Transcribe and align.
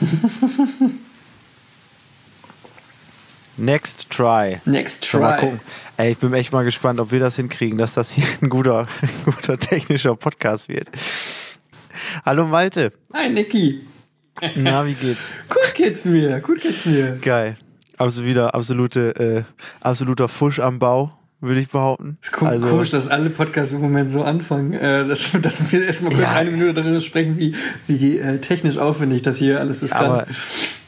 Next 3.56 4.10
try. 4.10 4.60
Next 4.64 5.04
Schon 5.04 5.20
Mal 5.20 5.38
try. 5.38 5.40
gucken. 5.46 5.60
Ey, 5.96 6.12
ich 6.12 6.18
bin 6.18 6.32
echt 6.32 6.52
mal 6.52 6.64
gespannt, 6.64 6.98
ob 7.00 7.10
wir 7.12 7.20
das 7.20 7.36
hinkriegen, 7.36 7.76
dass 7.78 7.94
das 7.94 8.10
hier 8.12 8.24
ein 8.40 8.48
guter, 8.48 8.86
ein 9.02 9.10
guter 9.24 9.58
technischer 9.58 10.16
Podcast 10.16 10.68
wird. 10.68 10.88
Hallo 12.24 12.46
Malte. 12.46 12.90
Hi, 13.12 13.28
Niki. 13.28 13.86
Na, 14.56 14.86
wie 14.86 14.94
geht's? 14.94 15.30
Gut 15.48 15.74
geht's 15.74 16.06
mir, 16.06 16.40
gut 16.40 16.62
geht's 16.62 16.86
mir. 16.86 17.18
Geil. 17.20 17.56
Also 17.98 18.24
wieder 18.24 18.54
absolute, 18.54 19.10
äh, 19.16 19.44
absoluter 19.82 20.28
Fusch 20.28 20.58
am 20.60 20.78
Bau, 20.78 21.12
würde 21.40 21.60
ich 21.60 21.68
behaupten. 21.68 22.18
Es 22.20 22.28
ist 22.28 22.32
ko- 22.34 22.46
also, 22.46 22.66
komisch, 22.68 22.90
dass 22.90 23.08
alle 23.08 23.30
Podcasts 23.30 23.72
im 23.72 23.80
Moment 23.80 24.10
so 24.10 24.22
anfangen, 24.22 24.72
äh, 24.74 25.06
dass, 25.06 25.32
dass 25.42 25.72
wir 25.72 25.84
erstmal 25.86 26.12
kurz 26.12 26.22
Ja. 26.22 26.36
eine 26.36 26.50
Minute 26.50 26.74
darüber 26.74 27.00
sprechen, 27.00 27.38
wie, 27.38 27.54
wie 27.86 28.18
äh, 28.18 28.38
technisch 28.38 28.78
aufwendig 28.78 29.22
das 29.22 29.38
hier 29.38 29.60
alles 29.60 29.82
ist. 29.82 29.92
aber, 29.94 30.26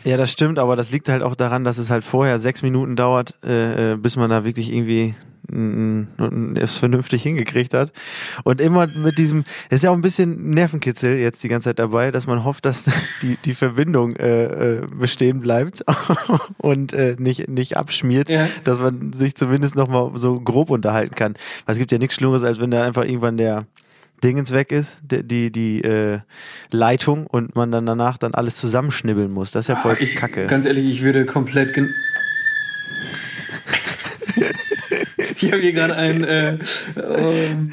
ja, 0.04 0.16
das 0.16 0.30
stimmt, 0.32 0.58
aber 0.58 0.76
das 0.76 0.90
liegt 0.90 1.08
halt 1.08 1.22
auch 1.22 1.34
daran, 1.36 1.64
dass 1.64 1.78
es 1.78 1.90
halt 1.90 2.04
vorher 2.04 2.38
sechs 2.38 2.62
Minuten 2.62 2.96
dauert, 2.96 3.34
äh, 3.44 3.92
äh, 3.92 3.96
bis 3.96 4.16
man 4.16 4.30
da 4.30 4.44
wirklich 4.44 4.72
irgendwie 4.72 5.14
es 6.56 6.78
vernünftig 6.78 7.22
hingekriegt 7.22 7.74
hat. 7.74 7.92
Und 8.44 8.60
immer 8.60 8.86
mit 8.86 9.18
diesem, 9.18 9.44
es 9.68 9.76
ist 9.76 9.82
ja 9.84 9.90
auch 9.90 9.94
ein 9.94 10.00
bisschen 10.02 10.50
Nervenkitzel 10.50 11.16
jetzt 11.18 11.42
die 11.44 11.48
ganze 11.48 11.68
Zeit 11.70 11.78
dabei, 11.78 12.10
dass 12.10 12.26
man 12.26 12.44
hofft, 12.44 12.64
dass 12.64 12.84
die, 13.22 13.36
die 13.44 13.54
Verbindung 13.54 14.16
äh, 14.16 14.44
äh, 14.44 14.86
bestehen 14.86 15.40
bleibt 15.40 15.84
und 16.58 16.92
äh, 16.92 17.16
nicht, 17.18 17.48
nicht 17.48 17.76
abschmiert, 17.76 18.28
Ja. 18.28 18.48
dass 18.64 18.78
man 18.80 19.12
sich 19.12 19.34
zumindest 19.36 19.76
noch 19.76 19.88
mal 19.88 20.10
so 20.16 20.40
grob 20.40 20.70
unterhalten 20.70 21.14
kann. 21.14 21.34
Weil 21.66 21.74
es 21.74 21.78
gibt 21.78 21.92
ja 21.92 21.98
nichts 21.98 22.14
Schlimmeres, 22.16 22.42
als 22.42 22.60
wenn 22.60 22.70
da 22.70 22.82
einfach 22.84 23.04
irgendwann 23.04 23.36
der 23.36 23.66
Dingens 24.24 24.52
weg 24.52 24.70
ist, 24.70 25.00
die, 25.02 25.22
die, 25.26 25.50
die 25.50 25.82
äh, 25.82 26.20
Leitung 26.70 27.26
und 27.26 27.56
man 27.56 27.72
dann 27.72 27.86
danach 27.86 28.18
dann 28.18 28.34
alles 28.34 28.56
zusammenschnibbeln 28.58 29.32
muss. 29.32 29.50
Das 29.50 29.64
ist 29.64 29.68
ja 29.68 29.76
voll 29.76 29.96
ich, 29.98 30.14
kacke. 30.14 30.46
Ganz 30.46 30.64
ehrlich, 30.64 30.86
ich 30.88 31.02
würde 31.02 31.26
komplett. 31.26 31.74
gen- 31.74 31.92
ich 35.42 35.52
habe 35.52 35.62
hier 35.62 35.72
gerade 35.72 35.96
ein 35.96 36.24
äh, 36.24 36.58
ähm, 36.96 37.72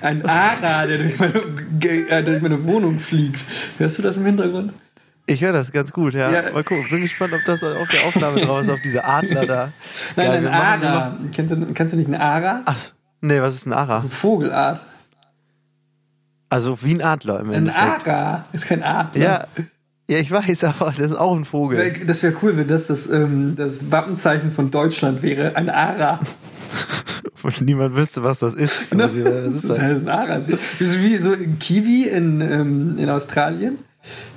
ein 0.00 0.24
Ara, 0.24 0.86
der 0.86 0.98
durch 0.98 1.18
meine, 1.18 1.34
äh, 1.80 2.22
durch 2.22 2.42
meine 2.42 2.64
Wohnung 2.64 2.98
fliegt. 2.98 3.40
Hörst 3.78 3.98
du 3.98 4.02
das 4.02 4.16
im 4.16 4.26
Hintergrund? 4.26 4.72
Ich 5.26 5.42
höre 5.42 5.52
das 5.52 5.72
ganz 5.72 5.92
gut, 5.92 6.14
ja. 6.14 6.30
Ja. 6.30 6.52
Mal 6.52 6.64
gucken, 6.64 6.84
bin 6.90 7.00
gespannt, 7.00 7.32
ob 7.32 7.40
das 7.46 7.64
auf 7.64 7.88
der 7.88 8.04
Aufnahme 8.06 8.42
drauf 8.42 8.62
ist, 8.62 8.70
auf 8.70 8.80
diese 8.84 9.04
Adler 9.04 9.46
da. 9.46 9.72
Nein, 10.16 10.26
Geil, 10.26 10.36
ein 10.36 10.46
Ara. 10.48 11.16
Kennst 11.34 11.54
du, 11.54 11.66
kennst 11.72 11.94
du 11.94 11.96
nicht 11.96 12.06
einen 12.06 12.20
Ara? 12.20 12.60
Ach, 12.66 12.76
nee, 13.22 13.40
was 13.40 13.54
ist 13.54 13.66
ein 13.66 13.72
Ara? 13.72 14.00
Eine 14.00 14.08
Vogelart. 14.10 14.84
Also 16.50 16.82
wie 16.82 16.94
ein 16.94 17.02
Adler 17.02 17.40
im 17.40 17.50
Ein 17.50 17.56
Endeffekt. 17.56 18.06
Ara 18.06 18.42
ist 18.52 18.66
kein 18.66 18.82
Adler. 18.82 19.22
Ja, 19.22 19.44
ja, 20.08 20.18
ich 20.18 20.30
weiß, 20.30 20.64
aber 20.64 20.92
das 20.96 21.10
ist 21.12 21.16
auch 21.16 21.36
ein 21.36 21.44
Vogel. 21.44 22.04
Das 22.06 22.22
wäre 22.22 22.34
cool, 22.42 22.56
wenn 22.56 22.68
das 22.68 22.88
das, 22.88 23.08
ähm, 23.10 23.54
das 23.56 23.90
Wappenzeichen 23.90 24.52
von 24.52 24.70
Deutschland 24.70 25.22
wäre. 25.22 25.56
Ein 25.56 25.70
Ara. 25.70 26.20
Und 27.42 27.60
niemand 27.60 27.94
wüsste, 27.94 28.22
was 28.22 28.38
das 28.38 28.54
ist. 28.54 28.84
Also, 28.98 29.18
das 29.22 29.54
ist 29.54 29.68
Das 29.68 29.78
ist 30.02 30.08
ein 30.08 30.08
Ara. 30.08 30.36
Das 30.36 30.48
ist 30.48 31.00
wie 31.02 31.18
so 31.18 31.32
ein 31.32 31.58
Kiwi 31.58 32.04
in, 32.08 32.40
ähm, 32.40 32.98
in 32.98 33.10
Australien. 33.10 33.78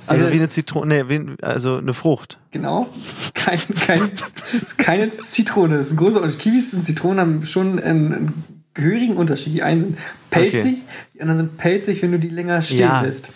also 0.06 0.26
Äh, 0.26 0.32
wie 0.32 0.36
eine 0.36 0.48
Zitrone, 0.50 1.04
nee, 1.04 1.08
wie, 1.08 1.42
also 1.42 1.78
eine 1.78 1.94
Frucht. 1.94 2.38
Genau. 2.50 2.88
Kein, 3.34 3.60
kein, 3.86 4.10
ist 4.62 4.76
keine 4.76 5.10
Zitrone. 5.30 5.78
Das 5.78 5.86
ist 5.86 5.92
ein 5.94 5.96
großer 5.96 6.16
Unterschied. 6.16 6.40
Kiwis 6.40 6.74
und 6.74 6.84
Zitronen 6.84 7.18
haben 7.20 7.46
schon 7.46 7.78
einen, 7.78 8.12
einen 8.12 8.44
gehörigen 8.74 9.16
Unterschied. 9.16 9.54
Die 9.54 9.62
einen 9.62 9.80
sind 9.80 9.98
pelzig, 10.30 10.60
Okay. 10.60 10.76
die 11.14 11.20
anderen 11.22 11.38
sind 11.40 11.56
pelzig, 11.56 12.02
wenn 12.02 12.12
du 12.12 12.18
die 12.18 12.28
länger 12.28 12.60
stehen 12.60 12.80
Ja. 12.80 13.00
lässt. 13.00 13.28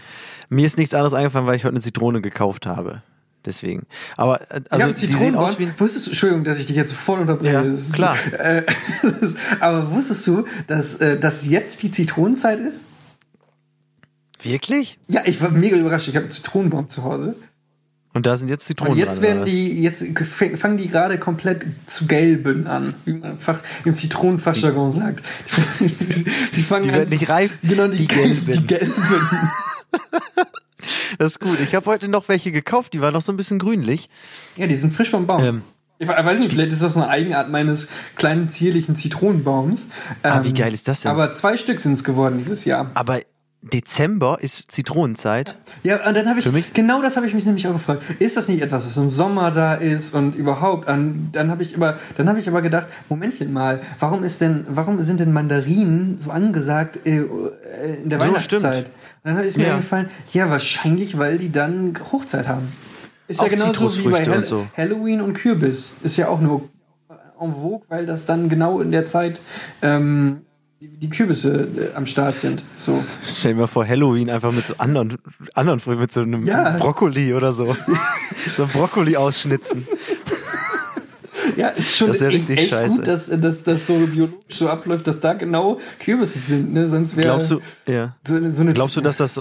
Mir 0.52 0.66
ist 0.66 0.76
nichts 0.78 0.92
anderes 0.94 1.14
eingefallen, 1.14 1.46
weil 1.46 1.56
ich 1.56 1.64
heute 1.64 1.72
eine 1.74 1.80
Zitrone 1.80 2.20
gekauft 2.20 2.66
habe. 2.66 3.02
Deswegen. 3.44 3.86
Aber 4.16 4.40
äh, 4.52 4.60
also 4.70 4.86
hab 4.86 4.94
die 4.94 5.06
sehen 5.06 5.34
aus 5.34 5.58
wie 5.58 5.68
Wusstest 5.78 6.06
du, 6.06 6.10
Entschuldigung, 6.10 6.44
dass 6.44 6.58
ich 6.58 6.66
dich 6.66 6.76
jetzt 6.76 6.90
sofort 6.90 7.20
unterbreche. 7.22 7.52
Ja, 7.52 7.62
ist, 7.62 7.92
klar. 7.94 8.16
Äh, 8.38 8.64
ist, 9.20 9.36
aber 9.60 9.90
wusstest 9.92 10.26
du, 10.26 10.44
dass, 10.68 10.94
äh, 10.96 11.18
dass 11.18 11.44
jetzt 11.44 11.82
die 11.82 11.90
Zitronenzeit 11.90 12.60
ist? 12.60 12.84
Wirklich? 14.42 14.98
Ja, 15.08 15.22
ich 15.24 15.40
war 15.40 15.50
mega 15.50 15.76
überrascht. 15.76 16.08
Ich 16.08 16.14
habe 16.16 16.24
einen 16.24 16.30
Zitronenbaum 16.30 16.88
zu 16.88 17.02
Hause. 17.04 17.34
Und 18.14 18.26
da 18.26 18.36
sind 18.36 18.48
jetzt 18.50 18.66
Zitronen 18.66 18.92
Und 18.92 18.98
jetzt 18.98 19.16
dran, 19.16 19.22
werden 19.22 19.44
die, 19.46 19.80
jetzt 19.82 20.04
fang- 20.26 20.56
fangen 20.58 20.76
die 20.76 20.88
gerade 20.88 21.18
komplett 21.18 21.64
zu 21.86 22.06
gelben 22.06 22.66
an, 22.66 22.92
wie 23.06 23.14
man 23.14 23.38
Fach, 23.38 23.60
im 23.86 23.94
Zitronenfachjargon 23.94 24.90
sagt. 24.90 25.24
Die, 25.80 26.24
die 26.56 26.62
fangen 26.62 26.82
Die 26.84 26.90
an- 26.90 26.96
werden 26.96 27.08
nicht 27.08 27.28
reif, 27.30 27.52
Genau, 27.62 27.88
die, 27.88 27.96
die 27.98 28.08
gelben. 28.08 28.46
Die 28.52 28.66
gelben. 28.66 28.92
Das 31.18 31.32
ist 31.32 31.40
gut. 31.40 31.60
Ich 31.60 31.74
habe 31.74 31.86
heute 31.86 32.08
noch 32.08 32.28
welche 32.28 32.50
gekauft, 32.50 32.92
die 32.92 33.00
waren 33.00 33.12
noch 33.12 33.22
so 33.22 33.32
ein 33.32 33.36
bisschen 33.36 33.58
grünlich. 33.58 34.08
ja, 34.56 34.66
die 34.66 34.74
sind 34.74 34.92
frisch 34.92 35.10
vom 35.10 35.26
Baum. 35.26 35.44
Ähm. 35.44 35.62
ich 35.98 36.08
we- 36.08 36.12
weiß 36.12 36.40
nicht, 36.40 36.52
vielleicht 36.52 36.72
ist 36.72 36.82
das 36.82 36.94
so 36.94 37.00
eine 37.00 37.08
Eigenart 37.08 37.50
meines 37.50 37.88
kleinen 38.16 38.48
zierlichen 38.48 38.96
Zitronenbaums. 38.96 39.86
Ah, 40.22 40.38
Ähm, 40.38 40.44
wie 40.44 40.54
geil 40.54 40.74
ist 40.74 40.88
das 40.88 41.02
denn? 41.02 41.12
Aber 41.12 41.32
zwei 41.32 41.56
Stück 41.56 41.78
sind 41.80 41.92
es 41.92 42.02
geworden 42.02 42.38
dieses 42.38 42.64
Jahr. 42.64 42.90
Aber 42.94 43.20
Dezember 43.64 44.38
ist 44.40 44.72
Zitronenzeit. 44.72 45.56
Ja, 45.84 46.04
und 46.08 46.16
dann 46.16 46.28
habe 46.28 46.40
ich, 46.40 46.44
Für 46.46 46.50
mich- 46.50 46.72
genau 46.74 47.00
das 47.00 47.16
habe 47.16 47.28
ich 47.28 47.34
mich 47.34 47.44
nämlich 47.46 47.68
auch 47.68 47.74
gefragt. 47.74 48.02
Ist 48.18 48.36
das 48.36 48.48
nicht 48.48 48.60
etwas, 48.60 48.84
was 48.84 48.96
im 48.96 49.12
Sommer 49.12 49.52
da 49.52 49.74
ist 49.74 50.14
und 50.16 50.34
überhaupt? 50.34 50.88
An, 50.88 51.28
dann 51.30 51.48
habe 51.48 51.62
ich 51.62 51.76
aber, 51.76 51.96
dann 52.16 52.28
habe 52.28 52.40
ich 52.40 52.48
aber 52.48 52.60
gedacht, 52.60 52.88
Momentchen 53.08 53.52
mal, 53.52 53.80
warum 54.00 54.24
ist 54.24 54.40
denn, 54.40 54.66
warum 54.68 55.00
sind 55.02 55.20
denn 55.20 55.32
Mandarinen 55.32 56.18
so 56.18 56.32
angesagt 56.32 56.98
äh, 57.06 57.18
äh, 57.18 57.22
in 58.02 58.08
der 58.08 58.18
So, 58.18 58.24
Weihnachtszeit? 58.26 58.74
stimmt. 58.88 58.90
Und 59.24 59.34
dann 59.36 59.44
ist 59.44 59.56
mir 59.56 59.66
Ja. 59.68 59.74
eingefallen, 59.74 60.08
ja, 60.32 60.50
wahrscheinlich, 60.50 61.16
weil 61.18 61.38
die 61.38 61.52
dann 61.52 61.94
Hochzeit 62.12 62.48
haben. 62.48 62.72
Ist 63.28 63.40
ja 63.40 63.46
Auch 63.46 63.50
genauso 63.50 63.98
wie 64.04 64.08
bei 64.08 64.24
Hall 64.24 64.38
und 64.38 64.46
so. 64.46 64.66
Halloween 64.76 65.20
und 65.20 65.34
Kürbis. 65.34 65.92
Ist 66.02 66.16
ja 66.16 66.28
auch 66.28 66.40
nur 66.40 66.68
en 67.40 67.54
vogue, 67.54 67.82
weil 67.88 68.04
das 68.06 68.26
dann 68.26 68.48
genau 68.48 68.80
in 68.80 68.90
der 68.90 69.04
Zeit 69.04 69.40
ähm, 69.80 70.42
die, 70.80 71.08
Kürbisse 71.08 71.68
äh, 71.92 71.96
am 71.96 72.06
Start 72.06 72.38
sind. 72.38 72.64
So. 72.74 73.02
Stell 73.24 73.54
dir 73.54 73.60
mal 73.60 73.66
vor, 73.68 73.86
Halloween 73.86 74.28
einfach 74.28 74.50
mit 74.52 74.66
so 74.66 74.74
anderen, 74.78 75.16
anderen 75.54 75.78
Früchten, 75.78 76.00
mit 76.00 76.12
so 76.12 76.20
einem 76.22 76.44
Ja. 76.44 76.70
Brokkoli 76.78 77.32
oder 77.34 77.52
so. 77.52 77.76
so 78.56 78.66
Brokkoli 78.66 79.16
ausschnitzen. 79.16 79.86
Ja, 81.56 81.68
ist 81.68 81.96
schon 81.96 82.08
Das 82.08 82.20
wär 82.20 82.28
echt, 82.28 82.38
richtig 82.38 82.58
echt 82.58 82.70
scheiße. 82.70 82.96
gut, 82.96 83.06
dass, 83.06 83.30
dass 83.30 83.62
das 83.64 83.86
so 83.86 83.94
biologisch 83.98 84.36
so 84.50 84.68
abläuft, 84.68 85.06
dass 85.06 85.20
da 85.20 85.32
genau 85.34 85.78
Kürbisse 86.00 86.38
sind. 86.38 86.72
Ne? 86.72 86.88
Sonst 86.88 87.16
wäre 87.16 87.28
Glaubst 87.28 87.50
du, 87.50 87.60
ja. 87.86 88.14
so, 88.26 88.48
so 88.50 88.62
eine 88.62 88.72
Glaubst 88.72 88.96
du, 88.96 89.00
dass 89.00 89.16
das, 89.18 89.40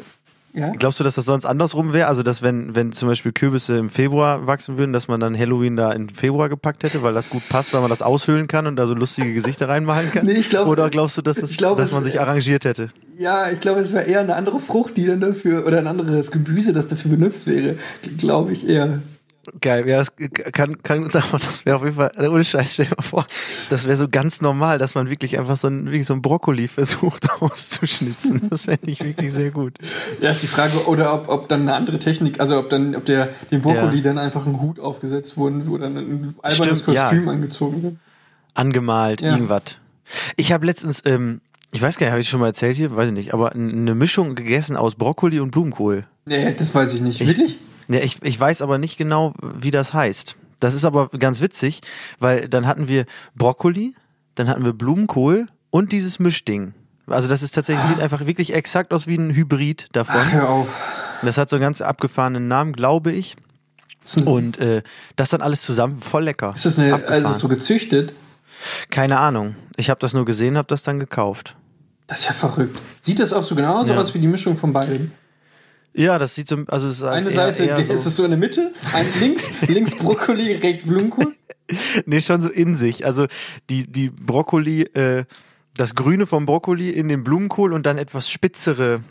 ja? 0.53 0.71
glaubst 0.71 0.99
du, 0.99 1.03
dass 1.03 1.15
das 1.15 1.25
sonst 1.25 1.45
andersrum 1.45 1.93
wäre? 1.93 2.07
Also, 2.07 2.23
dass 2.23 2.41
wenn, 2.41 2.75
wenn 2.75 2.91
zum 2.91 3.07
Beispiel 3.07 3.31
Kürbisse 3.31 3.77
im 3.77 3.89
Februar 3.89 4.47
wachsen 4.47 4.77
würden, 4.77 4.91
dass 4.93 5.07
man 5.07 5.19
dann 5.19 5.37
Halloween 5.37 5.77
da 5.77 5.91
in 5.93 6.09
Februar 6.09 6.49
gepackt 6.49 6.83
hätte, 6.83 7.03
weil 7.03 7.13
das 7.13 7.29
gut 7.29 7.47
passt, 7.49 7.73
weil 7.73 7.81
man 7.81 7.89
das 7.89 8.01
aushöhlen 8.01 8.47
kann 8.47 8.67
und 8.67 8.75
da 8.75 8.85
so 8.87 8.93
lustige 8.93 9.33
Gesichter 9.33 9.69
reinmalen 9.69 10.11
kann? 10.11 10.25
Nee, 10.31 10.33
ich 10.33 10.49
glaub- 10.49 10.67
Oder 10.67 10.89
glaubst 10.89 11.17
du, 11.17 11.21
dass, 11.21 11.37
das, 11.37 11.55
glaub, 11.55 11.77
dass 11.77 11.91
man 11.93 12.03
sich 12.03 12.19
arrangiert 12.19 12.65
hätte? 12.65 12.89
ja, 13.17 13.51
ich 13.51 13.59
glaube, 13.59 13.81
es 13.81 13.93
wäre 13.93 14.05
eher 14.05 14.21
eine 14.21 14.35
andere 14.35 14.59
Frucht, 14.59 14.97
die 14.97 15.05
dann 15.05 15.19
dafür, 15.21 15.67
oder 15.67 15.77
ein 15.77 15.85
anderes 15.85 16.31
Gemüse, 16.31 16.73
das 16.73 16.87
dafür 16.87 17.11
benutzt 17.11 17.45
wäre. 17.45 17.75
Glaube 18.17 18.51
ich 18.51 18.67
eher. 18.67 18.99
Geil, 19.59 19.87
ja, 19.89 19.97
das 19.97 20.13
kann, 20.51 20.83
kann 20.83 21.03
uns 21.03 21.15
aber, 21.15 21.39
das 21.39 21.65
wäre 21.65 21.75
auf 21.77 21.83
jeden 21.83 21.95
Fall, 21.95 22.11
ohne 22.29 22.43
Scheiß, 22.45 22.73
stell 22.75 22.85
dir 22.85 22.95
mal 22.95 23.01
vor, 23.01 23.25
das 23.71 23.87
wäre 23.87 23.97
so 23.97 24.07
ganz 24.07 24.39
normal, 24.41 24.77
dass 24.77 24.93
man 24.93 25.09
wirklich 25.09 25.39
einfach 25.39 25.57
so 25.57 25.67
ein, 25.67 25.85
wirklich 25.85 26.05
so 26.05 26.13
ein 26.13 26.21
Brokkoli 26.21 26.67
versucht 26.67 27.27
auszuschnitzen. 27.41 28.49
Das 28.51 28.65
fände 28.65 28.85
ich 28.91 29.03
wirklich 29.03 29.33
sehr 29.33 29.49
gut. 29.49 29.79
Ja, 30.21 30.29
ist 30.29 30.43
die 30.43 30.47
Frage, 30.47 30.85
oder 30.87 31.13
ob, 31.15 31.27
ob 31.29 31.49
dann 31.49 31.61
eine 31.61 31.73
andere 31.73 31.97
Technik, 31.97 32.39
also 32.39 32.59
ob 32.59 32.69
dann, 32.69 32.95
ob 32.95 33.05
der, 33.05 33.29
dem 33.49 33.61
Brokkoli 33.63 33.97
Ja. 33.97 34.03
dann 34.03 34.19
einfach 34.19 34.45
ein 34.45 34.61
Hut 34.61 34.79
aufgesetzt 34.79 35.37
wurde, 35.37 35.65
wo 35.65 35.77
dann 35.79 35.97
ein 35.97 36.35
albernes 36.43 36.79
Stimmt, 36.81 36.95
ja. 36.95 37.05
Kostüm 37.05 37.27
angezogen 37.27 37.81
wird. 37.83 37.95
Angemalt, 38.53 39.21
Ja. 39.21 39.31
irgendwas. 39.31 39.63
Ich 40.35 40.51
habe 40.51 40.65
letztens, 40.67 41.01
ähm, 41.05 41.41
ich 41.71 41.81
weiß 41.81 41.97
gar 41.97 42.05
nicht, 42.05 42.11
habe 42.11 42.21
ich 42.21 42.29
schon 42.29 42.41
mal 42.41 42.47
erzählt 42.47 42.75
hier, 42.77 42.95
weiß 42.95 43.07
ich 43.07 43.13
nicht, 43.15 43.33
aber 43.33 43.53
eine 43.53 43.95
Mischung 43.95 44.35
gegessen 44.35 44.75
aus 44.77 44.95
Brokkoli 44.95 45.39
und 45.39 45.51
Blumenkohl. 45.51 46.05
Nee, 46.25 46.53
das 46.53 46.75
weiß 46.75 46.93
ich 46.93 47.01
nicht. 47.01 47.25
Wirklich? 47.25 47.57
Ja, 47.91 47.99
ich, 47.99 48.21
ich 48.23 48.39
weiß 48.39 48.61
aber 48.61 48.77
nicht 48.77 48.97
genau, 48.97 49.33
wie 49.41 49.71
das 49.71 49.93
heißt. 49.93 50.35
Das 50.59 50.73
ist 50.73 50.85
aber 50.85 51.09
ganz 51.09 51.41
witzig, 51.41 51.81
weil 52.19 52.47
dann 52.47 52.67
hatten 52.67 52.87
wir 52.87 53.05
Brokkoli, 53.35 53.95
dann 54.35 54.47
hatten 54.47 54.63
wir 54.63 54.73
Blumenkohl 54.73 55.47
und 55.71 55.91
dieses 55.91 56.19
Mischding. 56.19 56.73
Also 57.07 57.27
das 57.27 57.41
ist 57.41 57.55
tatsächlich, 57.55 57.85
sieht 57.85 57.99
einfach 57.99 58.25
wirklich 58.25 58.53
exakt 58.53 58.93
aus 58.93 59.07
wie 59.07 59.15
ein 59.15 59.31
Hybrid 59.33 59.89
davon. 59.91 60.15
Ach, 60.19 60.31
hör 60.31 60.49
auf. 60.49 60.67
Das 61.23 61.37
hat 61.37 61.49
so 61.49 61.55
einen 61.55 61.61
ganz 61.63 61.81
abgefahrenen 61.81 62.47
Namen, 62.47 62.73
glaube 62.73 63.11
ich. 63.11 63.35
Und 64.25 64.57
äh, 64.59 64.81
das 65.15 65.29
dann 65.29 65.41
alles 65.41 65.61
zusammen, 65.63 65.99
voll 65.99 66.23
lecker. 66.23 66.53
ist 66.55 66.65
das 66.65 66.79
eine, 66.79 66.93
Abgefahren. 66.93 67.13
also 67.23 67.29
ist 67.35 67.39
so 67.39 67.47
gezüchtet? 67.47 68.13
Keine 68.89 69.19
Ahnung. 69.19 69.55
Ich 69.77 69.89
habe 69.89 69.99
das 69.99 70.13
nur 70.13 70.25
gesehen, 70.25 70.57
habe 70.57 70.67
das 70.67 70.83
dann 70.83 70.99
gekauft. 70.99 71.55
Das 72.07 72.21
ist 72.21 72.25
ja 72.27 72.33
verrückt. 72.33 72.77
Sieht 73.01 73.19
das 73.19 73.31
auch 73.33 73.43
so 73.43 73.55
genauso 73.55 73.93
Ja. 73.93 73.99
aus 73.99 74.13
wie 74.13 74.19
die 74.19 74.27
Mischung 74.27 74.57
von 74.57 74.73
beiden? 74.73 75.11
Ja, 75.93 76.17
das 76.19 76.35
sieht 76.35 76.47
so, 76.47 76.57
also 76.67 76.87
es 76.87 76.97
ist 76.97 77.03
Eine 77.03 77.29
eher, 77.29 77.35
Seite 77.35 77.65
eher 77.65 77.77
ist 77.79 77.87
so, 77.87 77.93
es 77.93 78.15
so 78.15 78.23
in 78.23 78.31
der 78.31 78.39
Mitte, 78.39 78.71
ein 78.93 79.05
links, 79.19 79.49
links 79.67 79.95
Brokkoli, 79.97 80.53
rechts 80.53 80.83
Blumenkohl. 80.83 81.33
nee, 82.05 82.21
schon 82.21 82.39
so 82.41 82.49
in 82.49 82.75
sich. 82.75 83.05
Also 83.05 83.27
die 83.69 83.91
die 83.91 84.09
Brokkoli, 84.09 84.83
äh, 84.83 85.25
das 85.75 85.95
Grüne 85.95 86.25
vom 86.25 86.45
Brokkoli 86.45 86.89
in 86.89 87.09
den 87.09 87.23
Blumenkohl 87.23 87.73
und 87.73 87.85
dann 87.85 87.97
etwas 87.97 88.29
spitzere 88.29 89.03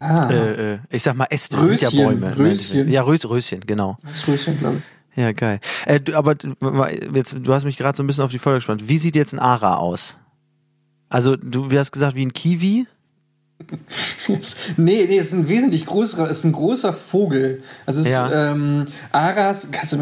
Ah, 0.00 0.28
Äh, 0.30 0.74
äh, 0.74 0.78
ich 0.90 1.02
sag 1.02 1.16
mal 1.16 1.26
Äste, 1.28 1.56
das 1.56 1.66
sind 1.66 1.80
ja 1.80 1.88
Röschen, 1.88 2.04
Bäume. 2.20 2.38
Röschen. 2.38 2.88
Ja, 2.88 3.02
Rös, 3.02 3.28
Röschen, 3.28 3.60
genau. 3.66 3.98
das 4.06 4.28
Röschen, 4.28 4.56
glaube 4.58 4.76
ich. 5.12 5.18
Ja, 5.20 5.32
geil. 5.32 5.58
Äh, 5.86 5.98
du, 6.00 6.14
aber 6.14 6.36
du- 6.36 6.54
jetzt, 7.14 7.34
du 7.36 7.52
hast 7.52 7.64
mich 7.64 7.76
gerade 7.76 7.96
so 7.96 8.04
ein 8.04 8.06
bisschen 8.06 8.22
auf 8.22 8.30
die 8.30 8.38
Folge 8.38 8.58
gespannt. 8.58 8.88
Wie 8.88 8.98
sieht 8.98 9.16
jetzt 9.16 9.32
ein 9.32 9.40
Ara 9.40 9.74
aus? 9.78 10.18
Also, 11.08 11.34
du 11.34 11.72
wie 11.72 11.78
hast 11.80 11.90
gesagt, 11.90 12.14
wie 12.14 12.24
ein 12.24 12.32
Kiwi? 12.32 12.86
nee, 14.76 15.06
nee, 15.08 15.18
es 15.18 15.28
ist 15.28 15.32
ein 15.34 15.48
wesentlich 15.48 15.86
größerer, 15.86 16.30
es 16.30 16.38
ist 16.38 16.44
ein 16.44 16.52
großer 16.52 16.92
Vogel. 16.92 17.62
Also 17.86 18.00
es 18.00 18.06
ist 18.06 18.12
Ja. 18.12 18.52
ähm, 18.52 18.86
Aras, 19.12 19.68
hast 19.76 19.92
du 19.92 19.98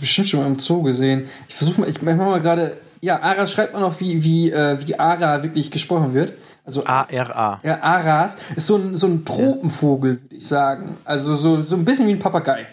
bestimmt 0.00 0.28
schon 0.28 0.40
mal 0.40 0.46
im 0.46 0.58
Zoo 0.58 0.82
gesehen. 0.82 1.28
Ich 1.48 1.54
versuche 1.54 1.80
mal, 1.80 1.88
ich 1.90 2.00
mach 2.02 2.14
mal 2.16 2.40
gerade, 2.40 2.76
ja, 3.00 3.20
Aras 3.20 3.52
schreibt 3.52 3.72
man 3.74 3.82
auch, 3.82 3.98
wie, 4.00 4.22
wie, 4.22 4.50
äh, 4.50 4.78
wie 4.86 4.98
Ara 4.98 5.42
wirklich 5.42 5.70
gesprochen 5.70 6.14
wird. 6.14 6.34
Also 6.64 6.84
A-R-A. 6.84 7.60
ja, 7.64 7.82
Aras 7.82 8.36
ist 8.54 8.66
so 8.66 8.76
ein, 8.76 8.94
so 8.94 9.06
ein 9.08 9.24
Tropenvogel, 9.24 10.20
würde 10.22 10.36
ich 10.36 10.46
sagen. 10.46 10.96
Also 11.04 11.34
so, 11.34 11.60
so 11.60 11.74
ein 11.74 11.84
bisschen 11.84 12.06
wie 12.06 12.12
ein 12.12 12.18
Papagei. 12.20 12.66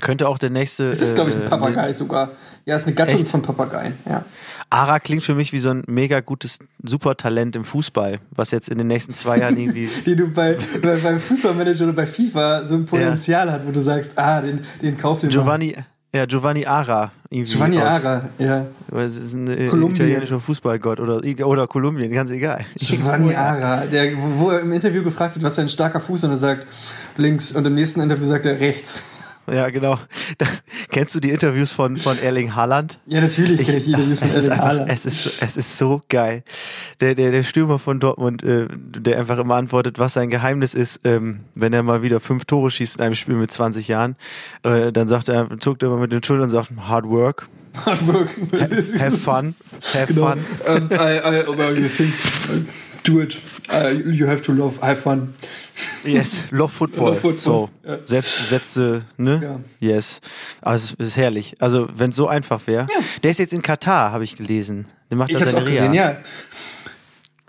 Könnte 0.00 0.28
auch 0.28 0.38
der 0.38 0.50
nächste. 0.50 0.90
Es 0.90 1.00
ist, 1.02 1.14
glaube 1.14 1.30
ich, 1.30 1.36
ein 1.36 1.42
äh, 1.42 1.48
Papagei 1.48 1.92
sogar. 1.92 2.32
Ja, 2.66 2.74
ist 2.74 2.86
eine 2.86 2.96
Gattung 2.96 3.20
Echt? 3.20 3.28
von 3.28 3.42
Papageien, 3.42 3.94
ja. 4.08 4.24
Ara 4.70 4.98
klingt 4.98 5.22
für 5.22 5.36
mich 5.36 5.52
wie 5.52 5.60
so 5.60 5.70
ein 5.70 5.84
mega 5.86 6.18
gutes 6.18 6.58
Supertalent 6.82 7.54
im 7.54 7.64
Fußball, 7.64 8.18
was 8.32 8.50
jetzt 8.50 8.68
in 8.68 8.78
den 8.78 8.88
nächsten 8.88 9.14
zwei 9.14 9.38
Jahren 9.38 9.56
irgendwie. 9.56 9.88
Die 10.04 10.16
du 10.16 10.26
bei, 10.26 10.56
bei, 10.82 10.96
beim 10.96 11.20
Fußballmanager 11.20 11.84
oder 11.84 11.92
bei 11.92 12.06
FIFA 12.06 12.64
so 12.64 12.74
ein 12.74 12.84
Potenzial 12.84 13.52
hat, 13.52 13.64
wo 13.64 13.70
du 13.70 13.80
sagst, 13.80 14.18
ah, 14.18 14.40
den, 14.40 14.64
den 14.82 14.98
kauft 14.98 15.22
den 15.22 15.28
mal. 15.28 15.34
Giovanni, 15.34 15.76
ja, 16.12 16.26
Giovanni 16.26 16.66
Ara. 16.66 17.12
Irgendwie 17.30 17.52
Giovanni 17.52 17.78
aus, 17.78 18.04
Ara, 18.04 18.20
ja. 18.38 18.66
weil 18.88 19.04
Es 19.04 19.16
ist 19.16 19.34
ein 19.34 19.46
äh, 19.46 19.68
Kolumbien. 19.68 19.94
italienischer 20.08 20.40
Fußballgott 20.40 20.98
oder, 20.98 21.20
oder 21.46 21.66
Kolumbien, 21.68 22.10
ganz 22.10 22.32
egal. 22.32 22.64
Giovanni 22.74 23.32
Ara, 23.36 23.86
der, 23.86 24.10
wo 24.38 24.50
er 24.50 24.60
im 24.60 24.72
Interview 24.72 25.04
gefragt 25.04 25.36
wird, 25.36 25.44
was 25.44 25.52
ist 25.52 25.58
ein 25.60 25.68
starker 25.68 26.00
Fuß 26.00 26.24
und 26.24 26.30
er 26.30 26.36
sagt 26.36 26.66
links 27.16 27.52
und 27.52 27.64
im 27.64 27.76
nächsten 27.76 28.00
Interview 28.00 28.26
sagt 28.26 28.44
er 28.44 28.58
rechts. 28.58 28.94
Ja, 29.50 29.68
genau. 29.70 29.98
Das, 30.38 30.62
kennst 30.90 31.14
du 31.14 31.20
die 31.20 31.30
Interviews 31.30 31.72
von, 31.72 31.96
von 31.96 32.18
Erling 32.18 32.54
Haaland? 32.54 32.98
Ja, 33.06 33.20
natürlich 33.20 33.64
kenne 33.64 33.78
ich 33.78 33.84
die 33.84 33.92
Interviews 33.92 34.18
von 34.20 34.28
es, 34.28 34.34
ist 34.36 34.44
Erling 34.48 34.52
einfach, 34.60 34.68
Haaland. 34.68 34.90
es, 34.90 35.06
ist, 35.06 35.32
es 35.40 35.56
ist 35.56 35.78
so 35.78 36.00
geil. 36.08 36.42
Der, 37.00 37.14
der, 37.14 37.30
der 37.30 37.42
Stürmer 37.42 37.78
von 37.78 38.00
Dortmund, 38.00 38.42
äh, 38.42 38.66
der 38.70 39.18
einfach 39.18 39.38
immer 39.38 39.54
antwortet, 39.56 39.98
was 39.98 40.14
sein 40.14 40.30
Geheimnis 40.30 40.74
ist, 40.74 41.00
ähm, 41.04 41.40
wenn 41.54 41.72
er 41.72 41.82
mal 41.82 42.02
wieder 42.02 42.20
fünf 42.20 42.44
Tore 42.44 42.70
schießt 42.70 42.96
in 42.96 43.02
einem 43.02 43.14
Spiel 43.14 43.36
mit 43.36 43.50
20 43.50 43.88
Jahren, 43.88 44.16
äh, 44.64 44.90
dann 44.92 45.06
sagt 45.08 45.28
er, 45.28 45.48
zuckt 45.58 45.82
er 45.82 45.88
immer 45.90 45.98
mit 45.98 46.12
den 46.12 46.22
Schultern 46.22 46.44
und 46.44 46.50
sagt, 46.50 46.70
hard 46.88 47.06
work, 47.06 47.48
Hard 47.84 48.06
work. 48.06 48.30
have 48.98 49.16
fun, 49.18 49.54
have 49.94 50.06
Genau. 50.14 50.28
fun. 50.30 50.38
Um, 50.66 50.88
I, 50.90 51.18
I, 51.18 51.46
well, 51.58 51.78
you 51.78 51.88
think, 51.88 52.14
do 53.06 53.20
it. 53.20 53.38
Uh, 53.72 53.88
you 54.08 54.26
have 54.26 54.42
to 54.42 54.52
love, 54.52 54.80
have 54.82 54.96
fun. 55.00 55.34
Yes, 56.04 56.44
love 56.50 56.72
football. 56.72 57.08
Love 57.10 57.20
football, 57.20 57.38
So, 57.38 57.70
ja. 57.84 57.98
Selbstsätze, 58.04 59.02
ne? 59.16 59.60
Ja. 59.80 59.88
Yes. 59.94 60.20
Aber 60.62 60.74
es 60.74 60.84
ist, 60.84 60.96
es 61.00 61.06
ist 61.08 61.16
herrlich. 61.16 61.56
Also, 61.60 61.88
wenn 61.94 62.10
es 62.10 62.16
so 62.16 62.28
einfach 62.28 62.66
wäre. 62.66 62.86
Der 63.22 63.30
ist 63.30 63.38
jetzt 63.38 63.52
in 63.52 63.62
Katar, 63.62 64.12
habe 64.12 64.24
ich 64.24 64.36
gelesen. 64.36 64.86
Der 65.10 65.18
macht 65.18 65.30
Ich 65.30 65.38
da 65.38 65.44
seine 65.44 65.58
auch 65.58 65.66
Reha. 65.66 65.74
gesehen, 65.82 65.94
ja. 65.94 66.16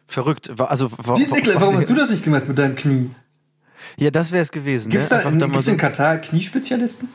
Verrückt. 0.07 0.49
Also, 0.59 0.89
Die, 1.17 1.25
Niklas, 1.31 1.59
warum 1.61 1.77
hast 1.77 1.89
du 1.89 1.93
das 1.95 2.09
nicht 2.09 2.23
gemacht 2.23 2.47
mit 2.47 2.57
deinem 2.57 2.75
Knie? 2.75 3.09
Ja, 3.97 4.09
das 4.11 4.31
wäre 4.31 4.43
es 4.43 4.51
gewesen. 4.51 4.89
Gibt's 4.89 5.09
ne? 5.09 5.09
da 5.09 5.17
Einfach 5.17 5.31
in, 5.31 5.39
da 5.39 5.47
mal 5.47 5.53
gibt's 5.53 5.65
so, 5.67 5.71
in 5.73 5.77
Katar 5.77 6.17
Kniespezialisten? 6.17 7.09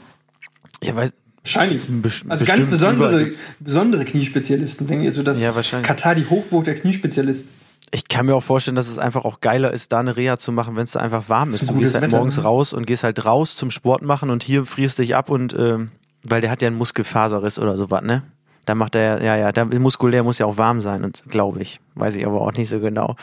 ja, 0.82 0.94
weiß, 0.94 1.12
Wahrscheinlich. 1.44 1.82
Best- 1.88 2.24
also 2.28 2.44
ganz 2.44 2.66
besondere, 2.66 3.22
überall. 3.22 3.32
besondere 3.58 4.04
Kniespezialisten. 4.04 4.86
Denke 4.86 5.08
ich, 5.08 5.14
so 5.14 5.24
dass 5.24 5.40
Ja, 5.40 5.54
wahrscheinlich. 5.56 5.88
Katar 5.88 6.14
die 6.14 6.26
Hochburg 6.26 6.64
der 6.64 6.76
Kniespezialisten. 6.76 7.50
Ich 7.94 8.08
kann 8.08 8.26
mir 8.26 8.34
auch 8.34 8.42
vorstellen, 8.42 8.74
dass 8.74 8.88
es 8.88 8.98
einfach 8.98 9.24
auch 9.24 9.40
geiler 9.40 9.70
ist, 9.70 9.92
da 9.92 10.00
eine 10.00 10.16
Reha 10.16 10.38
zu 10.38 10.50
machen, 10.50 10.76
wenn 10.76 10.84
es 10.84 10.92
da 10.92 11.00
einfach 11.00 11.28
warm 11.28 11.50
ist. 11.50 11.68
ein 11.68 11.74
Du 11.74 11.80
gehst 11.80 11.94
halt 11.94 12.04
Wetter, 12.04 12.16
morgens 12.16 12.38
ne? 12.38 12.42
raus 12.44 12.72
und 12.72 12.86
gehst 12.86 13.04
halt 13.04 13.24
raus 13.24 13.54
zum 13.54 13.70
Sport 13.70 14.02
machen 14.02 14.30
und 14.30 14.42
hier 14.42 14.64
frierst 14.64 14.98
dich 14.98 15.14
ab 15.14 15.28
und 15.28 15.54
ähm, 15.56 15.90
weil 16.26 16.40
der 16.40 16.50
hat 16.50 16.62
ja 16.62 16.68
einen 16.68 16.78
Muskelfaserriss 16.78 17.58
oder 17.58 17.76
sowas, 17.76 18.02
ne? 18.02 18.22
Da 18.64 18.76
macht 18.76 18.94
er, 18.94 19.22
ja, 19.22 19.36
ja, 19.36 19.50
da 19.50 19.64
muskulär 19.64 20.22
muss 20.22 20.38
ja 20.38 20.46
auch 20.46 20.56
warm 20.56 20.80
sein 20.80 21.04
und 21.04 21.24
glaube 21.28 21.60
ich. 21.60 21.80
Weiß 21.96 22.14
ich 22.14 22.24
aber 22.24 22.40
auch 22.40 22.52
nicht 22.52 22.68
so 22.68 22.78
genau. 22.78 23.16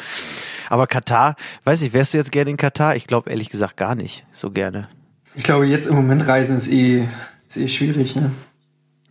Aber 0.69 0.85
Katar, 0.85 1.35
weiß 1.63 1.81
ich, 1.81 1.93
wärst 1.93 2.13
du 2.13 2.17
jetzt 2.17 2.31
gerne 2.31 2.51
in 2.51 2.57
Katar? 2.57 2.95
Ich 2.97 3.07
glaube 3.07 3.29
ehrlich 3.29 3.49
gesagt 3.49 3.77
gar 3.77 3.95
nicht 3.95 4.25
so 4.33 4.51
gerne. 4.51 4.89
Ich 5.35 5.43
glaube, 5.43 5.65
jetzt 5.65 5.87
im 5.87 5.95
Moment 5.95 6.27
reisen 6.27 6.57
ist 6.57 6.67
eh, 6.67 7.07
ist 7.47 7.57
eh 7.57 7.67
schwierig, 7.69 8.17
ne? 8.17 8.31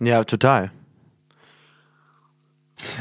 Ja, 0.00 0.22
total. 0.22 0.70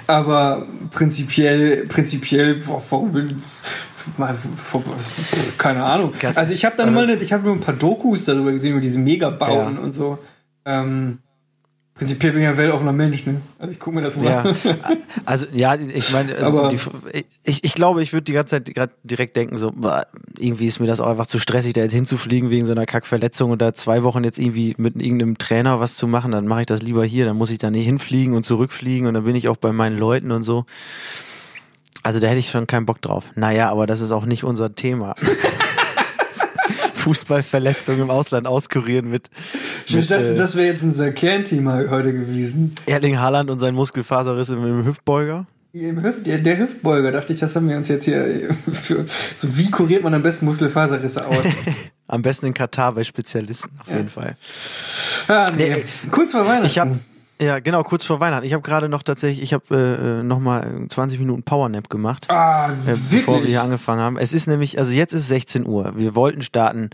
Aber 0.07 0.65
prinzipiell, 0.91 1.85
prinzipiell, 1.87 2.55
boah, 2.55 2.81
warum 2.89 3.13
will 3.13 3.35
keine 5.57 5.83
Ahnung. 5.83 6.13
Also 6.35 6.53
ich 6.53 6.63
habe 6.63 6.77
dann 6.77 6.95
also- 6.95 7.13
mal, 7.13 7.21
ich 7.21 7.33
habe 7.33 7.43
nur 7.43 7.53
ein 7.53 7.61
paar 7.61 7.75
Dokus 7.75 8.25
darüber 8.25 8.51
gesehen 8.53 8.71
über 8.71 8.81
diese 8.81 8.99
Megabauten 8.99 9.75
Ja. 9.75 9.81
und 9.81 9.91
so. 9.91 10.17
Ähm, 10.65 11.19
prinzipiell 11.97 12.33
bin 12.33 12.41
ich 12.43 12.47
ein 12.47 12.57
weltoffener 12.57 12.93
Mensch, 12.93 13.25
ne? 13.25 13.41
Also 13.59 13.73
ich 13.73 13.79
gucke 13.79 13.95
mir 13.95 14.01
das 14.01 14.15
mal 14.15 14.25
Ja, 14.25 14.41
an. 14.41 14.57
also 15.25 15.45
ja, 15.53 15.75
ich 15.75 16.11
meine, 16.11 16.35
also 16.35 16.67
die, 16.67 16.79
ich, 17.43 17.63
ich 17.63 17.73
glaube, 17.73 18.01
ich 18.03 18.13
würde 18.13 18.23
die 18.23 18.33
ganze 18.33 18.51
Zeit 18.51 18.73
gerade 18.73 18.93
direkt 19.03 19.35
denken, 19.35 19.57
so 19.57 19.73
irgendwie 20.37 20.67
ist 20.67 20.79
mir 20.79 20.87
das 20.87 20.99
auch 20.99 21.07
einfach 21.07 21.25
zu 21.25 21.39
stressig, 21.39 21.73
da 21.73 21.81
jetzt 21.81 21.93
hinzufliegen 21.93 22.49
wegen 22.49 22.65
so 22.65 22.71
einer 22.71 22.85
Kackverletzung 22.85 23.51
und 23.51 23.61
da 23.61 23.73
zwei 23.73 24.03
Wochen 24.03 24.23
jetzt 24.23 24.39
irgendwie 24.39 24.75
mit 24.77 24.95
irgendeinem 24.95 25.37
Trainer 25.37 25.79
was 25.79 25.95
zu 25.95 26.07
machen, 26.07 26.31
dann 26.31 26.47
mache 26.47 26.61
ich 26.61 26.67
das 26.67 26.81
lieber 26.81 27.03
hier, 27.05 27.25
dann 27.25 27.37
muss 27.37 27.49
ich 27.49 27.57
da 27.57 27.69
nicht 27.71 27.85
hinfliegen 27.85 28.35
und 28.35 28.43
zurückfliegen 28.43 29.07
und 29.07 29.13
dann 29.13 29.23
bin 29.23 29.35
ich 29.35 29.47
auch 29.49 29.57
bei 29.57 29.71
meinen 29.71 29.97
Leuten 29.97 30.31
und 30.31 30.43
so. 30.43 30.65
Also 32.03 32.19
da 32.19 32.27
hätte 32.27 32.39
ich 32.39 32.49
schon 32.51 32.67
keinen 32.67 32.85
Bock 32.85 33.01
drauf. 33.01 33.25
Naja, 33.35 33.69
aber 33.69 33.85
das 33.85 34.01
ist 34.01 34.11
auch 34.11 34.25
nicht 34.25 34.43
unser 34.43 34.73
Thema. 34.75 35.15
Fußballverletzung 37.07 38.01
im 38.01 38.09
Ausland 38.09 38.47
auskurieren 38.47 39.09
mit, 39.09 39.29
Ich 39.85 39.95
mit 39.95 40.11
dachte, 40.11 40.33
äh, 40.33 40.35
das 40.35 40.57
wäre 40.57 40.67
jetzt 40.67 40.83
unser 40.83 41.11
Kernthema 41.11 41.85
heute 41.89 42.11
gewesen. 42.11 42.75
Erling 42.85 43.17
Haaland 43.17 43.49
und 43.49 43.59
sein 43.59 43.75
Muskelfaserriss 43.75 44.49
im, 44.49 44.85
Hüftbeuger. 44.85 45.45
Hüft, 45.73 46.25
der, 46.25 46.57
Hüftbeuger, 46.57 47.13
dachte 47.13 47.31
ich, 47.31 47.39
das 47.39 47.55
haben 47.55 47.69
wir 47.69 47.77
uns 47.77 47.87
jetzt 47.87 48.03
hier 48.03 48.49
für, 48.71 49.05
so 49.35 49.57
wie 49.57 49.71
kuriert 49.71 50.03
man 50.03 50.13
am 50.13 50.23
besten 50.23 50.45
Muskelfaserrisse 50.45 51.25
aus? 51.25 51.37
Am 52.09 52.21
besten 52.21 52.47
in 52.47 52.53
Katar 52.53 52.93
bei 52.93 53.03
Spezialisten, 53.03 53.69
auf 53.81 53.89
jeden 53.89 54.07
Fall. 54.07 54.37
ah, 55.27 55.51
nee. 55.55 55.69
Nee, 55.69 55.85
Kurz 56.09 56.31
vor 56.31 56.45
Weihnachten. 56.45 56.67
Ich 56.67 56.79
habe 56.79 56.99
ja 57.41 57.59
genau 57.59 57.83
kurz 57.83 58.05
vor 58.05 58.19
Weihnachten. 58.19 58.45
Ich 58.45 58.53
habe 58.53 58.63
gerade 58.63 58.89
noch 58.89 59.03
tatsächlich, 59.03 59.41
ich 59.41 59.53
habe 59.53 59.75
äh, 59.75 60.19
äh, 60.19 60.23
noch 60.23 60.39
mal 60.39 60.85
20 60.89 61.19
Minuten 61.19 61.43
Powernap 61.43 61.89
gemacht, 61.89 62.29
ah, 62.29 62.71
äh, 62.85 62.95
bevor 63.09 63.41
wir 63.41 63.47
hier 63.47 63.63
angefangen 63.63 64.01
haben. 64.01 64.17
Es 64.17 64.33
ist 64.33 64.47
nämlich, 64.47 64.79
also 64.79 64.91
jetzt 64.91 65.13
ist 65.13 65.27
16 65.27 65.65
Uhr. 65.65 65.93
Wir 65.95 66.15
wollten 66.15 66.41
starten 66.41 66.89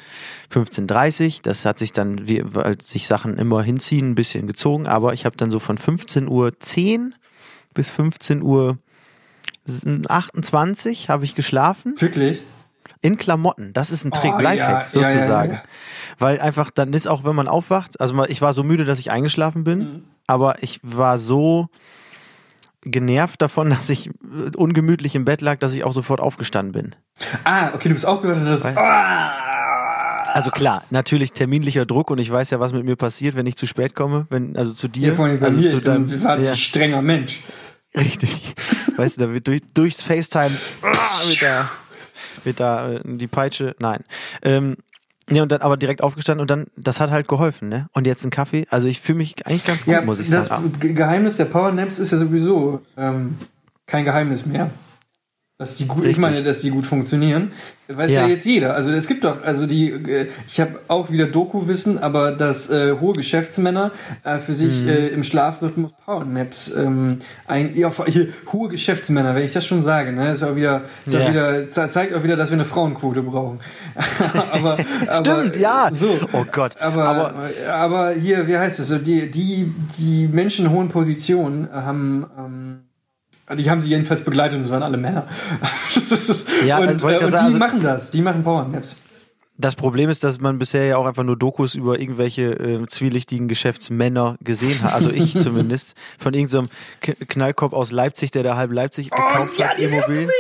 15:30. 0.52 1.42
Das 1.44 1.66
hat 1.66 1.80
sich 1.80 1.94
dann, 1.94 2.28
wie, 2.28 2.42
weil 2.44 2.80
sich 2.82 3.08
Sachen 3.08 3.38
immer 3.38 3.64
hinziehen, 3.64 4.12
ein 4.12 4.16
bisschen 4.16 4.48
gezogen. 4.48 4.88
Aber 4.88 5.14
ich 5.14 5.26
habe 5.26 5.38
dann 5.38 5.52
so 5.52 5.60
von 5.60 5.78
15 5.78 6.28
Uhr 6.28 6.60
10 6.60 7.16
bis 7.74 7.90
15 7.92 8.42
Uhr 8.42 8.78
28 10.08 11.10
habe 11.10 11.24
ich 11.24 11.36
geschlafen 11.36 11.96
Wirklich? 12.00 12.42
In 13.04 13.18
Klamotten. 13.18 13.72
Das 13.74 13.92
ist 13.92 14.04
ein 14.06 14.12
Trick, 14.12 14.34
Oh, 14.36 14.42
Lifehack 14.42 14.92
ja, 14.94 15.02
ja, 15.02 15.08
ja, 15.08 15.10
sozusagen. 15.14 15.54
ja. 15.54 15.62
Weil 16.18 16.40
einfach 16.40 16.72
dann 16.72 16.92
ist 16.94 17.08
auch, 17.08 17.24
wenn 17.24 17.36
man 17.36 17.48
aufwacht, 17.48 18.02
also 18.02 18.24
ich 18.26 18.42
war 18.42 18.54
so 18.54 18.64
müde, 18.64 18.86
dass 18.86 18.98
ich 18.98 19.12
eingeschlafen 19.12 19.64
bin, 19.64 19.80
Mhm. 19.80 20.04
aber 20.26 20.64
ich 20.64 20.80
war 20.82 21.20
so 21.20 21.68
genervt 22.82 23.42
davon, 23.42 23.70
dass 23.70 23.90
ich 23.90 24.08
äh, 24.10 24.12
ungemütlich 24.56 25.16
im 25.16 25.26
Bett 25.26 25.42
lag, 25.42 25.60
dass 25.60 25.74
ich 25.74 25.84
auch 25.84 25.94
sofort 25.94 26.20
aufgestanden 26.22 26.72
bin. 26.72 26.96
Ah, 27.44 27.74
okay, 27.76 27.90
du 27.90 27.94
bist 27.94 28.06
aufgewacht 28.06 28.38
und 28.40 28.46
das. 28.46 28.66
Ah, 28.66 30.32
Also 30.34 30.50
klar, 30.50 30.84
natürlich 30.90 31.32
terminlicher 31.34 31.86
Druck 31.86 32.10
und 32.10 32.18
ich 32.18 32.32
weiß 32.32 32.50
ja, 32.50 32.60
was 32.60 32.74
mit 32.74 32.86
mir 32.86 32.96
passiert, 32.96 33.36
wenn 33.36 33.46
ich 33.46 33.56
zu 33.56 33.68
spät 33.68 33.94
komme, 33.96 34.26
wenn 34.32 34.56
also 34.58 34.74
zu 34.74 34.88
dir, 34.88 35.02
hier 35.10 35.16
vorhin 35.16 35.40
bei 35.40 35.46
also 35.48 35.60
mir, 35.60 35.70
zu 35.70 35.78
ich 35.78 35.84
bin 35.84 35.94
ein 35.94 36.08
deinem, 36.10 36.24
wahnsinnig 36.24 36.50
ja, 36.50 36.56
strenger 36.56 37.02
Mensch. 37.02 37.40
richtig. 37.96 38.56
weißt 38.98 39.20
du, 39.20 39.28
da 39.28 39.34
wird 39.34 39.48
durch, 39.48 39.62
durchs 39.74 40.02
FaceTime 40.04 40.56
ah, 40.82 40.88
mit 41.30 41.42
da 41.42 41.70
mit 42.46 42.60
da 42.60 42.92
äh, 42.94 43.00
die 43.04 43.28
Peitsche, 43.28 43.76
nein. 43.80 44.02
Ähm, 44.42 44.78
ja, 45.30 45.42
und 45.44 45.52
dann 45.52 45.62
aber 45.62 45.78
direkt 45.78 46.04
aufgestanden 46.04 46.42
und 46.42 46.52
dann, 46.52 46.68
das 46.76 47.00
hat 47.00 47.10
halt 47.10 47.30
geholfen, 47.30 47.70
ne? 47.70 47.88
Und 47.94 48.06
jetzt 48.06 48.26
ein 48.26 48.30
Kaffee. 48.30 48.66
Also 48.70 48.90
ich 48.90 49.00
fühle 49.00 49.20
mich 49.20 49.48
eigentlich 49.48 49.64
ganz 49.64 49.86
gut, 49.86 49.94
Ja, 49.94 50.02
muss 50.02 50.20
ich 50.20 50.30
das 50.30 50.48
sagen. 50.48 50.74
Ge- 50.82 50.92
Geheimnis 50.94 51.38
der 51.38 51.46
Powernaps 51.46 51.98
ist 52.00 52.12
ja 52.12 52.18
sowieso 52.18 52.82
ähm, 52.98 53.38
kein 53.88 54.04
Geheimnis 54.04 54.46
mehr. 54.46 54.70
Dass 55.60 55.76
die 55.76 55.86
gut, 55.88 56.04
ich 56.06 56.18
meine, 56.18 56.42
dass 56.42 56.62
die 56.62 56.72
gut 56.72 56.88
funktionieren, 56.88 57.52
weiß 57.88 58.10
ja. 58.10 58.22
Ja. 58.22 58.28
jetzt 58.28 58.44
jeder. 58.44 58.74
Also 58.74 58.90
es 58.90 59.06
gibt 59.06 59.24
doch, 59.24 59.44
also 59.44 59.68
die, 59.68 59.92
äh, 59.92 60.28
ich 60.48 60.60
habe 60.60 60.80
auch 60.88 61.12
wieder 61.12 61.28
Doku-Wissen, 61.28 62.02
aber 62.02 62.32
dass 62.32 62.72
äh, 62.72 62.96
hohe 63.00 63.14
Geschäftsmänner 63.14 63.92
äh, 64.24 64.40
für 64.40 64.56
sich 64.56 64.82
Mhm. 64.82 64.90
äh, 64.90 65.08
im 65.10 65.24
Schlafrhythmus 65.24 65.92
Powernaps 66.04 66.74
ähm, 66.76 67.20
ein, 67.46 67.78
ja, 67.78 67.92
hier 68.08 68.30
hohe 68.52 68.68
Geschäftsmänner, 68.70 69.36
wenn 69.36 69.44
ich 69.44 69.52
das 69.52 69.64
schon 69.64 69.84
sage, 69.84 70.12
ne, 70.12 70.32
ist 70.32 70.42
auch 70.42 70.56
wieder, 70.56 70.82
ist 71.06 71.14
Ja. 71.14 71.20
auch 71.20 71.30
wieder 71.30 71.70
ze- 71.70 71.90
zeigt 71.92 72.16
auch 72.16 72.24
wieder, 72.24 72.36
dass 72.36 72.50
wir 72.50 72.56
eine 72.56 72.66
Frauenquote 72.66 73.22
brauchen. 73.22 73.60
aber, 74.52 74.78
aber 75.08 75.16
Stimmt, 75.18 75.56
ja. 75.58 75.90
So, 75.92 76.18
Oh 76.34 76.46
Gott. 76.52 76.82
aber, 76.82 77.08
Aber- 77.08 77.34
aber, 77.72 78.12
hier, 78.14 78.48
wie 78.48 78.58
heißt 78.58 78.80
es? 78.80 78.88
Die, 79.04 79.30
die, 79.30 79.72
die 80.00 80.28
Menschen 80.28 80.66
in 80.66 80.72
hohen 80.72 80.90
Positionen 80.90 81.70
haben, 81.72 82.26
ähm, 82.40 82.78
Die 83.58 83.70
haben 83.70 83.82
sie 83.82 83.90
jedenfalls 83.90 84.22
begleitet 84.24 84.58
und 84.58 84.64
es 84.66 84.72
waren 84.72 84.84
alle 84.84 84.98
Männer. 84.98 85.28
Ja, 86.66 86.78
und, 86.80 86.88
äh, 87.04 87.18
und 87.18 87.32
die 87.32 87.36
also- 87.36 87.58
machen 87.58 87.82
das, 87.84 88.10
die 88.12 88.22
machen 88.22 88.44
Powernaps. 88.44 88.96
Das 89.56 89.76
Problem 89.76 90.10
ist, 90.10 90.24
dass 90.24 90.40
man 90.42 90.58
bisher 90.58 90.86
ja 90.86 90.98
auch 90.98 91.06
einfach 91.06 91.24
nur 91.24 91.38
Dokus 91.38 91.76
über 91.76 92.00
irgendwelche 92.00 92.54
äh, 92.54 92.88
zwielichtigen 92.88 93.48
Geschäftsmänner 93.48 94.36
gesehen 94.42 94.82
hat. 94.82 94.94
Also 94.94 95.12
ich 95.12 95.34
zumindest. 95.40 95.96
Von 96.18 96.34
irgendeinem 96.34 96.70
Knallkopf 97.02 97.72
aus 97.74 97.92
Leipzig, 97.92 98.32
der 98.32 98.42
da 98.42 98.56
halb 98.56 98.72
Leipzig 98.72 99.12
gekauft 99.12 99.52
Oh, 99.56 99.62
ja, 99.62 99.68
hat, 99.70 99.80
Immobilien. 99.80 100.26
gesehen, 100.26 100.32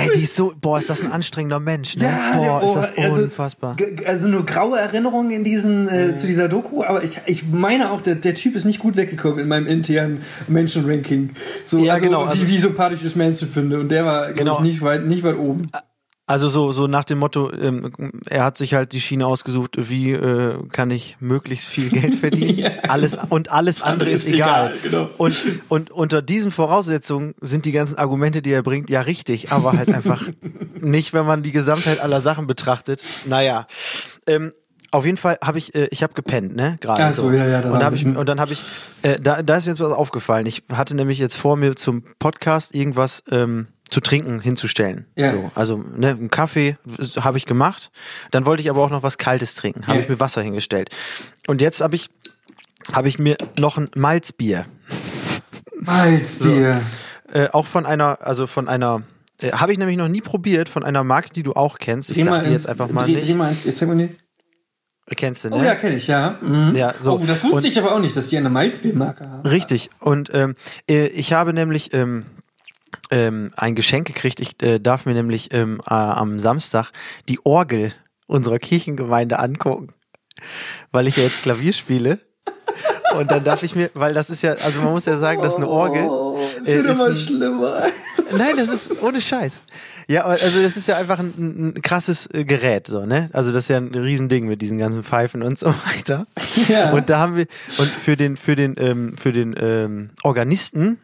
Ey, 0.00 0.10
die 0.14 0.22
ist 0.22 0.36
so, 0.36 0.52
boah, 0.60 0.78
ist 0.78 0.88
das 0.90 1.02
ein 1.02 1.10
anstrengender 1.12 1.60
Mensch, 1.60 1.96
ne? 1.96 2.08
boah, 2.34 2.60
der- 2.60 2.68
ist 2.68 2.74
das 2.74 2.92
also, 2.96 3.22
unfassbar. 3.22 3.76
Also 4.06 4.28
nur 4.28 4.46
graue 4.46 4.78
Erinnerungen 4.78 5.30
in 5.30 5.44
diesen, 5.44 5.88
äh, 5.88 6.14
zu 6.14 6.26
dieser 6.26 6.48
Doku, 6.48 6.84
aber 6.84 7.02
ich, 7.04 7.18
ich 7.26 7.44
meine 7.50 7.90
auch, 7.90 8.00
der, 8.00 8.14
der 8.14 8.34
Typ 8.34 8.54
ist 8.54 8.64
nicht 8.64 8.78
gut 8.78 8.96
weggekommen 8.96 9.38
in 9.40 9.48
meinem 9.48 9.66
internen 9.66 10.22
Menschenranking. 10.46 11.30
So, 11.64 11.78
Ja, 11.78 11.94
also, 11.94 12.06
genau, 12.06 12.24
also- 12.24 12.42
wie, 12.42 12.48
wie 12.48 12.58
sympathisch 12.58 13.04
ich 13.04 13.16
Menschen 13.16 13.48
finde. 13.48 13.80
Und 13.80 13.88
der 13.90 14.04
war, 14.04 14.32
Genau. 14.32 14.56
ich, 14.56 14.60
nicht 14.60 14.82
weit, 14.82 15.04
nicht 15.06 15.24
weit 15.24 15.36
oben. 15.36 15.68
Also 16.28 16.48
so, 16.48 16.72
so 16.72 16.86
nach 16.88 17.04
dem 17.04 17.18
Motto, 17.18 17.50
ähm, 17.52 17.90
er 18.28 18.44
hat 18.44 18.58
sich 18.58 18.74
halt 18.74 18.92
die 18.92 19.00
Schiene 19.00 19.26
ausgesucht, 19.26 19.76
wie 19.78 20.12
äh, 20.12 20.58
kann 20.72 20.90
ich 20.90 21.16
möglichst 21.20 21.68
viel 21.70 21.88
Geld 21.88 22.14
verdienen. 22.20 22.58
Ja. 22.58 22.70
Alles 22.88 23.18
und 23.30 23.50
alles 23.50 23.80
andere 23.82 24.10
ist 24.10 24.28
egal. 24.28 24.76
genau. 24.82 25.08
Und, 25.16 25.42
und 25.68 25.90
unter 25.90 26.20
diesen 26.20 26.50
Voraussetzungen 26.50 27.34
sind 27.40 27.64
die 27.64 27.72
ganzen 27.72 27.96
Argumente, 27.96 28.42
die 28.42 28.52
er 28.52 28.62
bringt, 28.62 28.90
ja 28.90 29.00
richtig, 29.00 29.52
aber 29.52 29.72
halt 29.72 29.90
einfach 29.90 30.22
nicht, 30.80 31.14
wenn 31.14 31.24
man 31.24 31.42
die 31.42 31.52
Gesamtheit 31.52 31.98
aller 31.98 32.20
Sachen 32.20 32.46
betrachtet. 32.46 33.02
Naja. 33.24 33.66
Ähm, 34.26 34.52
auf 34.90 35.04
jeden 35.04 35.16
Fall 35.18 35.38
habe 35.42 35.58
ich, 35.58 35.74
äh, 35.74 35.88
ich 35.90 36.02
habe 36.02 36.14
gepennt, 36.14 36.56
ne? 36.56 36.76
Gerade 36.80 37.04
Ach 37.04 37.10
so, 37.10 37.30
ja, 37.30 37.46
ja, 37.46 37.60
da 37.62 37.70
und, 37.72 37.82
hab 37.84 37.94
ich- 37.94 38.04
und 38.06 38.28
dann 38.28 38.40
habe 38.40 38.52
ich, 38.52 38.62
äh, 39.02 39.18
da, 39.20 39.42
da 39.42 39.56
ist 39.56 39.66
mir 39.66 39.72
jetzt 39.72 39.80
was 39.80 39.92
aufgefallen. 39.92 40.46
Ich 40.46 40.62
hatte 40.72 40.94
nämlich 40.94 41.18
jetzt 41.18 41.36
vor 41.36 41.56
mir 41.56 41.74
zum 41.76 42.04
Podcast 42.18 42.74
irgendwas 42.74 43.22
ähm, 43.30 43.66
zu 43.90 44.00
trinken 44.00 44.40
hinzustellen. 44.40 45.06
Ja. 45.16 45.32
So, 45.32 45.50
also 45.54 45.76
ne, 45.78 46.10
einen 46.10 46.30
Kaffee 46.30 46.76
habe 47.20 47.38
ich 47.38 47.46
gemacht. 47.46 47.90
Dann 48.30 48.46
wollte 48.46 48.62
ich 48.62 48.70
aber 48.70 48.82
auch 48.82 48.90
noch 48.90 49.02
was 49.02 49.18
Kaltes 49.18 49.54
trinken. 49.54 49.86
Habe 49.86 49.98
Ja. 49.98 50.02
ich 50.04 50.08
mir 50.08 50.20
Wasser 50.20 50.42
hingestellt. 50.42 50.90
Und 51.46 51.60
jetzt 51.60 51.80
habe 51.80 51.96
ich, 51.96 52.10
habe 52.92 53.08
ich 53.08 53.18
mir 53.18 53.36
noch 53.58 53.78
ein 53.78 53.88
Malzbier 53.96 54.66
Malzbier. 55.80 56.82
äh, 57.32 57.48
auch 57.52 57.66
von 57.66 57.86
einer, 57.86 58.18
also 58.20 58.46
von 58.46 58.68
einer, 58.68 59.02
äh, 59.40 59.52
habe 59.52 59.72
ich 59.72 59.78
nämlich 59.78 59.96
noch 59.96 60.08
nie 60.08 60.20
probiert, 60.20 60.68
von 60.68 60.84
einer 60.84 61.04
Marke, 61.04 61.30
die 61.30 61.42
du 61.42 61.52
auch 61.54 61.78
kennst. 61.78 62.10
Ich 62.10 62.16
Dreh 62.18 62.24
sag 62.24 62.42
dir 62.42 62.50
jetzt 62.50 62.68
einfach 62.68 62.90
mal 62.90 63.04
dreh, 63.04 63.14
nicht. 63.14 63.28
Dreh 63.28 63.34
mal 63.34 63.50
ins, 63.50 63.64
jetzt 63.64 63.78
zeig 63.78 63.88
mal 63.88 63.96
die. 63.96 64.10
Kennst 65.16 65.44
du, 65.44 65.48
ne? 65.50 65.56
Oh 65.56 65.62
ja, 65.62 65.74
kenne 65.74 65.96
ich, 65.96 66.06
ja. 66.06 66.38
Mhm. 66.42 66.76
Ja, 66.76 66.92
so. 67.00 67.14
Oh, 67.14 67.24
das 67.26 67.42
wusste 67.42 67.56
Und- 67.56 67.64
ich 67.64 67.78
aber 67.78 67.94
auch 67.94 67.98
nicht, 68.00 68.14
dass 68.14 68.28
die 68.28 68.36
eine 68.36 68.50
Malzbiermarke 68.50 69.26
haben. 69.30 69.48
Richtig. 69.48 69.88
Und 70.00 70.28
ähm, 70.34 70.54
äh, 70.90 71.06
ich 71.06 71.32
habe 71.32 71.54
nämlich 71.54 71.94
ähm, 71.94 72.26
ähm, 73.10 73.52
ein 73.56 73.74
Geschenk 73.74 74.06
gekriegt. 74.06 74.40
Ich 74.40 74.62
äh, 74.62 74.78
darf 74.78 75.06
mir 75.06 75.14
nämlich 75.14 75.52
ähm, 75.52 75.80
äh, 75.86 75.92
am 75.94 76.38
Samstag 76.40 76.90
die 77.28 77.38
Orgel 77.44 77.92
unserer 78.26 78.58
Kirchengemeinde 78.58 79.38
angucken, 79.38 79.88
weil 80.92 81.06
ich 81.06 81.16
ja 81.16 81.24
jetzt 81.24 81.42
Klavier 81.42 81.72
spiele. 81.72 82.20
Und 83.16 83.30
dann 83.30 83.42
darf 83.42 83.62
ich 83.62 83.74
mir, 83.74 83.90
weil 83.94 84.12
das 84.12 84.28
ist 84.28 84.42
ja, 84.42 84.52
also 84.52 84.82
man 84.82 84.92
muss 84.92 85.06
ja 85.06 85.16
sagen, 85.16 85.40
das 85.40 85.52
ist 85.52 85.56
eine 85.56 85.68
Orgel. 85.68 86.02
Oh, 86.04 86.38
es 86.62 86.68
äh, 86.68 86.76
wird 86.76 86.86
ist 86.86 86.92
immer 86.92 87.06
ein- 87.06 87.14
schlimmer. 87.14 87.82
Nein, 88.36 88.56
das 88.56 88.68
ist 88.68 89.02
ohne 89.02 89.20
Scheiß. 89.22 89.62
Ja, 90.06 90.24
also 90.24 90.62
das 90.62 90.76
ist 90.76 90.86
ja 90.86 90.96
einfach 90.98 91.18
ein, 91.18 91.74
ein 91.76 91.82
krasses 91.82 92.26
äh, 92.32 92.44
Gerät, 92.44 92.86
so, 92.86 93.06
ne? 93.06 93.30
Also 93.32 93.52
das 93.52 93.64
ist 93.64 93.68
ja 93.68 93.78
ein 93.78 93.94
Riesending 93.94 94.46
mit 94.46 94.60
diesen 94.60 94.76
ganzen 94.78 95.02
Pfeifen 95.02 95.42
und 95.42 95.58
so 95.58 95.68
weiter. 95.86 96.26
Ja. 96.68 96.92
Und 96.92 97.08
da 97.08 97.18
haben 97.18 97.36
wir, 97.36 97.46
und 97.78 97.88
für 97.88 98.16
den, 98.16 98.36
für 98.36 98.54
den, 98.56 98.74
ähm, 98.78 99.16
für 99.16 99.32
den 99.32 99.54
ähm, 99.58 100.10
Organisten 100.22 100.98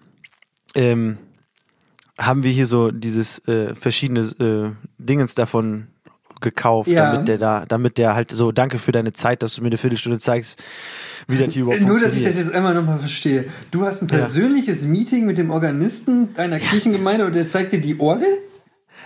ähm, 0.75 1.17
haben 2.19 2.43
wir 2.43 2.53
hier 2.53 2.67
so 2.67 2.91
dieses 2.91 3.39
äh, 3.49 3.75
verschiedene 3.75 4.21
äh, 4.21 4.71
Dingens 4.99 5.35
davon 5.35 5.89
gekauft, 6.41 6.91
Ja. 6.91 7.13
damit 7.13 7.29
der 7.29 7.39
da, 7.39 7.65
damit 7.67 7.97
der 7.99 8.15
halt 8.15 8.31
so, 8.31 8.53
danke 8.53 8.79
für 8.79 8.93
deine 8.93 9.13
Zeit, 9.13 9.43
dass 9.43 9.55
du 9.55 9.63
mir 9.63 9.69
eine 9.69 9.79
Viertelstunde 9.79 10.19
zeigst, 10.19 10.63
wie 11.27 11.39
das 11.39 11.55
hier 11.55 11.63
überhaupt 11.63 11.83
Nur, 11.83 11.99
dass 11.99 12.15
ich 12.15 12.23
das 12.23 12.37
jetzt 12.37 12.53
einmal 12.53 12.75
nochmal 12.75 12.99
verstehe. 12.99 13.47
Du 13.71 13.85
hast 13.87 14.03
ein 14.03 14.09
persönliches 14.09 14.83
Meeting 14.83 15.27
mit 15.27 15.39
dem 15.39 15.51
Organisten 15.51 16.35
deiner 16.35 16.59
Kirchengemeinde 16.59 17.25
und 17.27 17.35
der 17.35 17.49
zeigt 17.49 17.73
dir 17.73 17.81
die 17.81 17.99
Orgel? 17.99 18.29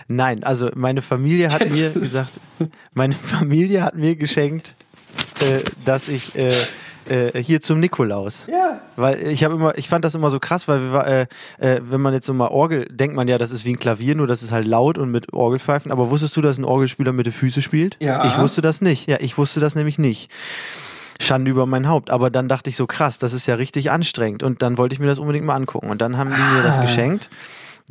Nein, 0.07 0.43
also 0.43 0.69
meine 0.75 1.01
Familie 1.01 1.51
hat 1.51 1.61
Das 1.61 1.69
mir 1.73 1.91
gesagt, 1.91 2.39
meine 2.93 3.15
Familie 3.15 3.83
hat 3.83 3.95
mir 3.95 4.15
geschenkt, 4.15 4.75
äh, 5.39 5.59
dass 5.85 6.09
ich 6.09 6.35
äh, 6.35 6.51
äh, 7.09 7.41
hier 7.43 7.61
zum 7.61 7.79
Nikolaus. 7.79 8.47
Ja. 8.47 8.75
Weil 8.95 9.27
ich 9.27 9.43
habe 9.43 9.55
immer, 9.55 9.77
ich 9.77 9.89
fand 9.89 10.05
das 10.05 10.15
immer 10.15 10.29
so 10.29 10.39
krass, 10.39 10.67
weil 10.67 10.79
wir, 10.93 11.05
äh, 11.05 11.21
äh, 11.59 11.81
wenn 11.83 12.01
man 12.01 12.13
jetzt 12.13 12.31
mal 12.31 12.47
Orgel, 12.47 12.85
denkt 12.89 13.15
man 13.15 13.27
ja, 13.27 13.37
das 13.37 13.51
ist 13.51 13.65
wie 13.65 13.71
ein 13.73 13.79
Klavier, 13.79 14.15
nur 14.15 14.27
das 14.27 14.41
ist 14.43 14.51
halt 14.51 14.67
laut 14.67 14.97
und 14.97 15.11
mit 15.11 15.33
Orgelpfeifen. 15.33 15.91
Aber 15.91 16.11
wusstest 16.11 16.35
du, 16.37 16.41
dass 16.41 16.57
ein 16.57 16.65
Orgelspieler 16.65 17.11
mit 17.11 17.25
den 17.25 17.33
Füßen 17.33 17.61
spielt? 17.61 17.97
Ja. 17.99 18.25
Ich 18.25 18.37
wusste 18.37 18.61
das 18.61 18.81
nicht. 18.81 19.07
Ja, 19.09 19.17
ich 19.19 19.37
wusste 19.37 19.59
das 19.59 19.75
nämlich 19.75 19.97
nicht. 19.99 20.31
Schande 21.21 21.51
über 21.51 21.65
mein 21.65 21.87
Haupt. 21.89 22.09
Aber 22.11 22.29
dann 22.29 22.47
dachte 22.47 22.69
ich 22.69 22.75
so, 22.77 22.87
krass, 22.87 23.17
das 23.19 23.33
ist 23.33 23.45
ja 23.47 23.55
richtig 23.55 23.91
anstrengend. 23.91 24.41
Und 24.43 24.61
dann 24.61 24.77
wollte 24.77 24.93
ich 24.93 24.99
mir 24.99 25.07
das 25.07 25.19
unbedingt 25.19 25.45
mal 25.45 25.55
angucken. 25.55 25.89
Und 25.89 26.01
dann 26.01 26.17
haben 26.17 26.29
die 26.33 26.55
mir 26.55 26.63
das 26.63 26.77
Ah. 26.79 26.83
geschenkt. 26.83 27.29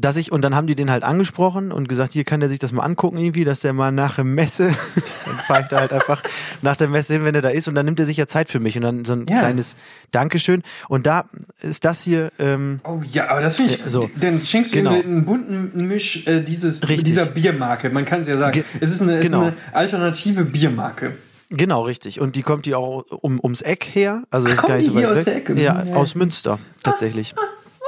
Dass 0.00 0.16
ich, 0.16 0.30
und 0.30 0.42
dann 0.42 0.54
haben 0.54 0.68
die 0.68 0.76
den 0.76 0.92
halt 0.92 1.02
angesprochen 1.02 1.72
und 1.72 1.88
gesagt, 1.88 2.12
hier 2.12 2.22
kann 2.22 2.38
der 2.38 2.48
sich 2.48 2.60
das 2.60 2.70
mal 2.70 2.84
angucken 2.84 3.18
irgendwie, 3.18 3.44
dass 3.44 3.58
der 3.60 3.72
mal 3.72 3.90
nach 3.90 4.14
der 4.14 4.22
Messe, 4.24 4.68
dann 5.26 5.34
pfeift 5.38 5.72
er 5.72 5.80
halt 5.80 5.92
einfach 5.92 6.22
nach 6.62 6.76
der 6.76 6.86
Messe 6.86 7.14
hin, 7.14 7.24
wenn 7.24 7.34
er 7.34 7.42
da 7.42 7.48
ist 7.48 7.66
und 7.66 7.74
dann 7.74 7.84
nimmt 7.84 7.98
er 7.98 8.06
sich 8.06 8.16
ja 8.16 8.28
Zeit 8.28 8.48
für 8.48 8.60
mich 8.60 8.76
und 8.76 8.82
dann 8.82 9.04
so 9.04 9.14
ein 9.14 9.26
Ja. 9.28 9.40
kleines 9.40 9.74
Dankeschön. 10.12 10.62
Und 10.88 11.06
da 11.06 11.24
ist 11.62 11.84
das 11.84 12.00
hier, 12.02 12.30
ähm, 12.38 12.80
Oh 12.84 13.02
ja, 13.10 13.28
aber 13.28 13.40
das 13.40 13.56
finde 13.56 13.74
ich. 13.74 13.80
Ja, 13.80 13.90
so. 13.90 14.08
Dann 14.14 14.40
schenkst 14.40 14.72
du 14.72 14.76
Genau. 14.78 14.92
einen 14.92 15.24
bunten 15.24 15.88
Misch 15.88 16.28
äh, 16.28 16.42
dieses, 16.44 16.80
Richtig. 16.88 17.02
dieser 17.02 17.26
Biermarke. 17.26 17.90
Man 17.90 18.04
kann 18.04 18.20
es 18.20 18.28
ja 18.28 18.38
sagen. 18.38 18.52
Ge- 18.52 18.64
es 18.80 18.92
ist 18.92 19.02
eine, 19.02 19.18
genau. 19.18 19.48
ist 19.48 19.54
eine 19.72 19.74
alternative 19.76 20.44
Biermarke. 20.44 21.16
Genau, 21.50 21.82
richtig. 21.82 22.20
Und 22.20 22.36
die 22.36 22.42
kommt 22.42 22.66
die 22.66 22.76
auch 22.76 23.04
um, 23.10 23.40
ums 23.42 23.62
Eck 23.62 23.84
her. 23.94 24.22
Also 24.30 24.46
das 24.46 24.56
ist 24.60 24.66
gar 24.66 24.76
nicht 24.76 24.86
so 24.86 24.92
die 24.92 24.98
hier 24.98 25.08
weit 25.08 25.18
aus 25.18 25.26
weg. 25.26 25.44
der 25.46 25.54
Ecke? 25.56 25.60
Ja, 25.60 25.82
Ja. 25.82 25.94
aus 25.96 26.14
Münster 26.14 26.60
tatsächlich. 26.84 27.34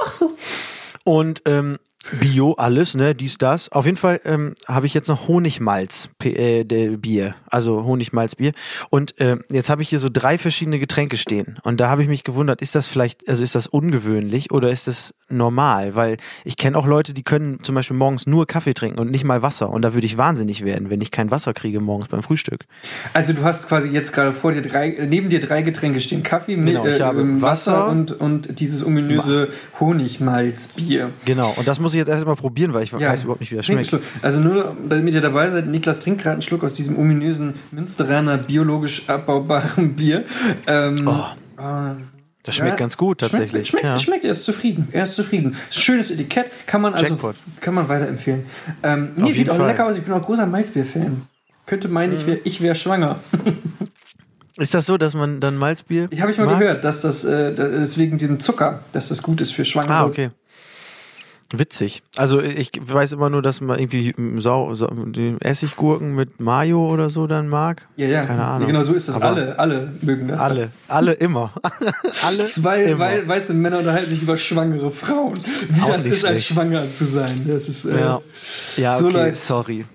Ach 0.03 0.11
so. 0.11 0.35
Und 1.05 1.43
ähm, 1.45 1.77
Bio, 2.19 2.53
alles, 2.53 2.95
ne, 2.95 3.13
dies, 3.13 3.37
das. 3.37 3.71
Auf 3.71 3.85
jeden 3.85 3.97
Fall 3.97 4.21
ähm, 4.25 4.55
habe 4.67 4.87
ich 4.87 4.93
jetzt 4.93 5.07
noch 5.07 5.27
Honigmalz 5.27 6.09
äh, 6.23 6.63
der 6.63 6.97
Bier, 6.97 7.35
also 7.47 7.83
Honigmalzbier. 7.83 8.53
Und 8.89 9.13
ähm, 9.19 9.43
jetzt 9.51 9.69
habe 9.69 9.83
ich 9.83 9.89
hier 9.89 9.99
so 9.99 10.09
drei 10.11 10.37
verschiedene 10.37 10.79
Getränke 10.79 11.17
stehen. 11.17 11.59
Und 11.63 11.79
da 11.79 11.89
habe 11.89 12.01
ich 12.01 12.09
mich 12.09 12.23
gewundert, 12.23 12.61
ist 12.61 12.73
das 12.73 12.87
vielleicht, 12.87 13.29
also 13.29 13.43
ist 13.43 13.53
das 13.53 13.67
ungewöhnlich 13.67 14.51
oder 14.51 14.71
ist 14.71 14.87
das 14.87 15.13
normal? 15.31 15.95
Weil 15.95 16.17
ich 16.43 16.57
kenne 16.57 16.77
auch 16.77 16.85
Leute, 16.85 17.13
die 17.13 17.23
können 17.23 17.63
zum 17.63 17.75
Beispiel 17.75 17.95
morgens 17.97 18.27
nur 18.27 18.45
Kaffee 18.47 18.73
trinken 18.73 18.99
und 18.99 19.11
nicht 19.11 19.23
mal 19.23 19.41
Wasser. 19.41 19.69
Und 19.69 19.81
da 19.83 19.93
würde 19.93 20.05
ich 20.05 20.17
wahnsinnig 20.17 20.63
werden, 20.65 20.89
wenn 20.89 21.01
ich 21.01 21.11
kein 21.11 21.31
Wasser 21.31 21.53
kriege 21.53 21.79
morgens 21.79 22.07
beim 22.07 22.23
Frühstück. 22.23 22.65
Also 23.13 23.33
du 23.33 23.43
hast 23.43 23.67
quasi 23.67 23.89
jetzt 23.89 24.13
gerade 24.13 24.31
vor 24.33 24.51
dir 24.51 24.61
drei, 24.61 24.89
äh, 24.91 25.07
neben 25.07 25.29
dir 25.29 25.39
drei 25.39 25.61
Getränke 25.61 26.01
stehen. 26.01 26.23
Kaffee, 26.23 26.55
Genau, 26.55 26.85
ich 26.85 27.01
habe 27.01 27.21
ähm, 27.21 27.41
Wasser. 27.41 27.87
und, 27.87 28.11
und 28.11 28.59
dieses 28.59 28.85
ominöse 28.85 29.49
Honigmalzbier. 29.79 31.09
Genau. 31.25 31.53
Und 31.57 31.67
das 31.67 31.79
muss 31.79 31.93
ich 31.93 31.97
jetzt 31.99 32.09
erst 32.09 32.25
mal 32.25 32.35
probieren, 32.35 32.73
weil 32.73 32.83
ich 32.83 32.91
Ja. 32.91 32.99
weiß 33.09 33.23
überhaupt 33.23 33.41
nicht, 33.41 33.51
wie 33.51 33.55
das 33.57 33.65
schmeckt. 33.65 33.95
Also 34.21 34.39
nur, 34.39 34.75
damit 34.87 35.13
ihr 35.13 35.21
dabei 35.21 35.49
seid, 35.49 35.67
Niklas 35.67 35.99
trinkt 35.99 36.21
gerade 36.21 36.33
einen 36.33 36.41
Schluck 36.41 36.63
aus 36.63 36.73
diesem 36.73 36.97
ominösen 36.97 37.53
Münsteraner 37.71 38.37
biologisch 38.37 39.03
abbaubaren 39.07 39.93
Bier. 39.95 40.25
Ähm, 40.67 41.07
Oh. 41.07 41.61
äh, 41.61 41.95
Das 42.43 42.55
schmeckt 42.55 42.71
ja, 42.71 42.75
ganz 42.77 42.97
gut 42.97 43.19
tatsächlich. 43.19 43.67
Schmeckt, 43.67 43.67
schmeckt, 43.67 43.85
ja. 43.85 43.99
schmeckt, 43.99 44.25
er 44.25 44.31
ist 44.31 44.43
zufrieden. 44.43 44.87
Er 44.91 45.03
ist 45.03 45.15
zufrieden. 45.15 45.55
Schönes 45.69 46.09
Etikett, 46.09 46.49
kann 46.65 46.81
man 46.81 46.93
also 46.93 47.05
Jackpot. 47.05 47.35
kann 47.59 47.75
man 47.75 47.87
weiterempfehlen. 47.87 48.45
Ähm, 48.81 49.11
nee, 49.15 49.31
sieht 49.31 49.49
auch 49.49 49.57
Fall. 49.57 49.67
lecker 49.67 49.85
aus. 49.85 49.95
Ich 49.95 50.03
bin 50.03 50.13
auch 50.13 50.21
großer 50.21 50.47
Malzbier-Fan. 50.47 51.21
Könnte 51.67 51.87
meinen, 51.87 52.13
ich 52.13 52.25
wäre 52.25 52.39
ich 52.43 52.61
wär 52.61 52.73
schwanger. 52.73 53.19
Ist 54.57 54.73
das 54.73 54.85
so, 54.85 54.97
dass 54.97 55.13
man 55.13 55.39
dann 55.39 55.55
Malzbier? 55.55 56.07
Ich 56.11 56.21
habe 56.21 56.31
ich 56.31 56.37
mal 56.37 56.45
mag? 56.45 56.59
gehört, 56.59 56.83
dass 56.83 57.01
das 57.01 57.23
äh, 57.23 57.53
das 57.53 57.97
wegen 57.97 58.17
diesem 58.17 58.39
Zucker, 58.39 58.83
dass 58.91 59.07
das 59.07 59.23
gut 59.23 59.39
ist 59.39 59.51
für 59.51 59.63
Schwangere. 59.63 59.93
Ah, 59.93 60.05
okay. 60.05 60.29
Witzig. 61.53 62.01
Also 62.15 62.41
ich 62.41 62.71
weiß 62.81 63.11
immer 63.11 63.29
nur, 63.29 63.41
dass 63.41 63.59
man 63.59 63.77
irgendwie 63.77 64.13
Sau, 64.39 64.73
Sau, 64.73 64.87
die 64.87 65.35
Essiggurken 65.41 66.15
mit 66.15 66.39
Mayo 66.39 66.87
oder 66.89 67.09
so 67.09 67.27
dann 67.27 67.49
mag. 67.49 67.87
Ja, 67.97 68.07
ja. 68.07 68.25
Keine 68.25 68.45
Ahnung. 68.45 68.67
Genau 68.67 68.83
so 68.83 68.93
ist 68.93 69.09
das. 69.09 69.15
Aber 69.15 69.25
alle, 69.27 69.59
alle 69.59 69.91
mögen 70.01 70.29
das. 70.29 70.39
Alle, 70.39 70.69
alle 70.87 71.11
immer. 71.13 71.51
alle 72.25 72.43
Zwei 72.45 72.83
immer. 72.83 72.99
wei 72.99 73.27
weiße 73.27 73.53
Männer 73.53 73.79
unterhalten 73.79 74.11
sich 74.11 74.21
über 74.21 74.37
schwangere 74.37 74.91
Frauen. 74.91 75.39
Wie 75.69 75.81
Auch 75.81 75.89
das 75.89 76.05
ist, 76.05 76.23
als 76.25 76.43
schlecht. 76.43 76.47
schwanger 76.47 76.87
zu 76.87 77.05
sein. 77.05 77.41
Das 77.45 77.67
ist 77.67 77.83
äh, 77.85 77.99
Ja, 77.99 78.21
ja 78.77 78.97
so 78.97 79.07
okay, 79.07 79.15
leid. 79.17 79.37
sorry. 79.37 79.85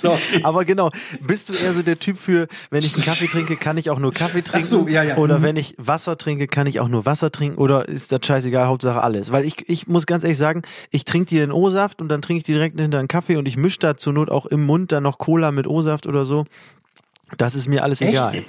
sorry. 0.02 0.20
Aber 0.42 0.64
genau, 0.64 0.90
bist 1.20 1.48
du 1.48 1.52
eher 1.52 1.72
so 1.74 1.82
der 1.82 1.98
Typ 1.98 2.16
für, 2.18 2.46
wenn 2.70 2.84
ich 2.84 2.94
einen 2.94 3.04
Kaffee 3.04 3.26
trinke, 3.26 3.56
kann 3.56 3.76
ich 3.76 3.90
auch 3.90 3.98
nur 3.98 4.12
Kaffee 4.12 4.42
trinken? 4.42 4.66
so, 4.66 4.88
ja, 4.88 5.02
ja. 5.02 5.16
Oder 5.16 5.38
Mhm. 5.38 5.42
wenn 5.42 5.56
ich 5.56 5.74
Wasser 5.78 6.16
trinke, 6.18 6.46
kann 6.46 6.66
ich 6.66 6.80
auch 6.80 6.88
nur 6.88 7.06
Wasser 7.06 7.30
trinken? 7.32 7.58
Oder 7.58 7.88
ist 7.88 8.12
das 8.12 8.20
scheißegal, 8.24 8.66
Hauptsache 8.66 9.02
alles? 9.02 9.32
Weil 9.32 9.44
ich, 9.44 9.68
ich 9.68 9.86
muss 9.86 10.06
ganz 10.06 10.22
ehrlich 10.24 10.38
sagen, 10.38 10.62
ich 10.90 11.04
trinke 11.04 11.26
dir 11.30 11.42
einen 11.42 11.52
O-Saft 11.52 12.00
und 12.00 12.08
dann 12.08 12.22
trinke 12.22 12.38
ich 12.38 12.44
die 12.44 12.52
direkt 12.52 12.78
hinter 12.80 12.98
einen 12.98 13.08
Kaffee 13.08 13.36
und 13.36 13.46
ich 13.48 13.56
mische 13.56 13.78
da 13.80 13.96
zur 13.96 14.12
Not 14.12 14.30
auch 14.30 14.46
im 14.46 14.64
Mund 14.64 14.92
dann 14.92 15.02
noch 15.02 15.18
Cola 15.18 15.50
mit 15.52 15.66
O-Saft 15.66 16.06
oder 16.06 16.24
so. 16.24 16.44
Das 17.38 17.54
ist 17.54 17.68
mir 17.68 17.82
alles 17.84 18.00
egal. 18.00 18.42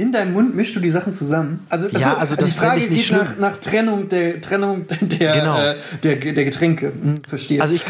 In 0.00 0.12
deinem 0.12 0.32
Mund 0.32 0.54
mischst 0.56 0.74
du 0.74 0.80
die 0.80 0.90
Sachen 0.90 1.12
zusammen. 1.12 1.66
Also, 1.68 1.88
Ja, 1.88 2.14
also 2.16 2.34
das 2.36 2.52
die 2.52 2.58
Frage 2.58 2.80
ich 2.80 2.90
nicht 2.90 3.08
geht 3.08 3.18
nach, 3.18 3.26
schlimm. 3.26 3.40
nach 3.40 3.56
Trennung 3.58 4.08
der 4.08 4.40
Trennung 4.40 4.86
der, 5.00 5.32
Genau. 5.32 5.60
äh, 5.62 5.76
der, 6.02 6.16
der 6.16 6.44
Getränke. 6.44 6.86
Hm, 6.86 7.16
verstehe. 7.28 7.60
Also 7.60 7.74
ich 7.74 7.84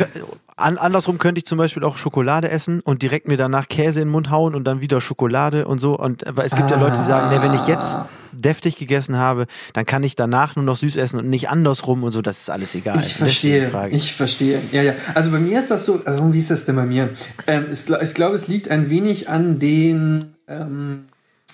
an, 0.57 0.77
andersrum 0.77 1.19
könnte 1.19 1.39
ich 1.39 1.47
zum 1.47 1.57
Beispiel 1.59 1.85
auch 1.85 1.97
Schokolade 1.97 2.51
essen 2.51 2.81
und 2.81 3.03
direkt 3.03 3.29
mir 3.29 3.37
danach 3.37 3.69
Käse 3.69 4.01
in 4.01 4.09
den 4.09 4.13
Mund 4.13 4.31
hauen 4.31 4.55
und 4.55 4.65
dann 4.65 4.81
wieder 4.81 5.01
Schokolade 5.01 5.67
und 5.67 5.79
so. 5.79 5.97
Und 5.99 6.25
weil 6.29 6.47
es 6.47 6.55
gibt 6.55 6.71
ja 6.71 6.79
Leute, 6.79 6.99
die 6.99 7.05
sagen, 7.05 7.35
ne, 7.35 7.43
wenn 7.43 7.55
ich 7.55 7.67
jetzt 7.67 7.99
deftig 8.33 8.77
gegessen 8.77 9.17
habe, 9.17 9.47
dann 9.73 9.87
kann 9.87 10.03
ich 10.03 10.17
danach 10.17 10.57
nur 10.57 10.65
noch 10.65 10.77
süß 10.77 10.97
essen 10.97 11.19
und 11.19 11.29
nicht 11.31 11.49
andersrum 11.49 12.03
und 12.05 12.13
so. 12.13 12.23
Das 12.23 12.41
ist 12.41 12.51
alles 12.51 12.75
egal. 12.75 13.01
Ich 13.01 13.15
verstehe. 13.15 13.69
frage 13.69 13.95
ich. 13.95 14.05
Ich 14.05 14.15
verstehe. 14.15 14.61
Ja, 14.73 14.83
ja. 14.83 14.93
Also 15.15 15.31
bei 15.31 15.39
mir 15.39 15.59
ist 15.59 15.71
das 15.71 15.85
so, 15.85 16.03
also 16.05 16.33
wie 16.35 16.39
ist 16.39 16.51
das 16.51 16.65
denn 16.65 16.77
bei 16.77 16.87
mir? 16.87 17.09
Ähm, 17.47 17.67
es, 17.73 17.89
ich 17.89 18.15
glaube, 18.15 18.37
es 18.37 18.47
liegt 18.49 18.69
ein 18.71 18.91
wenig 18.91 19.29
an 19.29 19.59
den, 19.59 20.35
ähm, 20.47 21.05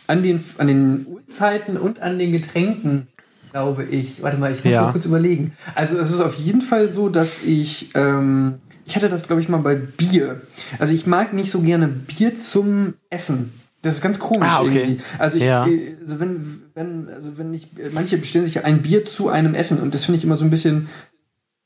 an 0.06 0.22
den, 0.22 0.42
an 0.58 0.66
den 0.68 1.06
Uhrzeiten 1.08 1.76
und 1.76 2.00
an 2.00 2.18
den 2.18 2.32
Getränken, 2.32 3.06
glaube 3.52 3.84
ich. 3.84 4.22
Warte 4.22 4.38
mal, 4.38 4.52
ich 4.52 4.64
muss 4.64 4.72
Ja. 4.72 4.82
mal 4.82 4.92
kurz 4.92 5.06
überlegen. 5.06 5.52
Also 5.74 5.98
es 5.98 6.10
ist 6.10 6.20
auf 6.20 6.34
jeden 6.34 6.60
Fall 6.62 6.88
so, 6.88 7.08
dass 7.08 7.42
ich, 7.42 7.90
ähm, 7.94 8.54
ich 8.84 8.96
hatte 8.96 9.08
das, 9.08 9.26
glaube 9.26 9.42
ich, 9.42 9.48
mal 9.48 9.58
bei 9.58 9.74
Bier. 9.74 10.42
Also 10.78 10.92
ich 10.92 11.06
mag 11.06 11.32
nicht 11.32 11.50
so 11.50 11.60
gerne 11.60 11.88
Bier 11.88 12.34
zum 12.36 12.94
Essen. 13.10 13.52
Das 13.82 13.94
ist 13.94 14.00
ganz 14.02 14.18
komisch 14.18 14.48
Ah, 14.48 14.62
okay. 14.62 14.80
irgendwie. 14.82 15.00
Also 15.18 15.36
ich, 15.38 15.44
Ja. 15.44 15.66
äh, 15.66 15.96
also 16.00 16.18
wenn, 16.20 16.62
wenn, 16.74 17.08
also 17.08 17.38
wenn 17.38 17.52
ich, 17.54 17.68
manche 17.92 18.16
bestellen 18.18 18.44
sich 18.44 18.64
ein 18.64 18.82
Bier 18.82 19.04
zu 19.04 19.28
einem 19.28 19.54
Essen 19.54 19.80
und 19.80 19.94
das 19.94 20.04
finde 20.04 20.18
ich 20.18 20.24
immer 20.24 20.36
so 20.36 20.44
ein 20.44 20.50
bisschen, 20.50 20.88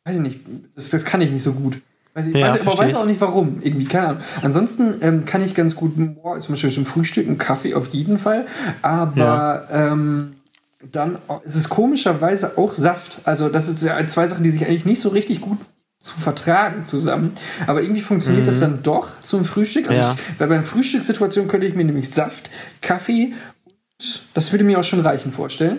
weiß 0.05 0.17
ich 0.17 0.23
nicht, 0.23 0.41
das, 0.75 0.91
das 0.91 1.05
kann 1.05 1.21
ich 1.23 1.31
nicht 1.31 1.43
so 1.43 1.53
gut. 1.53 1.81
Weiß 2.21 2.27
ich, 2.29 2.35
Ja, 2.35 2.55
weiß, 2.55 2.61
aber 2.67 2.79
weiß 2.79 2.95
auch 2.95 3.05
nicht 3.07 3.21
warum, 3.21 3.59
irgendwie, 3.63 3.87
keine 3.87 4.09
Ahnung. 4.09 4.23
Ansonsten 4.43 4.95
ähm, 5.03 5.25
kann 5.25 5.43
ich 5.45 5.55
ganz 5.55 5.75
gut 5.75 5.95
zum 5.97 6.53
Beispiel 6.55 6.71
zum 6.71 6.87
Frühstück 6.87 7.27
einen 7.27 7.39
Kaffee 7.39 7.75
auf 7.75 7.89
jeden 7.89 8.19
Fall, 8.19 8.47
aber 8.83 9.67
ähm, 9.73 10.33
dann 10.93 11.19
auch- 11.29 11.43
es 11.45 11.57
ist 11.57 11.69
komischerweise 11.69 12.57
auch 12.57 12.73
Saft. 12.73 13.21
Also 13.25 13.49
das 13.49 13.69
ist 13.69 13.83
ja 13.83 14.07
zwei 14.07 14.27
Sachen, 14.27 14.45
die 14.45 14.51
sich 14.51 14.67
eigentlich 14.67 14.85
nicht 14.87 15.01
so 15.01 15.11
richtig 15.11 15.41
gut 15.41 15.59
zu 16.03 16.19
vertragen 16.19 16.87
zusammen. 16.87 17.33
Aber 17.67 17.83
irgendwie 17.83 18.01
funktioniert 18.01 18.47
das 18.47 18.59
dann 18.61 18.83
doch 18.83 19.09
zum 19.23 19.45
Frühstück. 19.45 19.89
Also 19.91 20.01
Mhm. 20.01 20.07
Ja. 20.07 20.17
ich, 20.33 20.41
weil 20.41 20.49
beim 20.49 20.65
Frühstückssituation 20.65 21.49
könnte 21.49 21.67
ich 21.67 21.75
mir 21.75 21.85
nämlich 21.85 22.11
Saft, 22.11 22.49
Kaffee 22.81 23.35
und 23.67 24.23
das 24.33 24.51
würde 24.53 24.65
mir 24.65 24.79
auch 24.79 24.85
schon 24.85 25.01
reichen 25.01 25.31
vorstellen. 25.33 25.79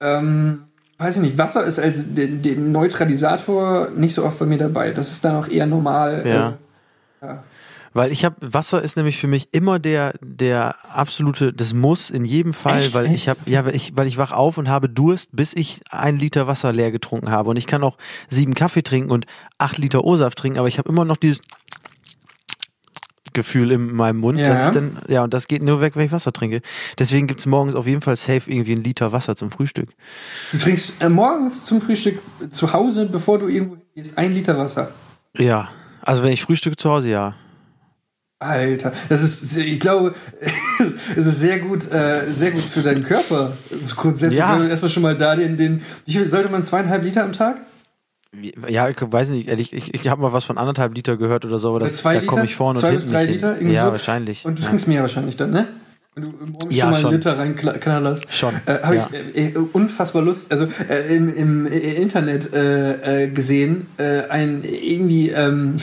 Ähm, 0.00 0.62
weiß 1.00 1.16
ich 1.16 1.22
nicht, 1.22 1.38
Wasser 1.38 1.64
ist 1.64 1.78
als 1.78 2.14
den, 2.14 2.72
Neutralisator 2.72 3.88
nicht 3.96 4.14
so 4.14 4.24
oft 4.24 4.38
bei 4.38 4.46
mir 4.46 4.58
dabei. 4.58 4.90
Das 4.92 5.10
ist 5.10 5.24
dann 5.24 5.34
auch 5.34 5.48
eher 5.48 5.66
normal. 5.66 6.22
Ja. 6.26 6.58
Ja. 7.22 7.42
Weil 7.92 8.12
ich 8.12 8.24
habe 8.24 8.36
Wasser 8.40 8.82
ist 8.82 8.96
nämlich 8.96 9.18
für 9.18 9.26
mich 9.26 9.48
immer 9.50 9.80
der 9.80 10.14
der 10.22 10.76
absolute 10.94 11.52
das 11.52 11.74
muss 11.74 12.10
in 12.10 12.24
jedem 12.24 12.54
Fall, 12.54 12.78
Echt? 12.78 12.94
weil 12.94 13.12
ich 13.12 13.28
habe 13.28 13.40
ja 13.46 13.64
weil 13.64 13.74
ich 13.74 13.96
weil 13.96 14.06
ich 14.06 14.16
wach 14.16 14.30
auf 14.30 14.58
und 14.58 14.68
habe 14.68 14.88
Durst, 14.88 15.30
bis 15.32 15.54
ich 15.54 15.80
ein 15.90 16.16
Liter 16.16 16.46
Wasser 16.46 16.72
leer 16.72 16.92
getrunken 16.92 17.30
habe 17.30 17.50
und 17.50 17.56
ich 17.56 17.66
kann 17.66 17.82
auch 17.82 17.96
sieben 18.28 18.54
Kaffee 18.54 18.82
trinken 18.82 19.10
und 19.10 19.26
acht 19.58 19.76
Liter 19.76 20.04
O-Saft 20.04 20.38
trinken, 20.38 20.60
aber 20.60 20.68
ich 20.68 20.78
habe 20.78 20.88
immer 20.88 21.04
noch 21.04 21.16
dieses 21.16 21.40
Gefühl 23.32 23.70
in 23.72 23.94
meinem 23.94 24.18
Mund, 24.18 24.38
Ja. 24.38 24.48
dass 24.48 24.64
ich 24.64 24.70
dann 24.70 24.96
ja 25.08 25.24
und 25.24 25.32
das 25.34 25.48
geht 25.48 25.62
nur 25.62 25.80
weg, 25.80 25.96
wenn 25.96 26.04
ich 26.06 26.12
Wasser 26.12 26.32
trinke. 26.32 26.62
Deswegen 26.98 27.26
gibt's 27.26 27.46
morgens 27.46 27.74
auf 27.74 27.86
jeden 27.86 28.00
Fall 28.00 28.16
safe 28.16 28.50
irgendwie 28.50 28.72
ein 28.72 28.82
Liter 28.84 29.12
Wasser 29.12 29.36
zum 29.36 29.50
Frühstück. 29.50 29.90
Du 30.52 30.58
trinkst 30.58 31.00
äh, 31.02 31.08
morgens 31.08 31.64
zum 31.64 31.80
Frühstück 31.80 32.18
zu 32.50 32.72
Hause, 32.72 33.06
bevor 33.06 33.38
du 33.38 33.48
irgendwo 33.48 33.76
gehst, 33.94 34.16
ein 34.18 34.32
Liter 34.32 34.56
Wasser. 34.58 34.90
Ja, 35.36 35.68
also 36.02 36.22
wenn 36.22 36.32
ich 36.32 36.42
frühstücke 36.42 36.76
zu 36.76 36.90
Hause, 36.90 37.08
ja. 37.10 37.34
Alter, 38.42 38.94
das 39.10 39.22
ist, 39.22 39.50
sehr- 39.50 39.66
ich 39.66 39.78
glaube, 39.80 40.14
es 41.16 41.26
ist 41.26 41.40
sehr 41.40 41.58
gut, 41.58 41.90
äh, 41.92 42.32
sehr 42.32 42.52
gut 42.52 42.62
für 42.64 42.80
deinen 42.80 43.04
Körper. 43.04 43.58
So 43.82 43.96
grundsätzlich, 43.96 44.38
Ja. 44.38 44.64
erstmal 44.64 44.88
schon 44.90 45.02
mal 45.02 45.14
da 45.16 45.36
den, 45.36 45.58
den, 45.58 45.82
wie 46.06 46.12
viel 46.12 46.26
sollte 46.26 46.48
man 46.48 46.64
zweieinhalb 46.64 47.02
Liter 47.04 47.22
am 47.22 47.34
Tag? 47.34 47.60
Ja, 48.68 48.88
ich 48.88 48.96
weiß 49.00 49.30
nicht, 49.30 49.48
ehrlich, 49.48 49.72
ich, 49.72 49.92
ich 49.92 50.08
habe 50.08 50.22
mal 50.22 50.32
was 50.32 50.44
von 50.44 50.56
anderthalb 50.56 50.94
Liter 50.94 51.16
gehört 51.16 51.44
oder 51.44 51.58
so, 51.58 51.70
aber 51.70 51.80
das, 51.80 52.00
da 52.02 52.20
komme 52.20 52.44
ich 52.44 52.54
vorne 52.54 52.78
und 52.78 52.86
bis 52.88 53.02
hinten 53.04 53.12
drei 53.12 53.22
nicht 53.24 53.32
Liter? 53.32 53.56
hin. 53.56 53.72
Ja, 53.72 53.86
so? 53.86 53.90
wahrscheinlich. 53.92 54.44
Und 54.44 54.58
du 54.58 54.62
ja. 54.62 54.68
trinkst 54.68 54.86
mehr 54.86 55.00
wahrscheinlich 55.02 55.36
dann, 55.36 55.50
ne? 55.50 55.66
Wenn 56.14 56.24
du 56.24 56.30
morgens 56.30 56.76
Ja, 56.76 56.84
schon 56.84 56.90
mal 56.90 56.94
einen 56.94 57.02
schon. 57.02 57.12
Liter 57.14 57.38
reinknallerst. 57.38 58.32
Schon, 58.32 58.54
Äh, 58.66 58.78
Habe 58.82 58.96
ja. 58.96 59.08
ich 59.34 59.36
äh, 59.36 59.48
äh, 59.50 59.56
unfassbar 59.72 60.22
Lust, 60.22 60.50
also 60.52 60.68
äh, 60.88 61.14
im, 61.14 61.34
im 61.34 61.66
äh, 61.66 61.78
Internet 61.94 62.52
äh, 62.54 63.24
äh, 63.24 63.28
gesehen, 63.30 63.86
äh, 63.96 64.22
ein 64.28 64.62
irgendwie 64.64 65.30
ähm, 65.30 65.76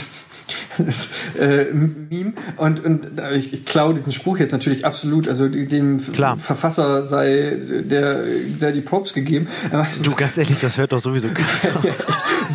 das, 0.78 1.08
äh, 1.40 1.66
Meme 1.74 2.34
und, 2.58 2.84
und 2.84 3.20
äh, 3.20 3.36
ich, 3.36 3.54
ich 3.54 3.66
klaue 3.66 3.94
diesen 3.94 4.12
Spruch 4.12 4.38
jetzt 4.38 4.52
natürlich 4.52 4.86
absolut, 4.86 5.28
also 5.28 5.48
dem 5.48 6.02
Klar. 6.14 6.38
Verfasser 6.38 7.04
sei 7.04 7.60
der, 7.84 8.24
der 8.26 8.72
die 8.72 8.82
Props 8.82 9.14
gegeben. 9.14 9.48
Du, 10.04 10.16
ganz 10.16 10.38
ehrlich, 10.38 10.60
das 10.60 10.78
hört 10.78 10.92
doch 10.92 11.00
sowieso 11.00 11.30
keiner. 11.30 11.84
ja. 11.84 11.94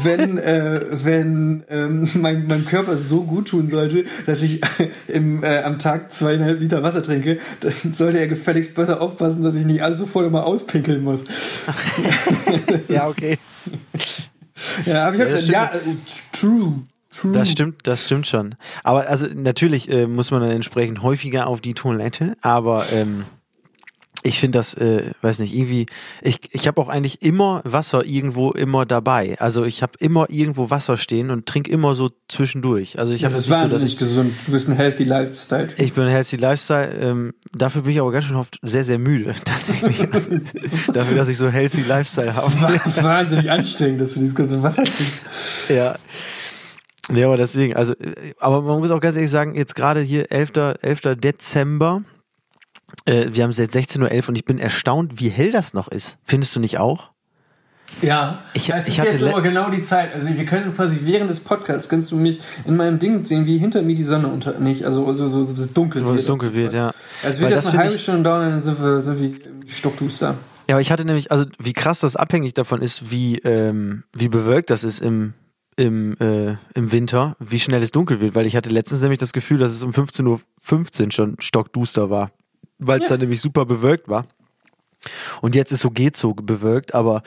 Wenn, 0.02 0.38
äh, 0.38 0.86
wenn 0.90 1.64
ähm, 1.68 2.08
mein, 2.14 2.46
mein 2.46 2.64
Körper 2.64 2.96
so 2.96 3.22
gut 3.22 3.48
tun 3.48 3.68
sollte, 3.68 4.04
dass 4.26 4.42
ich 4.42 4.60
im, 5.08 5.42
äh, 5.44 5.62
am 5.62 5.78
Tag 5.78 6.12
zweieinhalb 6.12 6.60
Liter 6.60 6.82
Wasser 6.82 7.02
trinke, 7.02 7.38
dann 7.60 7.92
sollte 7.92 8.18
er 8.18 8.26
gefälligst 8.26 8.74
besser 8.74 9.00
aufpassen, 9.00 9.42
dass 9.42 9.54
ich 9.54 9.66
nicht 9.66 9.82
alles 9.82 9.98
sofort 9.98 10.26
immer 10.26 10.46
auspinkeln 10.46 11.02
muss. 11.02 11.20
ja, 12.88 13.08
okay. 13.08 13.38
Ja, 14.86 15.08
aber 15.08 15.16
ich 15.16 15.20
hab 15.20 15.28
Ja, 15.28 15.34
gesagt, 15.34 15.48
ja, 15.48 15.64
äh, 15.74 15.96
true. 16.32 16.82
True. 17.12 17.32
Das 17.32 17.50
stimmt, 17.50 17.86
das 17.86 18.04
stimmt 18.04 18.26
schon. 18.26 18.54
Aber 18.82 19.06
also 19.08 19.26
natürlich 19.34 19.90
äh, 19.90 20.06
muss 20.06 20.30
man 20.30 20.40
dann 20.40 20.50
entsprechend 20.50 21.02
häufiger 21.02 21.46
auf 21.46 21.60
die 21.60 21.74
Toilette, 21.74 22.36
aber 22.40 22.86
ähm, 22.92 23.24
ich 24.24 24.38
finde 24.38 24.58
das, 24.58 24.74
äh, 24.74 25.10
weiß 25.20 25.40
nicht, 25.40 25.54
irgendwie, 25.54 25.86
ich, 26.22 26.38
ich 26.52 26.68
habe 26.68 26.80
auch 26.80 26.88
eigentlich 26.88 27.22
immer 27.22 27.60
Wasser 27.64 28.04
irgendwo 28.04 28.52
immer 28.52 28.86
dabei. 28.86 29.36
Also 29.40 29.64
ich 29.64 29.82
habe 29.82 29.94
immer 29.98 30.30
irgendwo 30.30 30.70
Wasser 30.70 30.96
stehen 30.96 31.30
und 31.30 31.46
trinke 31.46 31.70
immer 31.70 31.96
so 31.96 32.10
zwischendurch. 32.28 32.98
Also 33.00 33.14
ich 33.14 33.22
Das 33.22 33.32
habe 33.32 33.40
ist 33.40 33.48
nicht 33.48 33.58
so, 33.58 33.64
wahnsinnig 33.64 33.92
ich 33.94 33.98
gesund. 33.98 34.34
Du 34.46 34.52
bist 34.52 34.68
ein 34.68 34.76
healthy 34.76 35.04
Lifestyle. 35.04 35.68
Ich 35.76 35.92
bin 35.92 36.04
ein 36.04 36.10
Healthy 36.10 36.36
Lifestyle. 36.36 36.92
Ähm, 37.00 37.34
dafür 37.52 37.82
bin 37.82 37.92
ich 37.92 38.00
aber 38.00 38.12
ganz 38.12 38.26
schön 38.26 38.36
oft 38.36 38.58
sehr, 38.62 38.84
sehr 38.84 38.98
müde. 38.98 39.34
Tatsächlich. 39.44 40.12
Also, 40.12 40.30
dafür, 40.92 41.16
dass 41.16 41.28
ich 41.28 41.36
so 41.36 41.48
Healthy 41.48 41.82
Lifestyle 41.82 42.36
habe. 42.36 42.52
Wahnsinnig 43.02 43.50
anstrengend, 43.50 44.00
dass 44.00 44.14
du 44.14 44.20
dieses 44.20 44.36
ganze 44.36 44.62
Wasser 44.62 44.84
trinkst. 44.84 45.26
Ja. 45.68 45.96
Ja, 47.10 47.26
aber 47.26 47.36
deswegen, 47.36 47.74
also, 47.74 47.94
äh, 47.94 48.34
aber 48.38 48.62
man 48.62 48.78
muss 48.78 48.90
auch 48.90 49.00
ganz 49.00 49.16
ehrlich 49.16 49.30
sagen, 49.30 49.54
jetzt 49.56 49.74
gerade 49.74 50.00
hier 50.00 50.30
11. 50.30 50.52
11. 50.82 51.16
Dezember, 51.16 52.02
äh, 53.06 53.26
wir 53.32 53.42
haben 53.44 53.50
es 53.50 53.58
jetzt 53.58 53.74
16.11 53.74 54.22
Uhr 54.24 54.28
und 54.30 54.36
ich 54.36 54.44
bin 54.44 54.58
erstaunt, 54.58 55.18
wie 55.20 55.28
hell 55.28 55.50
das 55.50 55.74
noch 55.74 55.88
ist. 55.88 56.18
Findest 56.24 56.54
du 56.54 56.60
nicht 56.60 56.78
auch? 56.78 57.10
Ja, 58.00 58.38
Ich- 58.54 58.70
es 58.72 58.86
ich 58.88 58.94
ist 58.94 59.00
hatte 59.00 59.16
jetzt 59.18 59.22
aber 59.24 59.42
genau 59.42 59.68
die 59.68 59.82
Zeit. 59.82 60.14
Also 60.14 60.28
wir 60.28 60.46
können 60.46 60.74
quasi 60.74 61.00
während 61.02 61.28
des 61.28 61.40
Podcasts 61.40 61.88
kannst 61.90 62.10
du 62.10 62.16
mich 62.16 62.40
in 62.64 62.76
meinem 62.76 62.98
Ding 62.98 63.22
sehen, 63.22 63.44
wie 63.44 63.58
hinter 63.58 63.82
mir 63.82 63.94
die 63.94 64.02
Sonne 64.04 64.28
unter 64.28 64.58
nicht, 64.58 64.84
also 64.84 65.12
so, 65.12 65.28
so, 65.28 65.44
so 65.44 65.52
es 65.52 65.72
dunkel 65.74 66.02
Wo 66.06 66.12
es 66.12 66.24
dunkel 66.24 66.54
wird, 66.54 66.72
ja. 66.72 66.92
Also 67.22 67.42
Weil 67.42 67.50
wird 67.50 67.58
das 67.58 67.64
das 67.66 67.74
eine 67.74 67.82
halbe 67.84 67.98
Stunde 67.98 68.22
dauern, 68.22 68.48
dann 68.48 68.62
sind 68.62 68.80
wir, 68.80 69.04
wir 69.04 69.26
im 69.46 69.68
Stockduster. 69.68 70.36
Ja, 70.68 70.76
aber 70.76 70.80
ich 70.80 70.90
hatte 70.90 71.04
nämlich, 71.04 71.30
also 71.30 71.44
wie 71.58 71.74
krass 71.74 72.00
das 72.00 72.16
abhängig 72.16 72.54
davon 72.54 72.80
ist, 72.80 73.10
wie, 73.10 73.38
ähm, 73.40 74.04
wie 74.14 74.28
bewölkt 74.28 74.70
das 74.70 74.84
ist 74.84 75.00
im, 75.00 75.34
im, 75.76 76.16
äh, 76.18 76.56
im 76.74 76.92
Winter, 76.92 77.36
wie 77.38 77.58
schnell 77.58 77.82
es 77.82 77.90
dunkel 77.90 78.20
wird, 78.20 78.34
weil 78.34 78.46
ich 78.46 78.56
hatte 78.56 78.70
letztens 78.70 79.00
nämlich 79.02 79.18
das 79.20 79.32
Gefühl, 79.32 79.58
dass 79.58 79.72
es 79.72 79.82
um 79.82 79.90
15.15 79.90 81.04
Uhr 81.06 81.12
schon 81.12 81.36
stockduster 81.40 82.10
war, 82.10 82.30
weil 82.78 83.00
es 83.00 83.08
Ja. 83.08 83.14
dann 83.14 83.20
nämlich 83.20 83.40
super 83.40 83.64
bewölkt 83.64 84.08
war. 84.08 84.26
Und 85.40 85.54
jetzt 85.54 85.72
ist 85.72 85.80
so 85.80 85.90
geht 85.90 86.16
so 86.16 86.34
bewölkt, 86.34 86.94
aber 86.94 87.22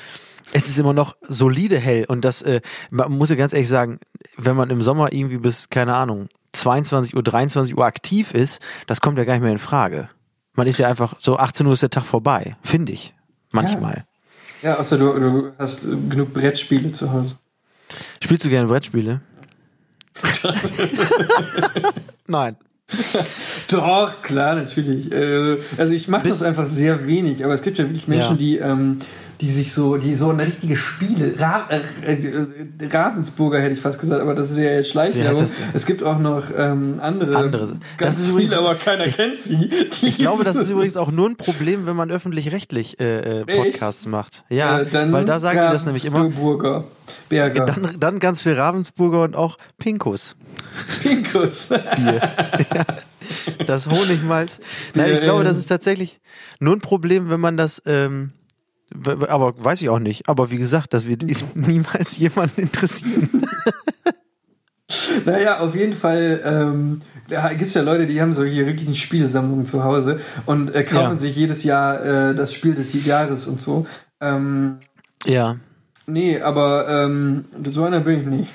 es 0.53 0.69
ist 0.69 0.77
immer 0.79 0.93
noch 0.93 1.17
solide 1.27 1.77
hell 1.79 2.05
und 2.07 2.23
das, 2.23 2.41
äh, 2.43 2.61
man 2.89 3.11
muss 3.11 3.29
ja 3.29 3.35
ganz 3.35 3.51
ehrlich 3.53 3.67
sagen, 3.67 3.99
wenn 4.37 4.55
man 4.55 4.69
im 4.69 4.81
Sommer 4.81 5.11
irgendwie 5.11 5.37
bis, 5.37 5.69
keine 5.69 5.95
Ahnung, 5.95 6.29
22 6.53 7.15
Uhr, 7.15 7.23
23 7.23 7.75
Uhr 7.77 7.83
aktiv 7.85 8.33
ist, 8.33 8.61
das 8.87 9.01
kommt 9.01 9.17
ja 9.17 9.25
gar 9.25 9.33
nicht 9.33 9.41
mehr 9.43 9.51
in 9.51 9.57
Frage. 9.57 10.07
Man 10.53 10.67
ist 10.67 10.77
ja 10.77 10.87
einfach, 10.87 11.15
so 11.19 11.37
18 11.37 11.67
Uhr 11.67 11.73
ist 11.73 11.81
der 11.81 11.89
Tag 11.89 12.05
vorbei, 12.05 12.55
finde 12.61 12.93
ich. 12.93 13.13
Manchmal. 13.51 14.05
Ja, 14.61 14.77
außer 14.79 14.97
du, 14.97 15.19
du 15.19 15.51
hast 15.57 15.81
genug 15.81 16.33
Brettspiele 16.33 16.91
zu 16.93 17.11
Hause. 17.11 17.35
Spielst 18.23 18.45
du 18.45 18.49
gerne 18.49 18.67
Brettspiele? 18.67 19.21
Nein. 22.27 22.55
Doch, 23.71 24.21
klar, 24.21 24.55
natürlich. 24.55 25.11
Äh, 25.11 25.57
Also 25.77 25.93
ich 25.93 26.07
mache 26.07 26.27
das 26.27 26.43
einfach 26.43 26.67
sehr 26.67 27.07
wenig, 27.07 27.43
aber 27.43 27.53
es 27.53 27.61
gibt 27.63 27.77
ja 27.77 27.85
wirklich 27.85 28.07
Menschen, 28.07 28.31
Ja. 28.33 28.37
die, 28.37 28.57
ähm, 28.57 28.99
die 29.41 29.49
sich 29.49 29.73
so, 29.73 29.97
die 29.97 30.15
so 30.15 30.29
eine 30.29 30.45
richtige 30.45 30.75
Spiele, 30.75 31.33
Ra 31.39 31.67
äh, 31.69 32.13
äh, 32.13 32.47
Ravensburger 32.89 33.59
hätte 33.59 33.73
ich 33.73 33.79
fast 33.81 33.99
gesagt, 33.99 34.21
aber 34.21 34.33
das 34.35 34.51
ist 34.51 34.57
ja 34.57 34.63
jetzt 34.71 34.89
Schleichwerbung. 34.89 35.45
Es 35.73 35.85
gibt 35.85 36.03
auch 36.03 36.19
noch 36.19 36.45
ähm, 36.55 36.99
andere, 37.01 37.35
Andere. 37.35 37.77
Das 37.99 38.19
ist 38.19 38.29
übrigens- 38.29 38.53
aber 38.53 38.75
keiner 38.75 39.05
kennt 39.07 39.41
sie. 39.41 39.69
Ich 40.01 40.17
glaube, 40.17 40.43
das 40.43 40.55
ist 40.57 40.69
übrigens 40.69 40.97
auch 40.97 41.11
nur 41.11 41.29
ein 41.29 41.35
Problem, 41.35 41.85
wenn 41.87 41.95
man 41.95 42.11
öffentlich-rechtlich 42.11 42.99
äh, 42.99 43.41
äh, 43.41 43.45
Podcasts 43.45 44.05
macht. 44.07 44.43
Ja, 44.49 44.79
Äh, 44.79 44.85
dann 44.89 45.11
weil 45.11 45.25
da 45.25 45.39
sagen 45.39 45.59
die 45.59 45.71
das 45.73 45.85
nämlich 45.85 46.05
immer. 46.05 46.19
Ravensburger, 46.19 46.83
Berger, 47.29 47.65
Dann, 47.65 47.95
dann 47.99 48.19
ganz 48.19 48.41
viel 48.41 48.53
Ravensburger 48.53 49.23
und 49.23 49.35
auch 49.35 49.57
Pinkus. 49.77 50.35
Pinkus. 51.01 51.67
Bier. 51.67 52.21
das 53.67 53.87
Honigmalz. 53.87 54.59
Nein, 54.93 55.11
ich 55.13 55.21
glaube, 55.21 55.43
das 55.43 55.57
ist 55.57 55.67
tatsächlich 55.67 56.19
nur 56.59 56.75
ein 56.75 56.81
Problem, 56.81 57.29
wenn 57.29 57.39
man 57.39 57.57
das, 57.57 57.81
ähm, 57.85 58.31
aber 59.27 59.53
weiß 59.63 59.81
ich 59.81 59.89
auch 59.89 59.99
nicht. 59.99 60.27
Aber 60.29 60.51
wie 60.51 60.57
gesagt, 60.57 60.93
das 60.93 61.07
wird 61.07 61.23
niemals 61.55 62.17
jemanden 62.17 62.61
interessieren. 62.61 63.45
Naja, 65.25 65.59
auf 65.59 65.75
jeden 65.75 65.93
Fall 65.93 66.41
ähm, 66.45 67.01
da 67.27 67.49
gibt 67.53 67.69
es 67.69 67.73
ja 67.73 67.81
Leute, 67.81 68.05
die 68.05 68.21
haben 68.21 68.33
solche 68.33 68.65
wirklichen 68.65 68.93
Spielesammlungen 68.93 69.65
zu 69.65 69.83
Hause 69.83 70.19
und 70.45 70.73
äh, 70.75 70.83
kaufen 70.83 71.09
Ja. 71.11 71.15
sich 71.15 71.35
jedes 71.35 71.63
Jahr 71.63 72.03
äh, 72.29 72.35
das 72.35 72.53
Spiel 72.53 72.75
des 72.75 72.93
Jahres 73.05 73.47
und 73.47 73.59
so. 73.59 73.87
Ähm, 74.21 74.77
Ja. 75.25 75.57
nee, 76.05 76.39
aber 76.39 76.87
ähm, 76.87 77.45
so 77.71 77.83
einer 77.83 77.99
bin 78.01 78.19
ich 78.21 78.25
nicht. 78.27 78.49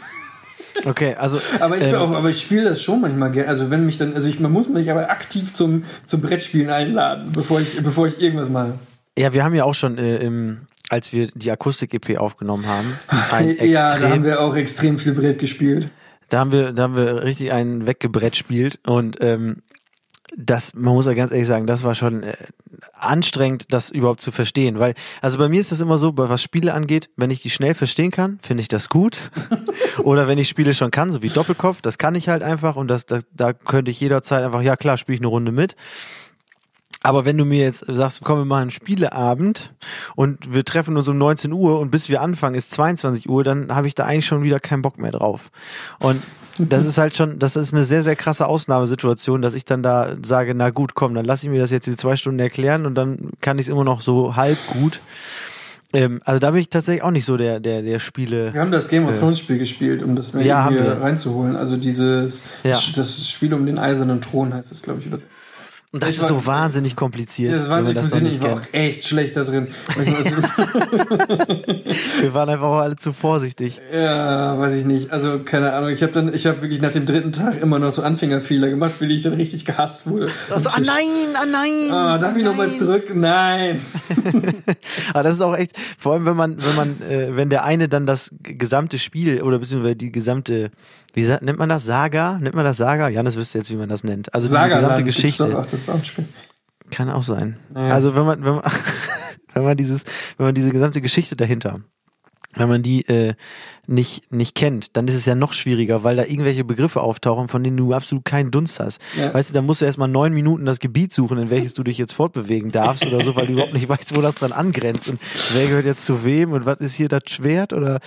Okay, 0.86 1.14
also. 1.18 1.38
Aber 1.58 1.76
ich, 1.76 1.84
ähm, 1.84 1.96
auch, 1.96 2.12
aber 2.14 2.30
ich 2.30 2.40
spiele 2.40 2.64
das 2.64 2.80
schon 2.80 3.00
manchmal 3.00 3.32
gerne. 3.32 3.48
Also 3.48 3.70
wenn 3.70 3.84
mich 3.84 3.98
dann, 3.98 4.14
also 4.14 4.28
ich, 4.28 4.38
man 4.38 4.52
muss 4.52 4.68
mich 4.68 4.90
aber 4.90 5.10
aktiv 5.10 5.52
zum, 5.52 5.82
zum 6.06 6.20
Brettspielen 6.20 6.70
einladen, 6.70 7.32
bevor 7.34 7.60
ich, 7.60 7.82
bevor 7.82 8.06
ich 8.06 8.20
irgendwas 8.20 8.48
mache. 8.48 8.74
Ja, 9.20 9.34
wir 9.34 9.44
haben 9.44 9.54
ja 9.54 9.64
auch 9.64 9.74
schon, 9.74 9.98
äh, 9.98 10.16
im, 10.16 10.62
als 10.88 11.12
wir 11.12 11.26
die 11.34 11.50
Akustik-EP 11.50 12.16
aufgenommen 12.16 12.66
haben, 12.66 12.98
ein 13.30 13.48
ja, 13.66 13.88
da 13.88 13.92
extrem 13.92 14.10
haben 14.10 14.24
wir 14.24 14.40
auch 14.40 14.56
extrem 14.56 14.98
viel 14.98 15.12
Brett 15.12 15.38
gespielt. 15.38 15.90
Da 16.30 16.38
haben 16.38 16.52
wir, 16.52 16.72
da 16.72 16.84
haben 16.84 16.96
wir 16.96 17.22
richtig 17.22 17.52
einen 17.52 17.86
weggebrett 17.86 18.34
spielt 18.36 18.78
und 18.86 19.18
ähm, 19.20 19.62
das, 20.34 20.72
man 20.74 20.94
muss 20.94 21.04
ja 21.04 21.12
ganz 21.12 21.32
ehrlich 21.32 21.46
sagen, 21.46 21.66
das 21.66 21.84
war 21.84 21.94
schon 21.94 22.22
äh, 22.22 22.34
anstrengend, 22.94 23.66
das 23.70 23.90
überhaupt 23.90 24.22
zu 24.22 24.30
verstehen, 24.30 24.78
weil, 24.78 24.94
also 25.20 25.36
bei 25.36 25.50
mir 25.50 25.60
ist 25.60 25.70
das 25.70 25.80
immer 25.80 25.98
so, 25.98 26.16
was 26.16 26.42
Spiele 26.42 26.72
angeht, 26.72 27.10
wenn 27.16 27.30
ich 27.30 27.42
die 27.42 27.50
schnell 27.50 27.74
verstehen 27.74 28.10
kann, 28.10 28.38
finde 28.40 28.62
ich 28.62 28.68
das 28.68 28.88
gut. 28.88 29.30
Oder 29.98 30.28
wenn 30.28 30.38
ich 30.38 30.48
Spiele 30.48 30.72
schon 30.72 30.90
kann, 30.90 31.12
so 31.12 31.20
wie 31.22 31.28
Doppelkopf, 31.28 31.82
das 31.82 31.98
kann 31.98 32.14
ich 32.14 32.30
halt 32.30 32.42
einfach 32.42 32.76
und 32.76 32.88
das, 32.88 33.04
da, 33.04 33.18
da 33.34 33.52
könnte 33.52 33.90
ich 33.90 34.00
jederzeit 34.00 34.44
einfach, 34.44 34.62
ja 34.62 34.76
klar, 34.76 34.96
spiele 34.96 35.16
ich 35.16 35.20
eine 35.20 35.28
Runde 35.28 35.52
mit. 35.52 35.76
Aber 37.02 37.24
wenn 37.24 37.38
du 37.38 37.44
mir 37.44 37.64
jetzt 37.64 37.84
sagst, 37.88 38.22
komm, 38.24 38.38
wir 38.38 38.44
machen 38.44 38.62
einen 38.62 38.70
Spieleabend 38.70 39.72
und 40.16 40.52
wir 40.52 40.64
treffen 40.64 40.96
uns 40.96 41.08
um 41.08 41.16
19 41.16 41.52
Uhr 41.52 41.80
und 41.80 41.90
bis 41.90 42.08
wir 42.10 42.20
anfangen 42.20 42.54
ist 42.54 42.72
22 42.72 43.28
Uhr, 43.28 43.42
dann 43.42 43.74
habe 43.74 43.86
ich 43.86 43.94
da 43.94 44.04
eigentlich 44.04 44.26
schon 44.26 44.42
wieder 44.42 44.60
keinen 44.60 44.82
Bock 44.82 44.98
mehr 44.98 45.12
drauf. 45.12 45.50
Und 45.98 46.22
das 46.58 46.84
ist 46.84 46.98
halt 46.98 47.16
schon, 47.16 47.38
das 47.38 47.56
ist 47.56 47.72
eine 47.72 47.84
sehr, 47.84 48.02
sehr 48.02 48.16
krasse 48.16 48.46
Ausnahmesituation, 48.46 49.40
dass 49.40 49.54
ich 49.54 49.64
dann 49.64 49.82
da 49.82 50.16
sage, 50.22 50.54
na 50.54 50.68
gut, 50.68 50.94
komm, 50.94 51.14
dann 51.14 51.24
lass 51.24 51.42
ich 51.42 51.48
mir 51.48 51.58
das 51.60 51.70
jetzt 51.70 51.86
die 51.86 51.96
zwei 51.96 52.16
Stunden 52.16 52.38
erklären 52.38 52.84
und 52.84 52.94
dann 52.96 53.30
kann 53.40 53.58
ich 53.58 53.66
es 53.66 53.70
immer 53.70 53.84
noch 53.84 54.02
so 54.02 54.36
halb 54.36 54.58
gut. 54.66 55.00
Ähm, 55.92 56.20
also 56.24 56.38
da 56.38 56.50
bin 56.52 56.60
ich 56.60 56.68
tatsächlich 56.68 57.02
auch 57.02 57.10
nicht 57.10 57.24
so 57.24 57.36
der, 57.36 57.60
der, 57.60 57.82
der 57.82 57.98
Spiele. 57.98 58.52
Wir 58.52 58.60
haben 58.60 58.70
das 58.70 58.88
Game 58.88 59.06
of 59.06 59.18
Thrones 59.18 59.38
Spiel 59.40 59.58
gespielt, 59.58 60.02
um 60.02 60.14
das 60.14 60.32
mal 60.34 60.44
Ja, 60.44 60.68
hier 60.68 61.00
reinzuholen. 61.00 61.56
Also 61.56 61.76
dieses, 61.76 62.44
Ja. 62.62 62.78
das 62.94 63.28
Spiel 63.28 63.52
um 63.54 63.66
den 63.66 63.78
eisernen 63.78 64.20
Thron 64.20 64.54
heißt 64.54 64.70
es, 64.70 64.82
glaube 64.82 65.00
ich. 65.00 65.08
Oder? 65.08 65.20
Und 65.92 66.04
das 66.04 66.14
Ich 66.14 66.20
ist 66.22 66.28
so 66.28 66.46
war- 66.46 66.62
wahnsinnig 66.62 66.94
kompliziert, 66.94 67.52
Das 67.52 67.62
ist 67.62 67.68
wahnsinnig 67.68 68.02
das 68.08 68.14
noch 68.14 68.22
ich 68.28 68.40
war 68.42 68.52
auch 68.52 68.60
echt 68.70 69.08
schlecht 69.08 69.36
da 69.36 69.42
drin. 69.42 69.64
Wir 72.20 72.32
waren 72.34 72.48
einfach 72.48 72.66
auch 72.66 72.78
alle 72.78 72.96
zu 72.96 73.12
vorsichtig. 73.12 73.80
ja, 73.92 74.58
weiß 74.58 74.74
ich 74.74 74.84
nicht. 74.84 75.10
Also 75.10 75.40
keine 75.40 75.72
Ahnung. 75.72 75.90
Ich 75.90 76.02
habe 76.02 76.12
dann, 76.12 76.32
ich 76.32 76.46
habe 76.46 76.62
wirklich 76.62 76.80
nach 76.80 76.92
dem 76.92 77.06
dritten 77.06 77.32
Tag 77.32 77.60
immer 77.60 77.78
noch 77.78 77.90
so 77.92 78.02
Anfängerfehler 78.02 78.68
gemacht, 78.68 78.92
wie 79.00 79.12
ich 79.14 79.22
dann 79.22 79.32
richtig 79.34 79.64
gehasst 79.64 80.06
wurde. 80.06 80.28
Also, 80.50 80.68
ah 80.70 80.78
nein, 80.80 81.34
ah 81.34 81.46
nein. 81.50 81.92
Ah, 81.92 82.18
darf 82.18 82.36
ich 82.36 82.44
nochmal 82.44 82.70
zurück? 82.70 83.12
Nein. 83.14 83.80
Aber 85.12 85.22
das 85.24 85.34
ist 85.36 85.40
auch 85.40 85.56
echt, 85.56 85.72
vor 85.98 86.12
allem 86.14 86.26
wenn 86.26 86.36
man, 86.36 86.56
wenn 86.58 86.76
man, 86.76 87.02
äh, 87.10 87.36
wenn 87.36 87.50
der 87.50 87.64
eine 87.64 87.88
dann 87.88 88.06
das 88.06 88.30
gesamte 88.42 88.98
Spiel 88.98 89.42
oder 89.42 89.58
beziehungsweise 89.58 89.96
die 89.96 90.12
gesamte, 90.12 90.70
wie 91.14 91.26
nennt 91.26 91.58
man 91.58 91.68
das? 91.68 91.84
Saga? 91.84 92.38
Nennt 92.38 92.54
man 92.54 92.64
das 92.64 92.76
Saga? 92.76 93.08
Janis 93.08 93.36
wüsste 93.36 93.58
jetzt, 93.58 93.70
wie 93.70 93.76
man 93.76 93.88
das 93.88 94.04
nennt. 94.04 94.32
Also 94.34 94.46
diese 94.46 94.54
Sagerland 94.54 94.82
gesamte 94.82 95.04
Geschichte. 95.04 95.58
Auch, 95.58 95.66
das 95.66 95.84
Soundspiel. 95.84 96.24
Kann 96.90 97.10
auch 97.10 97.22
sein. 97.22 97.56
Ja. 97.74 97.82
Also 97.94 98.14
wenn 98.16 98.24
man, 98.24 98.44
wenn 98.44 98.54
man, 98.56 98.64
wenn 99.54 99.64
man 99.64 99.76
dieses, 99.76 100.04
wenn 100.36 100.46
man 100.46 100.54
diese 100.54 100.70
gesamte 100.70 101.00
Geschichte 101.00 101.36
dahinter, 101.36 101.80
wenn 102.56 102.68
man 102.68 102.82
die 102.82 103.06
äh, 103.08 103.34
nicht 103.86 104.32
nicht 104.32 104.54
kennt, 104.56 104.96
dann 104.96 105.06
ist 105.06 105.14
es 105.14 105.24
ja 105.26 105.34
noch 105.34 105.52
schwieriger, 105.52 106.02
weil 106.04 106.16
da 106.16 106.24
irgendwelche 106.24 106.64
Begriffe 106.64 107.00
auftauchen, 107.00 107.48
von 107.48 107.62
denen 107.62 107.76
du 107.76 107.92
absolut 107.92 108.24
keinen 108.24 108.50
Dunst 108.50 108.80
hast. 108.80 109.00
Ja. 109.16 109.32
Weißt 109.32 109.50
du, 109.50 109.54
da 109.54 109.62
musst 109.62 109.80
du 109.80 109.84
erstmal 109.84 110.08
neun 110.08 110.32
Minuten 110.32 110.64
das 110.64 110.80
Gebiet 110.80 111.12
suchen, 111.12 111.38
in 111.38 111.50
welches 111.50 111.74
du 111.74 111.82
dich 111.84 111.96
jetzt 111.98 112.12
fortbewegen 112.12 112.72
darfst 112.72 113.06
oder 113.06 113.22
so, 113.22 113.36
weil 113.36 113.46
du 113.46 113.52
überhaupt 113.54 113.74
nicht 113.74 113.88
weißt, 113.88 114.16
wo 114.16 114.20
das 114.20 114.36
dran 114.36 114.52
angrenzt 114.52 115.08
und 115.08 115.20
wer 115.54 115.66
gehört 115.66 115.86
jetzt 115.86 116.04
zu 116.04 116.24
wem 116.24 116.52
und 116.52 116.66
was 116.66 116.78
ist 116.80 116.94
hier 116.94 117.08
das 117.08 117.22
Schwert 117.28 117.72
oder 117.72 118.00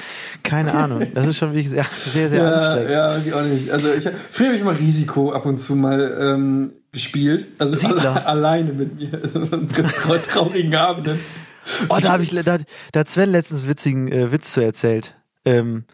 keine 0.44 0.74
Ahnung. 0.74 1.08
Das 1.14 1.28
ist 1.28 1.38
schon 1.38 1.52
wirklich 1.52 1.70
sehr 1.70 1.86
sehr 2.06 2.30
sehr 2.30 2.44
Ja, 2.44 2.54
anstrengend. 2.54 2.90
ja, 2.92 3.10
weiß 3.10 3.26
ich 3.26 3.34
auch 3.34 3.44
nicht. 3.44 3.70
Also 3.72 3.94
ich, 3.94 4.08
früher 4.32 4.48
habe 4.48 4.58
ich 4.58 4.64
mal 4.64 4.76
Risiko 4.76 5.32
ab 5.32 5.46
und 5.46 5.58
zu 5.58 5.76
mal 5.76 6.18
ähm, 6.20 6.72
gespielt. 6.92 7.46
Also 7.60 7.88
alle, 7.88 8.26
alleine 8.26 8.74
mit 8.74 8.96
mir. 9.00 9.20
Also 9.22 9.40
an 9.40 9.68
ganz 9.68 9.94
trau 10.02 10.16
traurigen 10.18 10.76
Abenden. 10.76 11.20
Oh, 11.90 11.98
da 12.02 12.10
habe 12.14 12.24
ich, 12.24 12.32
da, 12.32 12.42
da 12.42 13.00
hat 13.00 13.08
Sven 13.08 13.30
letztens 13.30 13.68
witzigen 13.68 14.12
äh, 14.12 14.32
Witz 14.32 14.54
zu 14.54 14.62
erzählt. 14.62 15.16
Ähm, 15.46 15.86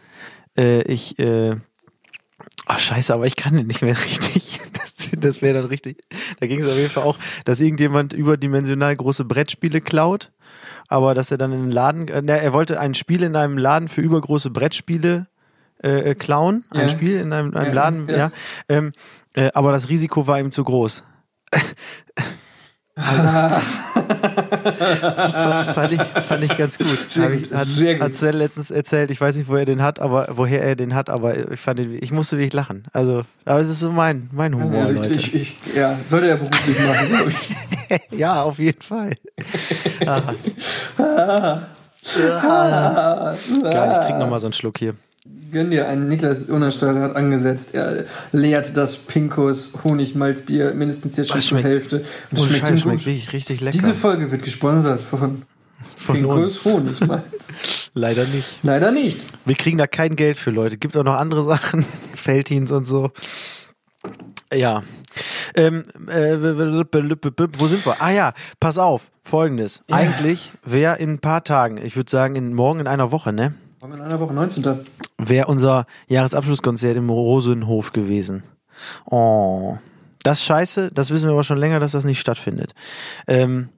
äh, 0.56 0.82
ich, 0.82 1.18
äh, 1.18 1.56
ach 2.66 2.78
scheiße, 2.80 3.14
aber 3.14 3.26
ich 3.26 3.36
kann 3.36 3.56
den 3.56 3.66
nicht 3.68 3.82
mehr 3.82 3.96
richtig. 4.04 4.60
Das, 4.72 5.08
das 5.16 5.42
wäre 5.42 5.54
dann 5.60 5.66
richtig. 5.66 6.02
Da 6.40 6.46
ging 6.46 6.60
es 6.60 6.66
auf 6.66 6.76
jeden 6.76 6.90
Fall 6.90 7.04
auch, 7.04 7.18
dass 7.44 7.60
irgendjemand 7.60 8.12
überdimensional 8.12 8.94
große 8.96 9.24
Brettspiele 9.24 9.80
klaut, 9.80 10.32
aber 10.88 11.14
dass 11.14 11.30
er 11.30 11.38
dann 11.38 11.52
in 11.52 11.62
den 11.62 11.70
Laden, 11.72 12.08
äh, 12.08 12.20
ne, 12.22 12.40
er 12.40 12.52
wollte 12.52 12.80
ein 12.80 12.94
Spiel 12.94 13.22
in 13.22 13.36
einem 13.36 13.56
Laden 13.58 13.88
für 13.88 14.00
übergroße 14.00 14.50
Brettspiele 14.50 15.28
äh, 15.82 16.10
äh, 16.10 16.14
klauen, 16.14 16.64
ein 16.70 16.80
Ja. 16.82 16.88
Spiel 16.88 17.16
in 17.16 17.32
einem, 17.32 17.54
einem 17.56 17.68
Ja, 17.68 17.72
Laden, 17.72 18.08
ja. 18.08 18.16
ja. 18.16 18.32
Ähm, 18.68 18.92
äh, 19.34 19.50
aber 19.54 19.72
das 19.72 19.88
Risiko 19.88 20.26
war 20.26 20.38
ihm 20.40 20.50
zu 20.50 20.64
groß. 20.64 21.04
fand, 25.74 25.92
ich, 25.92 26.00
fand 26.00 26.44
ich 26.44 26.56
ganz 26.56 26.78
gut. 26.78 26.86
Sehr 27.08 27.32
ich, 27.32 27.50
hat, 27.52 27.66
sehr 27.66 27.94
gut. 27.94 28.02
hat 28.02 28.14
Sven 28.14 28.36
letztens 28.36 28.70
erzählt. 28.70 29.10
Ich 29.10 29.20
weiß 29.20 29.36
nicht, 29.36 29.48
wo 29.48 29.56
er 29.56 29.64
den 29.64 29.82
hat, 29.82 30.00
aber 30.00 30.28
woher 30.32 30.62
er 30.62 30.76
den 30.76 30.94
hat, 30.94 31.10
aber 31.10 31.50
ich 31.52 31.60
fand 31.60 31.80
ihn, 31.80 31.98
ich 32.00 32.12
musste 32.12 32.38
wirklich 32.38 32.52
lachen. 32.52 32.84
Also, 32.92 33.22
aber 33.44 33.60
es 33.60 33.68
ist 33.68 33.80
so 33.80 33.90
mein, 33.90 34.28
mein 34.32 34.54
Humor, 34.54 34.80
Also 34.82 34.94
Leute. 34.94 35.12
ich, 35.12 35.34
ich, 35.34 35.56
ja, 35.74 35.96
sollte 36.06 36.28
er 36.28 36.36
beruflich 36.36 36.78
machen, 36.86 37.08
glaube 37.08 37.30
ich. 37.30 37.56
ja, 38.18 38.42
auf 38.42 38.58
jeden 38.58 38.82
Fall. 38.82 39.14
ah. 40.06 40.34
Geil, 43.62 43.92
ich 43.92 43.98
trinke 43.98 44.18
nochmal 44.18 44.40
so 44.40 44.46
einen 44.46 44.52
Schluck 44.52 44.78
hier. 44.78 44.94
Gönn 45.52 45.70
dir 45.70 45.86
einen 45.86 46.08
Niklas 46.08 46.44
Unerstadt 46.44 46.96
hat 46.96 47.14
angesetzt. 47.14 47.74
Er 47.74 48.04
leert 48.32 48.76
das 48.76 48.96
Pinkos 48.96 49.72
Honigmalzbier 49.84 50.72
mindestens 50.72 51.16
jetzt 51.18 51.28
schon 51.30 51.40
zur 51.42 51.62
Hälfte. 51.62 52.04
Und 52.30 52.38
Oh, 52.38 52.44
schmeckt 52.44 52.60
Scheiße, 52.60 52.72
ihm 52.72 52.78
schmeckt 52.78 53.06
wirklich 53.06 53.32
richtig 53.34 53.60
lecker. 53.60 53.76
Diese 53.76 53.92
Folge 53.94 54.30
wird 54.30 54.42
gesponsert 54.42 55.00
von, 55.02 55.42
Von 55.96 56.14
Pinkos. 56.14 56.64
Honigmalz. 56.64 57.90
Leider 57.94 58.24
nicht. 58.24 58.60
Leider 58.62 58.92
nicht. 58.92 59.26
Wir 59.44 59.56
kriegen 59.56 59.76
da 59.76 59.86
kein 59.86 60.16
Geld 60.16 60.38
für, 60.38 60.50
Leute. 60.50 60.78
Gibt 60.78 60.96
auch 60.96 61.04
noch 61.04 61.16
andere 61.16 61.44
Sachen. 61.44 61.84
Feldhins 62.14 62.72
und 62.72 62.86
so. 62.86 63.10
Ja. 64.54 64.82
Ähm, 65.54 65.82
äh, 66.08 66.38
wo 66.38 67.66
sind 67.66 67.84
wir? 67.84 67.96
Ah 68.00 68.10
ja, 68.10 68.32
pass 68.58 68.78
auf. 68.78 69.10
Folgendes. 69.22 69.82
Eigentlich 69.90 70.50
wäre 70.64 70.96
in 70.98 71.14
ein 71.14 71.18
paar 71.18 71.44
Tagen, 71.44 71.76
ich 71.76 71.96
würde 71.96 72.10
sagen 72.10 72.36
in 72.36 72.54
morgen 72.54 72.80
in 72.80 72.86
einer 72.86 73.12
Woche, 73.12 73.32
ne? 73.34 73.52
Wir 73.80 73.94
in 73.94 74.02
einer 74.02 74.20
Woche 74.20 74.34
19. 74.34 74.80
Wäre 75.16 75.46
unser 75.46 75.86
Jahresabschlusskonzert 76.06 76.98
im 76.98 77.08
Rosenhof 77.08 77.92
gewesen. 77.92 78.42
Oh. 79.06 79.78
Das 80.22 80.40
ist 80.40 80.44
scheiße, 80.44 80.90
das 80.92 81.10
wissen 81.10 81.28
wir 81.28 81.32
aber 81.32 81.44
schon 81.44 81.56
länger, 81.56 81.80
dass 81.80 81.92
das 81.92 82.04
nicht 82.04 82.20
stattfindet. 82.20 82.74
Ähm, 83.26 83.70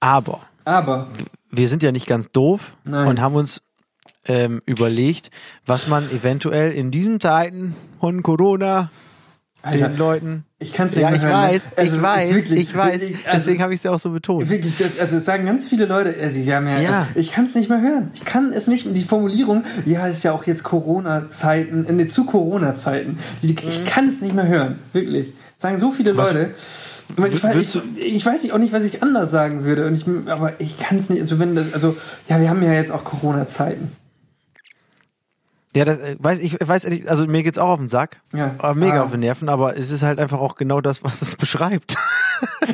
aber 0.00 0.40
Aber 0.66 1.08
wir 1.50 1.66
sind 1.68 1.82
ja 1.82 1.92
nicht 1.92 2.06
ganz 2.06 2.30
doof 2.30 2.76
Nein. 2.84 3.08
und 3.08 3.20
haben 3.22 3.36
uns 3.36 3.62
ähm, 4.26 4.60
überlegt, 4.66 5.30
was 5.64 5.88
man 5.88 6.10
eventuell 6.10 6.72
in 6.72 6.90
diesen 6.90 7.18
Zeiten 7.18 7.74
von 8.00 8.22
Corona 8.22 8.90
Alter, 9.66 9.88
den 9.88 9.98
Leuten. 9.98 10.44
ich 10.58 10.72
kann 10.72 10.86
es 10.86 10.92
nicht 10.94 11.02
Ja, 11.02 11.08
mehr 11.10 11.16
ich 11.18 11.24
hören. 11.24 11.32
weiß, 11.34 11.62
Also 11.76 11.96
ich 11.96 12.02
weiß, 12.02 12.34
wirklich, 12.34 12.60
ich 12.60 12.76
weiß. 12.76 13.00
wirklich, 13.00 13.16
also 13.26 13.38
Deswegen 13.38 13.62
habe 13.62 13.72
ich 13.74 13.80
es 13.80 13.84
ja 13.84 13.90
auch 13.92 13.98
so 13.98 14.10
betont. 14.10 14.48
Wirklich, 14.48 14.76
das, 14.78 14.98
also 14.98 15.16
es 15.16 15.24
sagen 15.24 15.44
ganz 15.46 15.66
viele 15.66 15.86
Leute, 15.86 16.14
also 16.20 16.38
wir 16.44 16.56
haben 16.56 16.66
ja, 16.68 16.80
Ja. 16.80 17.08
ich 17.14 17.32
kann 17.32 17.44
es 17.44 17.54
nicht 17.54 17.68
mehr 17.68 17.80
hören. 17.80 18.10
Ich 18.14 18.24
kann 18.24 18.52
es 18.52 18.66
nicht, 18.68 18.86
die 18.96 19.00
Formulierung, 19.02 19.64
ja, 19.84 20.06
ist 20.06 20.22
ja 20.24 20.32
auch 20.32 20.44
jetzt 20.44 20.62
Corona-Zeiten, 20.62 21.86
äh, 21.86 21.92
nee, 21.92 22.06
zu 22.06 22.24
Corona-Zeiten. 22.24 23.18
Ich 23.42 23.84
kann 23.84 24.08
es 24.08 24.20
nicht 24.20 24.34
mehr 24.34 24.46
hören, 24.48 24.78
wirklich. 24.92 25.32
Sagen 25.56 25.78
so 25.78 25.92
viele 25.92 26.12
Mhm. 26.14 26.18
Was- 26.18 26.32
Leute. 26.32 26.54
Ich 27.32 27.42
weiß, 27.42 27.56
ich, 27.56 27.80
ich 28.16 28.26
weiß 28.26 28.42
nicht- 28.42 28.52
auch 28.52 28.58
nicht, 28.58 28.72
was 28.72 28.82
ich 28.82 29.00
anders 29.02 29.30
sagen 29.30 29.64
würde. 29.64 29.86
Und 29.86 29.94
ich, 29.96 30.04
aber 30.28 30.60
ich 30.60 30.76
kann 30.76 30.96
es 30.98 31.08
nicht, 31.08 31.20
also 31.20 31.38
wenn 31.38 31.54
das, 31.54 31.72
also, 31.72 31.96
ja, 32.28 32.40
wir 32.40 32.50
haben 32.50 32.62
ja 32.64 32.72
jetzt 32.72 32.90
auch 32.90 33.04
Corona-Zeiten. 33.04 33.92
Ja, 35.76 35.84
das 35.84 35.98
äh, 35.98 36.16
weiß 36.18 36.38
ich 36.40 36.56
weiß 36.60 36.84
ehrlich, 36.84 37.08
also 37.10 37.26
mir 37.26 37.42
geht's 37.42 37.58
auch 37.58 37.68
auf 37.68 37.78
den 37.78 37.88
Sack. 37.88 38.20
Ja. 38.34 38.54
Aber 38.58 38.74
mega 38.74 39.00
Ah. 39.00 39.04
auf 39.04 39.10
den 39.10 39.20
Nerven, 39.20 39.48
aber 39.48 39.76
es 39.76 39.90
ist 39.90 40.02
halt 40.02 40.18
einfach 40.18 40.38
auch 40.40 40.56
genau 40.56 40.80
das, 40.80 41.04
was 41.04 41.22
es 41.22 41.36
beschreibt. 41.36 41.96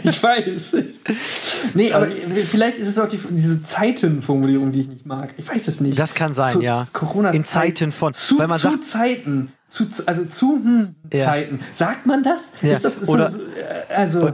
Ich 0.04 0.20
weiß. 0.20 0.72
Nee, 1.74 1.92
aber 1.92 2.08
vielleicht 2.46 2.78
ist 2.78 2.88
es 2.88 2.98
auch 2.98 3.06
die, 3.08 3.18
diese 3.30 3.62
Zeitenformulierung, 3.62 4.72
die 4.72 4.80
ich 4.80 4.88
nicht 4.88 5.06
mag. 5.06 5.34
Ich 5.36 5.48
weiß 5.48 5.68
es 5.68 5.80
nicht. 5.80 5.98
Das 5.98 6.14
kann 6.14 6.34
sein, 6.34 6.52
zu, 6.54 6.62
ja. 6.62 6.84
Corona 6.92 7.30
In 7.30 7.44
Zeiten 7.44 7.92
von- 7.92 8.12
Zu, 8.14 8.38
weil 8.38 8.48
man 8.48 8.58
zu 8.58 8.70
sagt- 8.70 8.84
Zeiten. 8.84 9.52
zu, 9.68 9.86
also 10.06 10.24
zu 10.24 10.54
hm, 10.54 10.94
Ja. 11.12 11.26
Zeiten. 11.26 11.60
Sagt 11.74 12.06
man 12.06 12.22
das? 12.24 12.50
Ja. 12.62 12.72
Ist 12.72 12.84
das, 12.84 12.98
ist 12.98 13.08
Oder- 13.08 13.24
das 13.24 13.36
äh, 13.36 13.40
also 13.94 14.32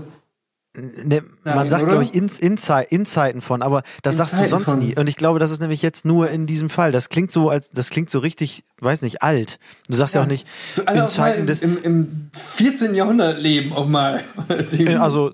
Ne, 1.04 1.22
man 1.44 1.68
sagt, 1.68 1.86
glaube 1.86 2.02
ich, 2.04 2.14
in, 2.14 2.28
in, 2.38 2.56
Zei- 2.56 2.86
in 2.88 3.04
Zeiten 3.04 3.40
von, 3.40 3.62
aber 3.62 3.82
das 4.02 4.14
In 4.14 4.18
sagst 4.18 4.34
du 4.34 4.48
sonst 4.48 4.64
von. 4.66 4.78
nie. 4.78 4.96
Und 4.96 5.08
ich 5.08 5.16
glaube, 5.16 5.38
das 5.38 5.50
ist 5.50 5.60
nämlich 5.60 5.82
jetzt 5.82 6.04
nur 6.04 6.30
in 6.30 6.46
diesem 6.46 6.70
Fall. 6.70 6.92
Das 6.92 7.08
klingt 7.08 7.32
so, 7.32 7.50
als 7.50 7.70
das 7.70 7.90
klingt 7.90 8.10
so 8.10 8.18
richtig, 8.20 8.62
weiß 8.80 9.02
nicht, 9.02 9.22
alt. 9.22 9.58
Du 9.88 9.96
sagst 9.96 10.14
ja, 10.14 10.22
auch 10.22 10.26
nicht, 10.26 10.46
so 10.72 10.84
alle 10.86 11.02
in 11.02 11.08
Zeiten 11.08 11.40
im, 11.40 11.46
des. 11.46 11.62
im, 11.62 11.78
im 11.82 12.30
14. 12.32 12.94
Jahrhundert 12.94 13.38
leben 13.40 13.72
auf 13.72 13.86
mal. 13.86 14.22
Also 14.98 15.32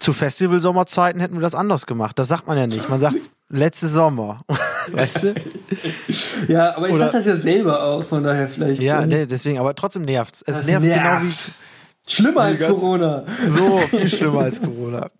zu 0.00 0.12
Festival-Sommerzeiten 0.12 1.20
hätten 1.20 1.34
wir 1.34 1.40
das 1.42 1.54
anders 1.54 1.86
gemacht. 1.86 2.18
Das 2.18 2.28
sagt 2.28 2.46
man 2.46 2.56
ja 2.56 2.66
nicht. 2.66 2.88
Man 2.88 3.00
sagt 3.00 3.30
letzte 3.48 3.88
Sommer. 3.88 4.40
weißt 4.92 5.22
du? 5.24 5.34
ja, 6.48 6.76
aber 6.76 6.88
ich 6.88 6.94
oder- 6.94 7.06
sag 7.06 7.12
das 7.12 7.26
ja 7.26 7.36
selber 7.36 7.82
auch, 7.82 8.04
von 8.04 8.22
daher 8.22 8.48
vielleicht. 8.48 8.80
Ja, 8.82 9.02
äh, 9.02 9.06
ne, 9.06 9.26
deswegen, 9.26 9.58
aber 9.58 9.74
trotzdem 9.74 10.02
nervt's. 10.02 10.42
Es 10.46 10.58
das 10.58 10.66
nervt, 10.66 10.84
genau 10.84 11.18
Schlimmer 12.06 12.42
als 12.42 12.60
ganz- 12.60 12.80
Corona. 12.80 13.24
so 13.48 13.78
viel 13.78 14.08
schlimmer 14.08 14.40
als 14.40 14.60
Corona. 14.60 15.08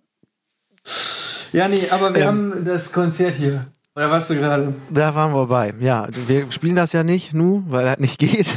Ja, 1.52 1.68
nee, 1.68 1.88
aber 1.88 2.12
wir 2.12 2.22
Ähm. 2.22 2.26
haben 2.26 2.64
das 2.64 2.92
Konzert 2.92 3.36
hier. 3.36 3.66
Oder 3.94 4.10
warst 4.10 4.28
du 4.28 4.34
gerade? 4.34 4.70
Da 4.90 5.14
waren 5.14 5.32
wir 5.32 5.46
bei. 5.46 5.72
Ja, 5.78 6.08
wir 6.26 6.50
spielen 6.50 6.74
das 6.74 6.92
ja 6.92 7.04
nicht, 7.04 7.32
nu, 7.32 7.62
weil 7.68 7.84
das 7.84 7.98
nicht 8.00 8.18
geht. 8.18 8.48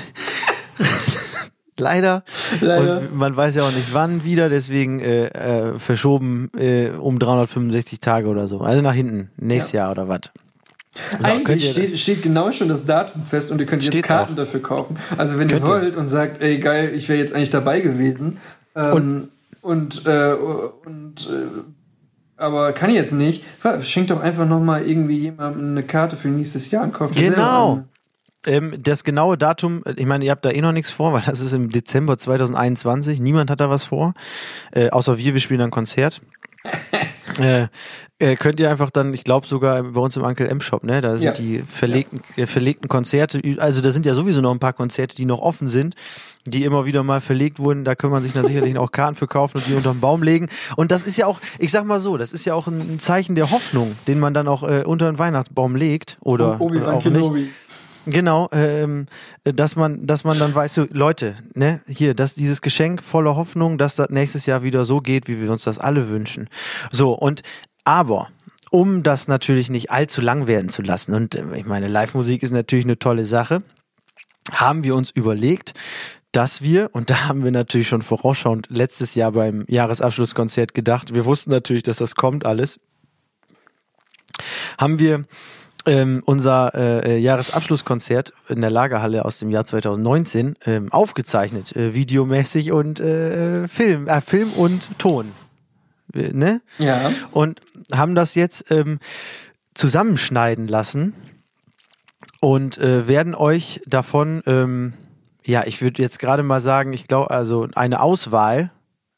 Leider. 1.78 2.24
Leider. 2.60 3.02
Und 3.02 3.16
man 3.16 3.38
weiß 3.38 3.54
ja 3.56 3.64
auch 3.68 3.72
nicht 3.72 3.94
wann 3.94 4.24
wieder, 4.24 4.50
deswegen 4.50 5.00
äh, 5.00 5.28
äh, 5.28 5.78
verschoben 5.78 6.50
äh, 6.58 6.90
um 6.90 7.20
365 7.20 8.00
Tage 8.00 8.28
oder 8.30 8.48
so. 8.48 8.62
Also 8.62 8.82
nach 8.82 8.94
hinten, 8.96 9.30
nächstes 9.38 9.74
Jahr 9.74 9.92
oder 9.92 10.08
was. 10.08 10.22
So, 11.12 11.18
könnt 11.18 11.28
Eigentlich 11.30 11.66
ihr- 11.66 11.72
steht, 11.72 12.00
steht 12.00 12.22
genau 12.24 12.52
schon 12.52 12.68
das 12.70 12.86
Datum 12.86 13.24
fest 13.24 13.52
und 13.52 13.60
ihr 13.60 13.66
könnt 13.66 13.84
jetzt 13.84 14.04
Karten 14.04 14.34
auch. 14.34 14.38
dafür 14.38 14.62
kaufen. 14.62 14.98
Also 15.18 15.38
wenn 15.40 15.48
Könnt 15.48 15.62
ihr 15.64 15.68
ihr. 15.68 15.72
wollt 15.72 15.96
und 15.96 16.08
sagt, 16.10 16.42
ey 16.42 16.60
geil, 16.60 16.92
ich 16.96 17.08
wäre 17.10 17.20
jetzt 17.20 17.34
eigentlich 17.34 17.50
dabei 17.50 17.80
gewesen 17.82 18.38
ähm, 18.76 19.30
und 19.62 20.06
äh, 20.06 20.34
und 20.34 21.30
äh, 21.30 21.62
aber 22.40 22.72
kann 22.74 22.92
jetzt 22.92 23.14
nicht, 23.14 23.44
schenkt 23.82 24.12
doch 24.12 24.22
einfach 24.22 24.46
nochmal 24.48 24.86
irgendwie 24.88 25.18
jemandem 25.18 25.72
eine 25.72 25.84
Karte 25.84 26.16
für 26.18 26.28
nächstes 26.28 26.70
Jahr 26.72 26.84
und 26.84 26.94
kauft 26.94 27.16
Genau. 27.16 27.84
Ähm, 28.46 28.76
das 28.82 29.04
genaue 29.04 29.38
Datum, 29.38 29.84
ich 29.96 30.06
meine, 30.06 30.24
ihr 30.24 30.32
habt 30.32 30.46
da 30.46 30.52
eh 30.52 30.62
noch 30.62 30.72
nichts 30.72 30.92
vor, 30.92 31.12
weil 31.12 31.24
das 31.26 31.42
ist 31.42 31.54
im 31.54 31.70
Dezember 31.72 32.18
2021. 32.18 33.20
Niemand 33.20 33.50
hat 33.50 33.60
da 33.60 33.70
was 33.70 33.86
vor. 33.86 34.14
Äh, 34.72 34.90
außer 34.92 35.18
wir, 35.18 35.34
wir 35.34 35.42
spielen 35.42 35.60
ein 35.62 35.72
Konzert. 35.72 36.22
äh, 37.40 37.68
äh, 38.20 38.36
könnt 38.36 38.60
ihr 38.60 38.70
einfach 38.70 38.90
dann, 38.90 39.14
ich 39.14 39.24
glaube 39.24 39.46
sogar 39.46 39.84
bei 39.84 40.00
uns 40.00 40.18
im 40.18 40.24
Uncle 40.24 40.48
M 40.48 40.60
Shop, 40.62 40.84
ne? 40.84 41.02
Da 41.02 41.18
sind 41.18 41.26
Ja. 41.28 41.32
die 41.34 41.60
verlegten, 41.60 42.22
äh, 42.36 42.48
verlegten 42.48 42.88
Konzerte, 42.88 43.42
also 43.60 43.82
da 43.82 43.92
sind 43.92 44.06
ja 44.06 44.16
sowieso 44.16 44.42
noch 44.42 44.52
ein 44.52 44.60
paar 44.60 44.74
Konzerte, 44.74 45.16
die 45.16 45.26
noch 45.26 45.40
offen 45.40 45.68
sind, 45.68 45.96
die 46.46 46.64
immer 46.64 46.86
wieder 46.86 47.04
mal 47.04 47.22
verlegt 47.22 47.60
wurden. 47.60 47.84
Da 47.84 47.96
kann 47.96 48.10
man 48.10 48.24
sich 48.24 48.34
dann 48.34 48.46
sicherlich 48.46 48.78
auch 48.78 48.92
Karten 48.92 49.16
für 49.16 49.28
kaufen 49.28 49.58
und 49.58 49.68
die 49.68 49.74
unterm 49.76 50.00
Baum 50.00 50.24
legen. 50.24 50.50
Und 50.76 50.92
das 50.92 51.04
ist 51.04 51.18
ja 51.18 51.28
auch, 51.28 51.40
ich 51.60 51.72
sag 51.72 51.86
mal 51.86 52.00
so, 52.00 52.18
das 52.18 52.34
ist 52.34 52.46
ja 52.46 52.54
auch 52.54 52.68
ein 52.68 53.00
Zeichen 53.00 53.36
der 53.36 53.52
Hoffnung, 53.52 53.96
den 54.08 54.20
man 54.20 54.34
dann 54.34 54.48
auch 54.48 54.64
äh, 54.64 54.84
unter 54.84 55.12
den 55.12 55.20
Weihnachtsbaum 55.20 55.76
legt 55.76 56.18
oder 56.22 56.60
Obi-Wan 56.60 56.96
auch 56.96 57.06
nicht. 57.06 57.50
Genau, 58.10 58.48
ähm, 58.54 59.08
dass 59.44 59.76
man, 59.76 60.08
dass 60.08 60.24
man 60.24 60.40
dann 60.40 60.56
weiß, 60.56 60.74
so, 60.74 60.88
Leute, 60.92 61.36
ne, 61.56 61.82
hier, 61.88 62.14
dass 62.14 62.36
dieses 62.36 62.62
Geschenk 62.62 63.04
voller 63.04 63.36
Hoffnung, 63.36 63.78
dass 63.78 63.98
das 63.98 64.10
nächstes 64.10 64.46
Jahr 64.46 64.64
wieder 64.64 64.86
so 64.86 65.02
geht, 65.02 65.28
wie 65.28 65.42
wir 65.42 65.52
uns 65.52 65.66
das 65.66 65.78
alle 65.78 66.08
wünschen. 66.08 66.50
So, 66.90 67.12
und 67.12 67.44
aber 67.84 68.30
um 68.72 69.04
das 69.04 69.28
natürlich 69.28 69.70
nicht 69.70 69.92
allzu 69.92 70.22
lang 70.22 70.48
werden 70.48 70.70
zu 70.70 70.82
lassen, 70.82 71.14
und 71.14 71.36
äh, 71.36 71.44
ich 71.56 71.66
meine, 71.66 71.90
Live-Musik 71.90 72.44
ist 72.44 72.52
natürlich 72.52 72.86
eine 72.86 72.98
tolle 72.98 73.26
Sache, 73.26 73.62
haben 74.54 74.86
wir 74.86 74.96
uns 74.96 75.10
überlegt, 75.10 75.74
dass 76.32 76.62
wir, 76.62 76.90
und 76.94 77.10
da 77.10 77.28
haben 77.28 77.44
wir 77.44 77.52
natürlich 77.52 77.90
schon 77.90 78.04
vorausschauend 78.04 78.68
letztes 78.70 79.16
Jahr 79.16 79.34
beim 79.34 79.66
Jahresabschlusskonzert 79.68 80.74
gedacht, 80.74 81.14
wir 81.14 81.26
wussten 81.26 81.52
natürlich, 81.52 81.84
dass 81.84 81.98
das 81.98 82.16
kommt 82.16 82.46
alles, 82.46 82.80
haben 84.78 84.98
wir 84.98 85.26
ähm, 85.88 86.22
unser 86.26 86.74
äh, 86.76 87.18
Jahresabschlusskonzert 87.18 88.34
in 88.50 88.62
der 88.62 88.70
Lagerhalle 88.70 89.26
aus 89.26 89.40
dem 89.40 89.50
Jahr 89.50 89.66
2019 89.66 90.56
ähm, 90.66 90.92
aufgezeichnet, 90.92 91.76
äh, 91.76 91.94
videomäßig 91.94 92.72
und 92.72 93.00
äh, 93.00 93.68
Film, 93.68 94.08
äh, 94.08 94.22
Film 94.22 94.52
und 94.52 95.00
Ton. 95.00 95.32
Äh, 96.14 96.32
Ne? 96.34 96.62
Ja. 96.78 97.12
und 97.32 97.62
haben 97.94 98.16
das 98.16 98.34
jetzt 98.36 98.72
ähm, 98.72 99.00
zusammenschneiden 99.74 100.68
lassen 100.68 101.14
und 102.40 102.78
äh, 102.78 103.08
werden 103.08 103.36
euch 103.36 103.82
davon, 103.86 104.42
ähm, 104.48 104.94
ja, 105.46 105.64
ich 105.66 105.82
würde 105.82 106.02
jetzt 106.02 106.20
gerade 106.20 106.44
mal 106.44 106.62
sagen, 106.62 106.94
ich 106.94 107.08
glaube, 107.08 107.32
also 107.32 107.68
eine 107.76 108.02
Auswahl 108.02 108.62
äh, 108.62 108.68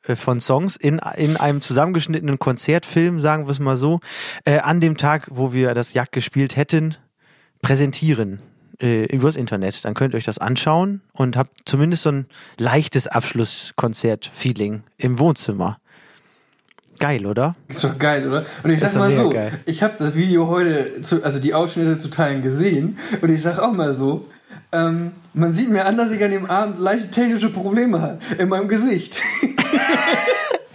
von 0.01 0.39
Songs 0.39 0.75
in, 0.75 0.99
in 1.17 1.38
einem 1.38 1.62
zusammengeschnittenen 1.62 2.39
Konzertfilm, 2.39 3.19
sagen 3.19 3.45
wir 3.45 3.51
es 3.51 3.59
mal 3.59 3.77
so, 3.77 3.99
äh, 4.45 4.59
an 4.59 4.79
dem 4.79 4.97
Tag, 4.97 5.27
wo 5.31 5.53
wir 5.53 5.73
das 5.73 5.93
Jagd 5.93 6.13
gespielt 6.13 6.55
hätten, 6.55 6.95
präsentieren 7.62 8.41
äh, 8.81 9.05
übers 9.05 9.35
Internet. 9.35 9.83
Dann 9.85 9.93
könnt 9.93 10.13
ihr 10.13 10.17
euch 10.17 10.25
das 10.25 10.38
anschauen 10.38 11.01
und 11.13 11.38
habt 11.38 11.51
zumindest 11.65 12.03
so 12.03 12.12
ein 12.12 12.25
leichtes 12.57 13.07
Abschlusskonzert-Feeling 13.07 14.83
im 14.97 15.19
Wohnzimmer. 15.19 15.79
Geil, 16.99 17.25
oder? 17.25 17.55
Ist 17.69 17.83
doch 17.83 17.97
geil, 17.97 18.27
oder? 18.27 18.45
Und 18.62 18.71
ich 18.71 18.79
sag 18.81 18.93
mal 18.95 19.12
so, 19.13 19.29
geil. 19.29 19.57
ich 19.65 19.83
habe 19.83 19.95
das 19.97 20.15
Video 20.15 20.47
heute, 20.47 21.01
zu, 21.01 21.23
also 21.23 21.39
die 21.39 21.53
Ausschnitte 21.53 21.97
zu 21.97 22.09
Teilen 22.09 22.41
gesehen 22.41 22.97
und 23.21 23.29
ich 23.29 23.41
sag 23.41 23.57
auch 23.57 23.71
mal 23.71 23.93
so, 23.93 24.27
ähm, 24.71 25.12
man 25.34 25.51
sieht 25.51 25.69
mir 25.69 25.86
an, 25.86 25.97
dass 25.97 26.12
ich 26.12 26.23
an 26.23 26.32
dem 26.32 26.45
Abend 26.45 26.79
leichte 26.79 27.10
technische 27.10 27.49
Probleme 27.49 28.01
habe 28.01 28.19
in 28.38 28.49
meinem 28.49 28.67
Gesicht. 28.67 29.17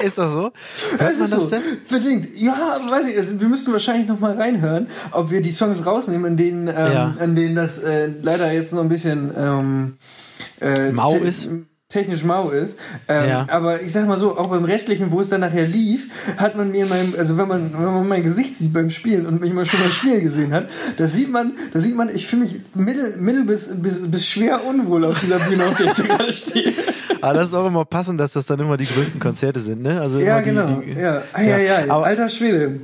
Ist 0.02 0.18
das 0.18 0.32
so? 0.32 0.50
Hört 0.98 1.12
Es 1.12 1.16
man 1.18 1.24
ist 1.24 1.32
das 1.32 1.44
so, 1.44 1.50
denn? 1.50 1.62
bedingt. 1.88 2.28
Ja, 2.36 2.78
weiß 2.90 3.06
ich, 3.06 3.16
also 3.16 3.40
wir 3.40 3.48
müssten 3.48 3.72
wahrscheinlich 3.72 4.06
noch 4.06 4.20
mal 4.20 4.36
reinhören, 4.36 4.88
ob 5.12 5.30
wir 5.30 5.40
die 5.40 5.52
Songs 5.52 5.86
rausnehmen, 5.86 6.32
in 6.32 6.36
denen, 6.36 6.68
ähm, 6.68 6.74
Ja. 6.74 7.14
an 7.18 7.34
denen 7.34 7.54
das 7.54 7.78
äh, 7.78 8.10
leider 8.20 8.52
jetzt 8.52 8.72
noch 8.74 8.82
ein 8.82 8.88
bisschen 8.90 9.30
ähm, 9.36 9.94
äh, 10.60 10.90
Mau 10.92 11.16
ist? 11.16 11.48
Technisch 11.94 12.24
mau 12.24 12.50
ist. 12.50 12.78
Ähm, 13.08 13.28
Ja. 13.28 13.46
Aber 13.50 13.80
ich 13.80 13.92
sag 13.92 14.06
mal 14.06 14.18
so, 14.18 14.36
auch 14.36 14.48
beim 14.50 14.64
restlichen, 14.64 15.10
wo 15.12 15.20
es 15.20 15.30
dann 15.30 15.40
nachher 15.40 15.66
lief, 15.66 16.08
hat 16.36 16.56
man 16.56 16.70
mir 16.70 16.82
in 16.84 16.90
meinem, 16.90 17.14
also 17.16 17.38
wenn 17.38 17.48
man, 17.48 17.72
wenn 17.72 17.84
man 17.84 18.06
mein 18.08 18.22
Gesicht 18.22 18.58
sieht 18.58 18.72
beim 18.74 18.90
Spielen 18.90 19.24
und 19.26 19.40
mich 19.40 19.52
mal 19.54 19.64
schon 19.64 19.80
beim 19.80 19.90
Spielen 19.90 20.20
gesehen 20.22 20.52
hat, 20.52 20.68
da 20.98 21.06
sieht 21.08 21.30
man, 21.30 21.52
da 21.72 21.80
sieht 21.80 21.96
man, 21.96 22.08
ich 22.14 22.26
fühle 22.26 22.42
mich 22.42 22.60
mittel, 22.74 23.16
mittel 23.18 23.44
bis, 23.44 23.68
bis, 23.80 24.10
bis 24.10 24.26
schwer 24.28 24.64
unwohl 24.66 25.04
auf 25.06 25.18
dieser 25.20 25.38
Bühne, 25.38 25.64
auf 25.66 25.74
der 25.74 25.86
ich 25.86 25.94
da 25.94 26.02
gerade 26.02 26.32
stehe. 26.32 26.72
Aber 27.22 27.34
das 27.34 27.48
ist 27.48 27.54
auch 27.54 27.66
immer 27.66 27.84
passend, 27.86 28.20
dass 28.20 28.34
das 28.34 28.44
dann 28.46 28.60
immer 28.60 28.76
die 28.76 28.84
größten 28.86 29.18
Konzerte 29.20 29.60
sind, 29.60 29.80
ne? 29.80 30.00
Also 30.00 30.18
Ja, 30.18 30.38
immer 30.38 30.42
genau. 30.42 30.66
Die, 30.80 30.92
die, 30.94 31.00
ja. 31.00 31.22
Ah, 31.32 31.40
ja, 31.42 31.56
ja, 31.58 31.76
Aber, 31.88 32.04
alter 32.04 32.28
Schwede. 32.28 32.80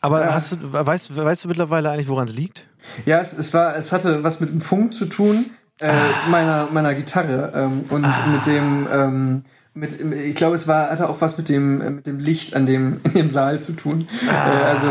aber 0.00 0.20
Ja. 0.22 0.34
hast 0.34 0.52
du, 0.52 0.56
weißt, 0.72 1.14
weißt 1.16 1.44
du 1.44 1.48
mittlerweile 1.48 1.90
eigentlich, 1.90 2.08
woran 2.08 2.26
es 2.28 2.34
liegt? 2.34 2.64
Ja, 3.06 3.20
es, 3.20 3.32
es 3.36 3.52
war, 3.52 3.76
es 3.76 3.92
hatte 3.92 4.22
was 4.24 4.40
mit 4.40 4.50
dem 4.50 4.60
Funk 4.60 4.94
zu 4.94 5.06
tun, 5.06 5.46
äh, 5.80 5.92
meiner, 6.30 6.68
meiner 6.70 6.94
Gitarre 6.94 7.52
ähm, 7.54 7.84
und 7.90 8.06
mit 8.32 8.46
dem, 8.46 8.86
ähm, 8.92 9.42
mit, 9.74 9.98
ich 10.00 10.34
glaube, 10.34 10.54
es 10.54 10.68
war, 10.68 10.90
hatte 10.90 11.08
auch 11.08 11.20
was 11.20 11.38
mit 11.38 11.48
dem, 11.48 11.80
äh, 11.80 11.90
mit 11.90 12.06
dem 12.06 12.18
Licht 12.18 12.54
an 12.54 12.66
dem, 12.66 13.00
in 13.04 13.14
dem 13.14 13.28
Saal 13.28 13.58
zu 13.58 13.72
tun. 13.72 14.06
Äh, 14.26 14.30
also 14.30 14.88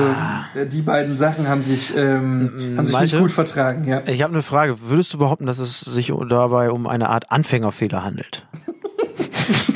äh, 0.55 0.65
die 0.65 0.81
beiden 0.81 1.17
Sachen 1.17 1.47
haben 1.47 1.63
sich, 1.63 1.95
ähm, 1.95 2.51
haben 2.77 2.87
sich 2.87 2.99
nicht 2.99 3.11
Malte? 3.13 3.19
gut 3.19 3.31
vertragen, 3.31 3.85
ja. 3.85 4.01
Ich 4.07 4.21
habe 4.23 4.33
eine 4.33 4.43
Frage. 4.43 4.81
Würdest 4.81 5.13
du 5.13 5.17
behaupten, 5.17 5.45
dass 5.45 5.59
es 5.59 5.81
sich 5.81 6.11
dabei 6.27 6.71
um 6.71 6.87
eine 6.87 7.09
Art 7.09 7.31
Anfängerfehler 7.31 8.03
handelt? 8.03 8.47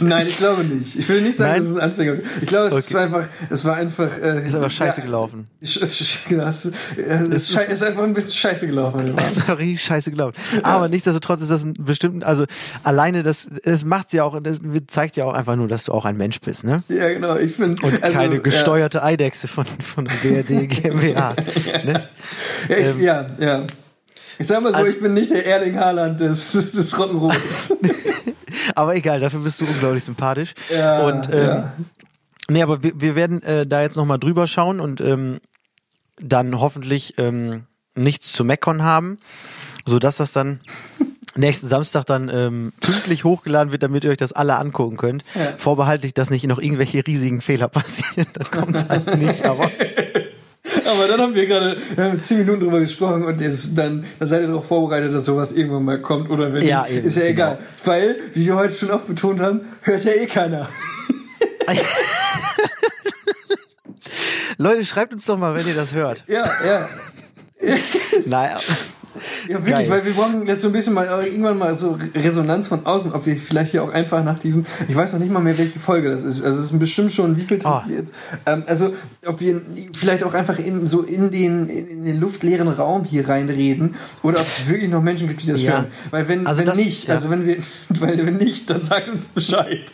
Nein, 0.00 0.26
ich 0.26 0.36
glaube 0.38 0.64
nicht. 0.64 0.96
Ich 0.96 1.08
will 1.08 1.20
nicht 1.22 1.36
sagen, 1.36 1.52
Nein? 1.52 1.60
dass 1.60 1.68
es 1.70 1.74
ein 1.76 1.80
Anfänger 1.80 2.14
Ich 2.40 2.46
glaube, 2.48 2.68
es 2.76 2.86
Okay. 2.86 2.94
war 2.94 3.02
einfach, 3.02 3.28
es 3.50 3.64
war 3.64 3.76
einfach. 3.76 4.18
Äh, 4.18 4.46
Ist 4.46 4.54
aber 4.54 4.70
scheiße 4.70 5.00
ja, 5.00 5.06
gelaufen. 5.06 5.48
Es, 5.60 5.76
es, 5.76 6.18
genau, 6.28 6.46
es, 6.48 6.64
es, 6.66 6.72
Es 6.96 7.50
ist, 7.50 7.68
ist 7.68 7.82
einfach 7.82 8.02
ein 8.02 8.14
bisschen 8.14 8.32
scheiße 8.32 8.66
gelaufen. 8.66 9.14
Sorry, 9.28 9.76
scheiße 9.76 10.10
gelaufen. 10.10 10.34
Aber 10.62 10.88
nichtsdestotrotz 10.88 11.40
ist 11.42 11.50
das 11.50 11.64
ein 11.64 11.74
bestimmten, 11.74 12.22
also 12.22 12.44
alleine 12.82 13.22
das, 13.22 13.48
es 13.64 13.84
macht's 13.84 14.12
ja 14.12 14.24
auch, 14.24 14.40
das 14.42 14.60
zeigt 14.86 15.16
ja 15.16 15.24
auch 15.24 15.34
einfach 15.34 15.56
nur, 15.56 15.68
dass 15.68 15.84
du 15.84 15.92
auch 15.92 16.04
ein 16.04 16.16
Mensch 16.16 16.40
bist, 16.40 16.64
ne? 16.64 16.82
Ja, 16.88 17.08
genau. 17.08 17.36
Ich 17.36 17.52
finde. 17.54 17.84
Und 17.86 18.00
keine 18.02 18.40
gesteuerte 18.40 19.02
Eidechse 19.02 19.48
von, 19.48 19.66
von 19.82 20.04
der 20.06 20.14
BRD 20.42 20.68
GmbH. 20.68 21.34
ne? 21.84 22.08
Ja, 22.68 22.76
ich, 22.76 22.86
Ähm, 22.88 23.00
ja, 23.02 23.26
ja. 23.38 23.66
Ich 24.38 24.46
sag 24.46 24.62
mal 24.62 24.72
so, 24.72 24.78
also- 24.78 24.90
ich 24.90 25.00
bin 25.00 25.14
nicht 25.14 25.30
der 25.30 25.44
Erling 25.46 25.78
Haaland 25.78 26.18
des, 26.18 26.52
des 26.52 26.98
Rottenrots. 26.98 27.72
Aber 28.74 28.94
egal, 28.94 29.20
dafür 29.20 29.40
bist 29.40 29.60
du 29.60 29.64
unglaublich 29.64 30.04
sympathisch. 30.04 30.54
Ja, 30.74 31.02
und 31.06 31.28
ähm, 31.32 31.46
ja. 31.46 31.72
nee, 32.48 32.62
aber 32.62 32.82
wir, 32.82 33.00
wir 33.00 33.14
werden 33.14 33.42
äh, 33.42 33.66
da 33.66 33.82
jetzt 33.82 33.96
nochmal 33.96 34.18
drüber 34.18 34.46
schauen 34.46 34.80
und 34.80 35.00
ähm, 35.00 35.40
dann 36.20 36.60
hoffentlich 36.60 37.14
ähm, 37.18 37.66
nichts 37.94 38.32
zu 38.32 38.44
meckern 38.44 38.82
haben, 38.82 39.18
sodass 39.86 40.16
das 40.16 40.32
dann 40.32 40.60
nächsten 41.36 41.66
Samstag 41.66 42.04
dann 42.04 42.28
ähm, 42.28 42.72
pünktlich 42.80 43.24
hochgeladen 43.24 43.72
wird, 43.72 43.82
damit 43.82 44.04
ihr 44.04 44.10
euch 44.10 44.18
das 44.18 44.32
alle 44.32 44.56
angucken 44.56 44.96
könnt. 44.96 45.24
Ja. 45.34 45.54
Vorbehaltlich, 45.56 46.14
dass 46.14 46.30
nicht 46.30 46.46
noch 46.46 46.58
irgendwelche 46.58 47.06
riesigen 47.06 47.40
Fehler 47.40 47.68
passieren, 47.68 48.26
dann 48.34 48.50
kommt 48.50 48.76
es 48.76 48.88
halt 48.88 49.16
nicht, 49.18 49.44
aber 49.44 49.70
Aber 50.84 51.06
dann 51.08 51.20
haben 51.20 51.34
wir 51.34 51.46
gerade 51.46 51.76
äh, 51.96 52.16
zehn 52.18 52.38
Minuten 52.38 52.60
drüber 52.60 52.80
gesprochen 52.80 53.24
und 53.24 53.40
jetzt, 53.40 53.70
dann, 53.76 54.04
dann 54.18 54.28
seid 54.28 54.42
ihr 54.42 54.48
darauf 54.48 54.66
vorbereitet, 54.66 55.14
dass 55.14 55.24
sowas 55.24 55.52
irgendwann 55.52 55.84
mal 55.84 56.00
kommt 56.00 56.30
oder 56.30 56.52
wenn 56.52 56.64
Ja, 56.66 56.86
eben, 56.86 57.06
ist 57.06 57.16
ja 57.16 57.24
egal. 57.24 57.56
genau. 57.58 57.68
Weil, 57.84 58.16
wie 58.34 58.46
wir 58.46 58.56
heute 58.56 58.74
schon 58.74 58.90
oft 58.90 59.06
betont 59.06 59.40
haben, 59.40 59.60
hört 59.82 60.04
ja 60.04 60.12
eh 60.12 60.26
keiner. 60.26 60.68
Leute, 64.58 64.84
schreibt 64.86 65.12
uns 65.12 65.24
doch 65.26 65.38
mal, 65.38 65.54
wenn 65.54 65.66
ihr 65.66 65.74
das 65.74 65.92
hört. 65.92 66.22
Ja, 66.26 66.44
ja. 66.66 66.88
Naja. 68.26 68.58
Ja, 69.48 69.54
wirklich, 69.64 69.74
Geil. 69.74 69.90
weil 69.90 70.04
wir 70.04 70.12
brauchen 70.12 70.46
jetzt 70.46 70.62
so 70.62 70.68
ein 70.68 70.72
bisschen 70.72 70.94
mal 70.94 71.06
äh, 71.06 71.26
irgendwann 71.28 71.58
mal 71.58 71.74
so 71.76 71.98
Resonanz 72.14 72.68
von 72.68 72.86
außen, 72.86 73.12
ob 73.12 73.26
wir 73.26 73.36
vielleicht 73.36 73.72
hier 73.72 73.82
auch 73.82 73.90
einfach 73.92 74.22
nach 74.24 74.38
diesen, 74.38 74.66
ich 74.88 74.94
weiß 74.96 75.12
noch 75.14 75.20
nicht 75.20 75.32
mal 75.32 75.40
mehr, 75.40 75.56
welche 75.58 75.78
Folge 75.78 76.10
das 76.10 76.22
ist. 76.24 76.42
Also 76.42 76.60
es 76.60 76.70
ist 76.72 76.78
bestimmt 76.78 77.12
schon, 77.12 77.36
wie 77.36 77.42
viel 77.42 77.58
Ah. 77.64 77.84
wir 77.86 77.96
jetzt. 77.98 78.12
Ähm, 78.46 78.64
also 78.66 78.92
ob 79.26 79.40
wir 79.40 79.60
vielleicht 79.94 80.24
auch 80.24 80.34
einfach 80.34 80.58
in 80.58 80.86
so 80.86 81.02
in 81.02 81.30
den 81.30 81.68
in, 81.68 81.88
in 81.88 82.04
den 82.04 82.20
luftleeren 82.20 82.68
Raum 82.68 83.04
hier 83.04 83.28
reinreden 83.28 83.94
oder 84.22 84.40
ob 84.40 84.46
es 84.46 84.68
wirklich 84.68 84.90
noch 84.90 85.02
Menschen 85.02 85.28
gibt, 85.28 85.42
die 85.42 85.46
das 85.46 85.60
Ja. 85.60 85.72
hören. 85.72 85.86
Weil 86.10 86.28
wenn, 86.28 86.46
Also 86.46 86.60
wenn 86.60 86.66
das- 86.66 86.76
nicht, 86.76 87.08
ja. 87.08 87.14
also 87.14 87.30
wenn 87.30 87.46
wir, 87.46 87.56
weil 88.00 88.24
wenn 88.26 88.36
nicht, 88.36 88.68
dann 88.70 88.82
sagt 88.82 89.08
uns 89.08 89.28
Bescheid. 89.28 89.92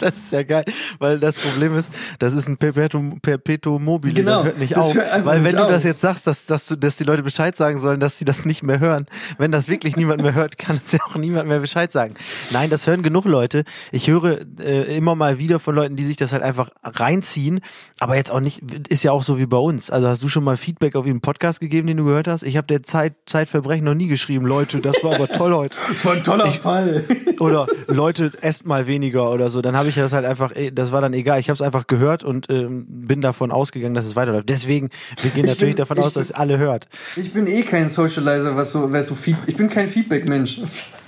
Das 0.06 0.16
ist 0.16 0.32
ja 0.32 0.42
geil, 0.42 0.64
weil 0.98 1.18
das 1.18 1.34
Problem 1.36 1.76
ist, 1.76 1.90
das 2.18 2.34
ist 2.34 2.48
ein 2.48 2.56
Perpetuum, 2.56 3.20
Perpetuum 3.20 3.84
mobile, 3.84 4.14
Genau, 4.14 4.36
das 4.36 4.44
hört 4.44 4.58
nicht 4.58 4.76
das 4.76 4.86
auf. 4.86 4.94
hört 4.94 5.24
weil 5.24 5.42
wenn 5.44 5.56
du 5.56 5.64
auf. 5.64 5.70
das 5.70 5.84
jetzt 5.84 6.00
sagst, 6.00 6.26
dass, 6.26 6.46
dass, 6.46 6.66
du, 6.66 6.76
dass 6.76 6.96
die 6.96 7.04
Leute 7.04 7.22
Bescheid 7.22 7.56
sagen 7.56 7.80
sollen, 7.80 7.98
dass 8.00 8.18
sie 8.18 8.24
das 8.24 8.44
nicht 8.44 8.62
mehr 8.62 8.78
hören, 8.80 9.06
wenn 9.38 9.50
das 9.52 9.68
wirklich 9.68 9.96
niemand 9.96 10.22
mehr 10.22 10.34
hört, 10.34 10.58
kann 10.58 10.80
es 10.84 10.92
ja 10.92 11.00
auch 11.08 11.16
niemand 11.16 11.48
mehr 11.48 11.60
Bescheid 11.60 11.90
sagen. 11.90 12.14
Nein, 12.50 12.70
das 12.70 12.86
hören 12.86 13.02
genug 13.02 13.24
Leute. 13.24 13.64
Ich 13.92 14.08
höre 14.08 14.40
äh, 14.60 14.96
immer 14.96 15.14
mal 15.14 15.38
wieder 15.38 15.58
von 15.58 15.74
Leuten, 15.74 15.96
die 15.96 16.04
sich 16.04 16.16
das 16.16 16.32
halt 16.32 16.42
einfach 16.42 16.70
reinziehen, 16.84 17.60
aber 17.98 18.16
jetzt 18.16 18.30
auch 18.30 18.40
nicht, 18.40 18.62
ist 18.88 19.02
ja 19.04 19.12
auch 19.12 19.22
so 19.22 19.38
wie 19.38 19.46
bei 19.46 19.56
uns. 19.58 19.90
Also 19.90 20.08
hast 20.08 20.22
du 20.22 20.28
schon 20.28 20.44
mal 20.44 20.56
Feedback 20.56 20.94
auf 20.96 21.06
einen 21.06 21.20
Podcast 21.20 21.60
gegeben, 21.60 21.86
den 21.88 21.96
du 21.96 22.04
gehört 22.04 22.28
hast? 22.28 22.42
Ich 22.42 22.56
habe 22.56 22.66
der 22.66 22.82
Zeit, 22.82 23.14
Zeitverbrechen 23.26 23.84
noch 23.84 23.94
nie 23.94 24.08
geschrieben, 24.08 24.46
Leute, 24.46 24.80
das 24.80 25.02
war 25.02 25.14
aber 25.14 25.28
toll 25.28 25.54
heute. 25.54 25.76
Das 25.90 26.04
war 26.04 26.12
ein 26.14 26.24
toller 26.24 26.52
Fall. 26.52 27.04
Oder 27.40 27.66
Leute, 27.86 28.32
esst 28.40 28.66
mal 28.66 28.86
weniger 28.86 29.30
oder 29.30 29.50
so. 29.50 29.62
Dann 29.62 29.76
habe 29.76 29.85
ich 29.88 29.94
das 29.96 30.12
halt 30.12 30.24
einfach, 30.24 30.54
eh, 30.54 30.70
das 30.70 30.92
war 30.92 31.00
dann 31.00 31.12
egal. 31.12 31.38
Ich 31.40 31.48
habe 31.48 31.54
es 31.54 31.62
einfach 31.62 31.86
gehört 31.86 32.24
und 32.24 32.48
ähm, 32.50 32.84
bin 32.88 33.20
davon 33.20 33.50
ausgegangen, 33.50 33.94
dass 33.94 34.04
es 34.06 34.16
weiterläuft. 34.16 34.48
Deswegen, 34.48 34.90
wir 35.22 35.30
gehen 35.30 35.44
Ich 35.44 35.50
natürlich 35.52 35.74
bin- 35.74 35.82
davon 35.82 35.98
aus, 35.98 36.14
dass 36.14 36.28
bin- 36.28 36.36
alle 36.36 36.58
hört. 36.58 36.88
Ich 37.16 37.32
bin 37.32 37.46
eh 37.46 37.62
kein 37.62 37.88
Socializer, 37.88 38.56
was 38.56 38.72
so, 38.72 38.92
was 38.92 39.06
so 39.06 39.14
Feed, 39.14 39.36
ich 39.46 39.56
bin 39.56 39.68
kein 39.68 39.88
Feedback-Mensch. 39.88 40.60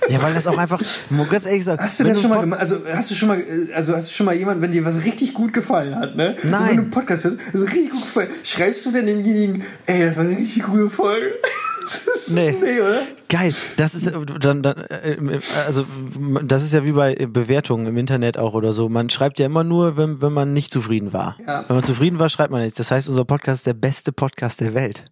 Ja, 0.09 0.21
weil 0.21 0.33
das 0.33 0.47
auch 0.47 0.57
einfach, 0.57 0.81
ganz 1.29 1.45
ehrlich 1.45 1.63
sagen, 1.65 1.81
Hast 1.81 1.99
du 1.99 2.03
das 2.03 2.21
schon 2.21 2.29
mal 2.31 2.41
gemacht? 2.41 2.59
Also 2.59 2.77
hast 2.93 3.11
du 3.11 3.15
schon 3.15 3.27
mal, 3.29 3.39
äh, 3.39 3.73
also 3.73 3.95
hast 3.95 4.09
du 4.09 4.13
schon 4.13 4.25
mal 4.25 4.35
jemand, 4.35 4.61
wenn 4.61 4.71
dir 4.71 4.83
was 4.85 5.03
richtig 5.05 5.33
gut 5.33 5.53
gefallen 5.53 5.95
hat, 5.95 6.15
ne? 6.15 6.35
Also, 6.37 6.47
Nein. 6.47 6.61
wenn 6.69 6.75
du 6.77 6.81
einen 6.83 6.91
Podcast 6.91 7.25
hörst, 7.25 7.37
also 7.53 7.65
richtig 7.65 7.91
gut 7.91 8.01
gefallen, 8.01 8.29
schreibst 8.43 8.85
du 8.85 8.91
denn 8.91 9.05
demjenigen, 9.05 9.63
ey, 9.85 10.05
das 10.05 10.15
war 10.17 10.23
eine 10.23 10.37
richtig 10.37 10.63
gute 10.63 10.89
Folge? 10.89 11.33
Nee. 12.27 12.55
nee, 12.61 12.79
oder? 12.79 13.01
Geil, 13.29 13.53
das 13.77 13.93
ist 13.93 14.07
äh, 14.07 14.13
dann, 14.39 14.63
dann 14.63 14.77
äh, 14.89 15.39
also 15.67 15.85
das 16.41 16.63
ist 16.63 16.73
ja 16.73 16.83
wie 16.83 16.93
bei 16.93 17.13
äh, 17.13 17.27
Bewertungen 17.27 17.85
im 17.85 17.95
Internet 17.95 18.39
auch 18.39 18.55
oder 18.55 18.73
so. 18.73 18.89
Man 18.89 19.11
schreibt 19.11 19.37
ja 19.37 19.45
immer 19.45 19.63
nur, 19.63 19.97
wenn, 19.97 20.19
wenn 20.23 20.33
man 20.33 20.51
nicht 20.51 20.73
zufrieden 20.73 21.13
war. 21.13 21.37
Ja. 21.45 21.63
Wenn 21.67 21.75
man 21.75 21.85
zufrieden 21.85 22.17
war, 22.17 22.27
schreibt 22.29 22.49
man 22.51 22.63
nichts. 22.63 22.77
Das 22.77 22.89
heißt, 22.89 23.07
unser 23.07 23.25
Podcast 23.25 23.59
ist 23.59 23.67
der 23.67 23.75
beste 23.75 24.11
Podcast 24.11 24.61
der 24.61 24.73
Welt. 24.73 25.05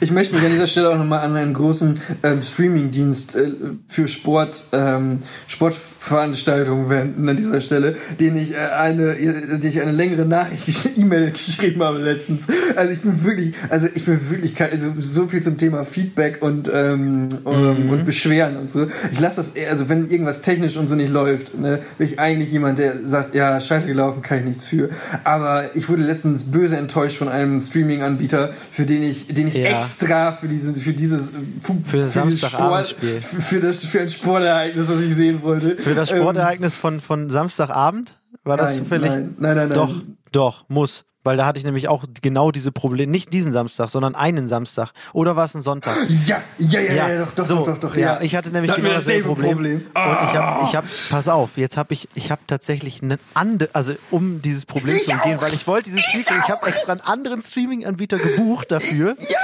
Ich 0.00 0.10
möchte 0.10 0.34
mich 0.34 0.44
an 0.44 0.50
dieser 0.50 0.66
Stelle 0.66 0.90
auch 0.90 0.98
nochmal 0.98 1.20
an 1.20 1.36
einen 1.36 1.54
großen 1.54 2.00
ähm, 2.24 2.42
Streaming-Dienst 2.42 3.36
äh, 3.36 3.52
für 3.86 4.08
Sport, 4.08 4.64
ähm, 4.72 5.20
Sportveranstaltungen 5.46 6.90
wenden 6.90 7.28
an 7.28 7.36
dieser 7.36 7.60
Stelle, 7.60 7.96
den 8.18 8.36
ich 8.36 8.52
äh, 8.52 8.56
eine, 8.56 9.14
den 9.14 9.64
ich 9.64 9.80
eine 9.80 9.92
längere 9.92 10.26
Nachricht, 10.26 10.90
E-Mail 10.96 11.30
geschrieben 11.30 11.84
habe 11.84 11.98
letztens. 11.98 12.48
Also 12.74 12.92
ich 12.92 13.00
bin 13.00 13.24
wirklich, 13.24 13.54
also 13.68 13.86
ich 13.94 14.04
bin 14.04 14.28
wirklich, 14.28 14.60
also 14.60 14.92
so 14.98 15.28
viel 15.28 15.40
zum 15.40 15.56
Thema 15.56 15.84
Feedback 15.84 16.42
und 16.42 16.68
ähm, 16.74 17.28
ähm, 17.64 17.90
und 17.90 18.04
Beschweren 18.04 18.56
und 18.56 18.70
so. 18.70 18.86
Ich 19.12 19.20
lasse 19.20 19.36
das, 19.36 19.50
eher, 19.50 19.70
also 19.70 19.88
wenn 19.88 20.08
irgendwas 20.10 20.42
technisch 20.42 20.76
und 20.76 20.88
so 20.88 20.94
nicht 20.94 21.10
läuft, 21.12 21.56
ne, 21.58 21.80
bin 21.98 22.06
ich 22.08 22.18
eigentlich 22.18 22.50
jemand, 22.52 22.78
der 22.78 23.06
sagt, 23.06 23.34
ja, 23.34 23.60
scheiße 23.60 23.88
gelaufen, 23.88 24.22
kann 24.22 24.38
ich 24.38 24.44
nichts 24.44 24.64
für. 24.64 24.88
Aber 25.24 25.74
ich 25.76 25.88
wurde 25.88 26.02
letztens 26.02 26.44
böse 26.44 26.76
enttäuscht 26.76 27.16
von 27.18 27.28
einem 27.28 27.58
Streaming-Anbieter, 27.60 28.52
für 28.52 28.86
den 28.86 29.02
ich, 29.02 29.26
den 29.28 29.48
ich 29.48 29.54
Ja. 29.54 29.76
extra 29.76 30.32
für 30.32 30.48
diese, 30.48 30.74
für 30.74 30.92
dieses, 30.92 31.32
fu- 31.60 31.82
Für 31.86 31.98
das 31.98 32.12
dieses 32.14 32.40
Samstagabendspiel. 32.40 33.20
für, 33.20 33.40
für 33.42 33.60
das, 33.60 33.84
für 33.84 34.00
ein 34.00 34.08
Sportereignis, 34.08 34.88
was 34.88 35.00
ich 35.00 35.14
sehen 35.14 35.42
wollte. 35.42 35.76
Für 35.76 35.94
das 35.94 36.10
Ähm, 36.10 36.18
Sportereignis 36.18 36.76
von, 36.76 37.00
von 37.00 37.30
Samstagabend 37.30 38.16
war 38.44 38.56
das 38.56 38.70
Nein, 38.76 38.78
zufällig? 38.84 39.10
nein, 39.10 39.34
nein, 39.38 39.56
nein, 39.56 39.68
nein. 39.68 39.70
Doch, 39.70 39.94
doch, 40.32 40.64
muss. 40.68 41.04
Weil 41.22 41.36
da 41.36 41.44
hatte 41.44 41.58
ich 41.58 41.64
nämlich 41.64 41.88
auch 41.88 42.04
genau 42.22 42.50
diese 42.50 42.72
Probleme, 42.72 43.10
nicht 43.12 43.32
diesen 43.32 43.52
Samstag, 43.52 43.90
sondern 43.90 44.14
einen 44.14 44.48
Samstag. 44.48 44.92
Oder 45.12 45.36
war 45.36 45.44
es 45.44 45.54
ein 45.54 45.60
Sonntag? 45.60 45.96
Ja, 46.26 46.42
ja, 46.58 46.80
ja, 46.80 47.08
ja, 47.08 47.24
doch, 47.24 47.32
doch, 47.32 47.46
so, 47.46 47.56
doch, 47.56 47.66
doch, 47.66 47.78
doch, 47.78 47.94
ja. 47.96 48.14
ja. 48.14 48.20
Ich 48.22 48.34
hatte 48.36 48.50
nämlich 48.50 48.70
Da 48.70 48.76
genau 48.76 48.90
dasselbe 48.90 49.28
Problem. 49.28 49.52
Problem. 49.52 49.76
Und 49.76 49.84
ich 49.94 50.36
habe, 50.36 50.64
ich 50.66 50.76
hab, 50.76 50.84
pass 51.10 51.28
auf, 51.28 51.56
jetzt 51.56 51.76
habe 51.76 51.92
ich, 51.92 52.08
ich 52.14 52.30
habe 52.30 52.40
tatsächlich 52.46 53.02
eine 53.02 53.18
andere, 53.34 53.68
also 53.74 53.92
um 54.10 54.40
dieses 54.40 54.64
Problem 54.64 54.96
Ich 54.96 55.04
zu 55.04 55.12
umgehen, 55.12 55.36
auch. 55.36 55.42
weil 55.42 55.52
ich 55.52 55.66
wollte 55.66 55.90
dieses 55.90 56.04
Spiel, 56.04 56.20
ich 56.20 56.48
habe 56.48 56.66
extra 56.66 56.92
einen 56.92 57.02
anderen 57.02 57.42
Streaming-Anbieter 57.42 58.18
gebucht 58.18 58.70
dafür. 58.72 59.16
Ja! 59.28 59.38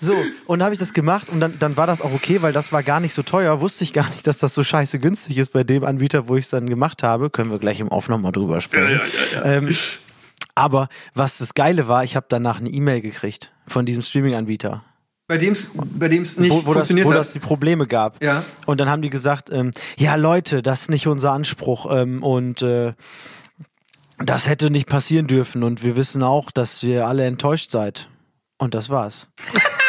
So, 0.00 0.16
und 0.46 0.58
dann 0.58 0.64
habe 0.64 0.74
ich 0.74 0.80
das 0.80 0.94
gemacht 0.94 1.28
und 1.30 1.38
dann, 1.38 1.56
dann 1.60 1.76
war 1.76 1.86
das 1.86 2.00
auch 2.02 2.12
okay, 2.12 2.42
weil 2.42 2.52
das 2.52 2.72
war 2.72 2.82
gar 2.82 2.98
nicht 2.98 3.14
so 3.14 3.22
teuer. 3.22 3.60
Wusste 3.60 3.84
ich 3.84 3.92
gar 3.92 4.10
nicht, 4.10 4.26
dass 4.26 4.38
das 4.38 4.52
so 4.52 4.64
scheiße 4.64 4.98
günstig 4.98 5.38
ist 5.38 5.52
bei 5.52 5.62
dem 5.62 5.84
Anbieter, 5.84 6.26
wo 6.28 6.34
ich 6.34 6.46
es 6.46 6.50
dann 6.50 6.68
gemacht 6.68 7.04
habe. 7.04 7.30
Können 7.30 7.52
wir 7.52 7.60
gleich 7.60 7.78
im 7.78 7.86
Off 7.86 8.08
nochmal 8.08 8.32
drüber 8.32 8.60
sprechen. 8.60 9.00
Ähm, 9.44 9.76
aber 10.54 10.88
was 11.14 11.38
das 11.38 11.54
Geile 11.54 11.88
war, 11.88 12.04
ich 12.04 12.16
habe 12.16 12.26
danach 12.28 12.58
eine 12.58 12.68
E-Mail 12.68 13.00
gekriegt 13.00 13.52
von 13.66 13.86
diesem 13.86 14.02
Streaming-Anbieter, 14.02 14.84
Bei 15.26 15.38
dem 15.38 15.52
es 15.52 15.70
bei 15.74 16.08
dem's 16.08 16.36
nicht 16.36 16.50
wo, 16.50 16.56
wo, 16.56 16.60
das, 16.60 16.72
funktioniert 16.74 17.06
wo 17.06 17.12
hat. 17.12 17.18
das 17.18 17.32
die 17.32 17.38
Probleme 17.38 17.86
gab. 17.86 18.22
Ja. 18.22 18.44
Und 18.66 18.80
dann 18.80 18.88
haben 18.88 19.02
die 19.02 19.10
gesagt, 19.10 19.50
ähm, 19.50 19.70
ja 19.96 20.16
Leute, 20.16 20.62
das 20.62 20.82
ist 20.82 20.90
nicht 20.90 21.06
unser 21.06 21.32
Anspruch 21.32 21.86
ähm, 21.90 22.22
und 22.22 22.62
äh, 22.62 22.92
das 24.18 24.48
hätte 24.48 24.70
nicht 24.70 24.88
passieren 24.88 25.26
dürfen 25.26 25.62
und 25.62 25.82
wir 25.82 25.96
wissen 25.96 26.22
auch, 26.22 26.50
dass 26.50 26.82
ihr 26.82 27.06
alle 27.06 27.24
enttäuscht 27.24 27.70
seid. 27.70 28.08
Und 28.58 28.74
das 28.74 28.90
war's. 28.90 29.28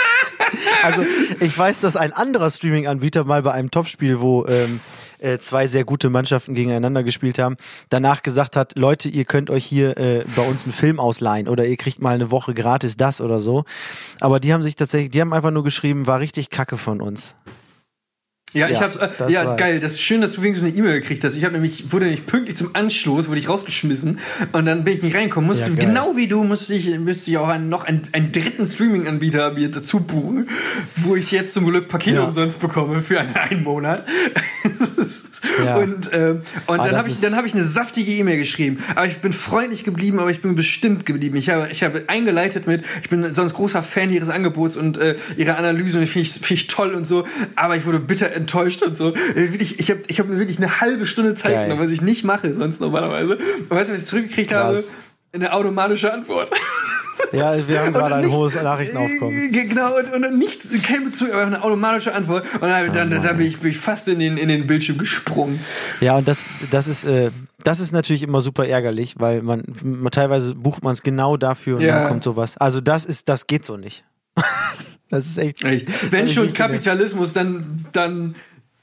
also 0.84 1.06
ich 1.40 1.56
weiß, 1.56 1.82
dass 1.82 1.96
ein 1.96 2.14
anderer 2.14 2.50
Streaming-Anbieter 2.50 3.24
mal 3.26 3.44
bei 3.44 3.52
einem 3.52 3.70
Topspiel, 3.70 4.20
wo 4.22 4.46
ähm, 4.48 4.80
äh, 5.24 5.40
zwei 5.40 5.68
sehr 5.68 5.86
gute 5.86 6.10
Mannschaften 6.10 6.54
gegeneinander 6.54 7.04
gespielt 7.04 7.40
haben, 7.40 7.56
danach 7.90 8.24
gesagt 8.24 8.56
hat, 8.56 8.78
Leute, 8.78 9.10
ihr 9.10 9.26
könnt 9.26 9.50
euch 9.50 9.66
hier 9.66 9.98
äh, 9.98 10.24
bei 10.36 10.44
uns 10.44 10.66
einen 10.66 10.74
Film 10.74 11.00
ausleihen 11.00 11.48
oder 11.48 11.66
ihr 11.66 11.78
kriegt 11.78 12.02
mal 12.02 12.16
eine 12.16 12.30
Woche 12.30 12.54
gratis 12.54 12.98
das 12.98 13.22
oder 13.22 13.40
so. 13.40 13.64
Aber 14.20 14.40
die 14.40 14.54
haben 14.54 14.64
sich 14.64 14.76
tatsächlich, 14.76 15.12
die 15.12 15.22
haben 15.22 15.34
einfach 15.34 15.52
nur 15.52 15.64
geschrieben, 15.64 16.08
war 16.08 16.20
richtig 16.20 16.50
kacke 16.50 16.78
von 16.78 17.02
uns. 17.02 17.36
Ja, 18.54 18.68
ich 18.68 18.74
Ja, 18.74 18.82
hab's, 18.82 18.96
äh, 18.98 19.10
ja, 19.30 19.46
war's. 19.46 19.60
geil. 19.60 19.80
Das 19.80 19.94
ist 19.94 20.02
schön, 20.02 20.22
dass 20.22 20.32
du 20.34 20.42
wenigstens 20.44 20.70
eine 20.70 20.78
E-Mail 20.78 21.00
gekriegt 21.02 21.24
hast. 21.24 21.36
Ich 21.36 21.44
habe 21.44 21.54
nämlich, 21.54 21.92
wurde 21.92 22.06
nämlich 22.06 22.26
pünktlich 22.26 22.56
zum 22.56 22.76
Anschluss, 22.76 23.28
wurde 23.28 23.40
ich 23.40 23.50
rausgeschmissen 23.50 24.20
und 24.52 24.66
dann 24.66 24.84
bin 24.84 24.94
ich 24.96 25.02
nicht 25.02 25.16
reingekommen. 25.16 25.48
Musste, 25.48 25.70
Ja, 25.70 25.76
geil. 25.76 25.86
genau 25.88 26.16
wie 26.16 26.28
du, 26.28 26.44
musste 26.44 26.74
ich, 26.76 26.88
müsste 27.00 27.32
ich 27.32 27.38
auch 27.38 27.48
einen, 27.50 27.70
noch 27.70 27.84
einen, 27.84 28.02
einen 28.12 28.32
dritten 28.32 28.68
Streaming-Anbieter 28.68 29.52
mir 29.54 29.70
dazu 29.72 30.00
buchen, 30.02 30.50
wo 30.96 31.16
ich 31.16 31.32
jetzt 31.32 31.54
zum 31.54 31.66
Glück 31.66 31.88
Pakete 31.88 32.18
Ja. 32.18 32.24
umsonst 32.26 32.60
bekomme 32.60 33.02
für 33.02 33.20
einen, 33.20 33.36
einen 33.36 33.64
Monat. 33.64 34.06
Und, 35.78 36.10
ähm, 36.14 36.42
und 36.68 36.80
Ah, 36.80 36.86
dann 36.88 36.98
habe 36.98 37.10
ich, 37.10 37.20
dann 37.20 37.36
habe 37.36 37.46
ich 37.48 37.54
eine 37.54 37.64
saftige 37.66 38.12
E-Mail 38.12 38.38
geschrieben. 38.38 38.80
Aber 38.96 39.06
ich 39.06 39.18
bin 39.18 39.34
freundlich 39.34 39.84
geblieben, 39.84 40.20
aber 40.20 40.32
ich 40.32 40.42
bin 40.42 40.56
bestimmt 40.56 41.06
geblieben. 41.06 41.36
Ich 41.38 41.50
habe, 41.50 41.68
ich 41.72 41.84
habe 41.84 42.04
eingeleitet 42.08 42.66
mit, 42.68 42.84
ich 43.02 43.10
bin 43.10 43.34
sonst 43.34 43.54
großer 43.54 43.84
Fan 43.84 44.10
ihres 44.12 44.30
Angebots 44.30 44.78
und 44.78 44.98
äh, 44.98 45.16
ihrer 45.38 45.58
Analyse 45.58 46.00
und 46.00 46.08
finde 46.08 46.28
ich, 46.28 46.34
finde 46.34 46.54
ich 46.56 46.68
toll 46.68 46.94
und 46.94 47.06
so. 47.06 47.26
Aber 47.56 47.76
ich 47.76 47.86
wurde 47.86 48.00
bitter 48.00 48.34
enttäuscht 48.44 48.82
und 48.84 48.96
so. 48.98 49.14
Äh, 49.14 49.52
Wirklich, 49.52 49.80
ich 49.80 49.90
habe, 49.90 50.02
ich 50.08 50.20
habe 50.20 50.30
mir 50.30 50.40
wirklich 50.40 50.58
eine 50.58 50.82
halbe 50.82 51.06
Stunde 51.06 51.34
Zeit 51.34 51.54
Geil. 51.54 51.64
genommen, 51.66 51.84
was 51.84 51.92
ich 51.92 52.02
nicht 52.02 52.24
mache 52.24 52.54
sonst 52.54 52.80
normalerweise. 52.82 53.38
Und 53.38 53.70
weißt 53.72 53.90
du, 53.90 53.94
was 53.94 54.02
ich 54.02 54.08
zurückgekriegt 54.08 54.52
Krass. 54.52 54.78
habe? 54.78 54.84
Eine 55.34 55.52
automatische 55.54 56.14
Antwort. 56.14 56.52
Ja, 57.32 57.54
wir 57.68 57.80
haben 57.82 57.94
gerade 57.94 58.16
ein 58.16 58.32
hohes 58.32 58.54
Nachrichtenaufkommen. 58.62 59.52
Äh, 59.54 59.64
Genau, 59.66 59.98
und, 59.98 60.14
und 60.26 60.38
nichts, 60.38 60.70
kein 60.84 61.06
Bezug, 61.06 61.32
aber 61.32 61.44
eine 61.44 61.64
automatische 61.64 62.14
Antwort. 62.14 62.46
Und 62.56 62.62
dann, 62.62 62.94
dann, 62.94 63.22
da 63.22 63.34
bin 63.34 63.48
ich, 63.48 63.60
bin 63.60 63.72
ich 63.72 63.78
fast 63.78 64.08
in 64.08 64.20
den, 64.20 64.38
in 64.38 64.48
den 64.50 64.68
Bildschirm 64.68 64.98
gesprungen. 65.00 65.60
Ja, 66.02 66.18
und 66.18 66.28
das, 66.28 66.46
das 66.70 66.88
ist, 66.88 67.06
äh, 67.06 67.32
das 67.64 67.80
ist 67.80 67.92
natürlich 67.94 68.22
immer 68.24 68.42
super 68.42 68.68
ärgerlich, 68.68 69.16
weil 69.18 69.42
man, 69.42 69.64
man 69.84 70.12
teilweise 70.12 70.54
bucht 70.54 70.84
man 70.84 70.94
es 70.94 71.02
genau 71.02 71.38
dafür 71.38 71.78
und 71.78 71.84
Ja. 71.84 72.00
dann 72.00 72.08
kommt 72.10 72.24
sowas. 72.24 72.58
Also 72.58 72.82
das 72.82 73.06
ist, 73.06 73.30
das 73.30 73.48
geht 73.48 73.66
so 73.66 73.78
nicht. 73.78 74.04
das 75.14 75.28
ist 75.28 75.38
echt. 75.38 75.64
Echt. 75.64 76.12
Wenn 76.12 76.28
schon. 76.28 76.54
Kapitalismus, 76.54 77.34
dann, 77.34 77.86
dann, 77.92 78.36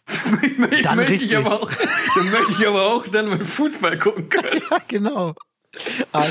Dann 0.83 0.97
möchte 0.97 1.13
richtig. 1.13 1.33
Ich 1.33 1.37
aber 1.39 1.53
auch, 1.63 1.71
dann 1.71 2.31
möchte 2.31 2.53
ich 2.59 2.67
aber 2.67 2.87
auch 2.87 3.07
dann 3.09 3.29
mal 3.29 3.45
Fußball 3.45 3.97
gucken 3.99 4.29
können. 4.29 4.61
Ja, 4.71 4.79
genau. 4.89 5.35
Ah, 6.13 6.25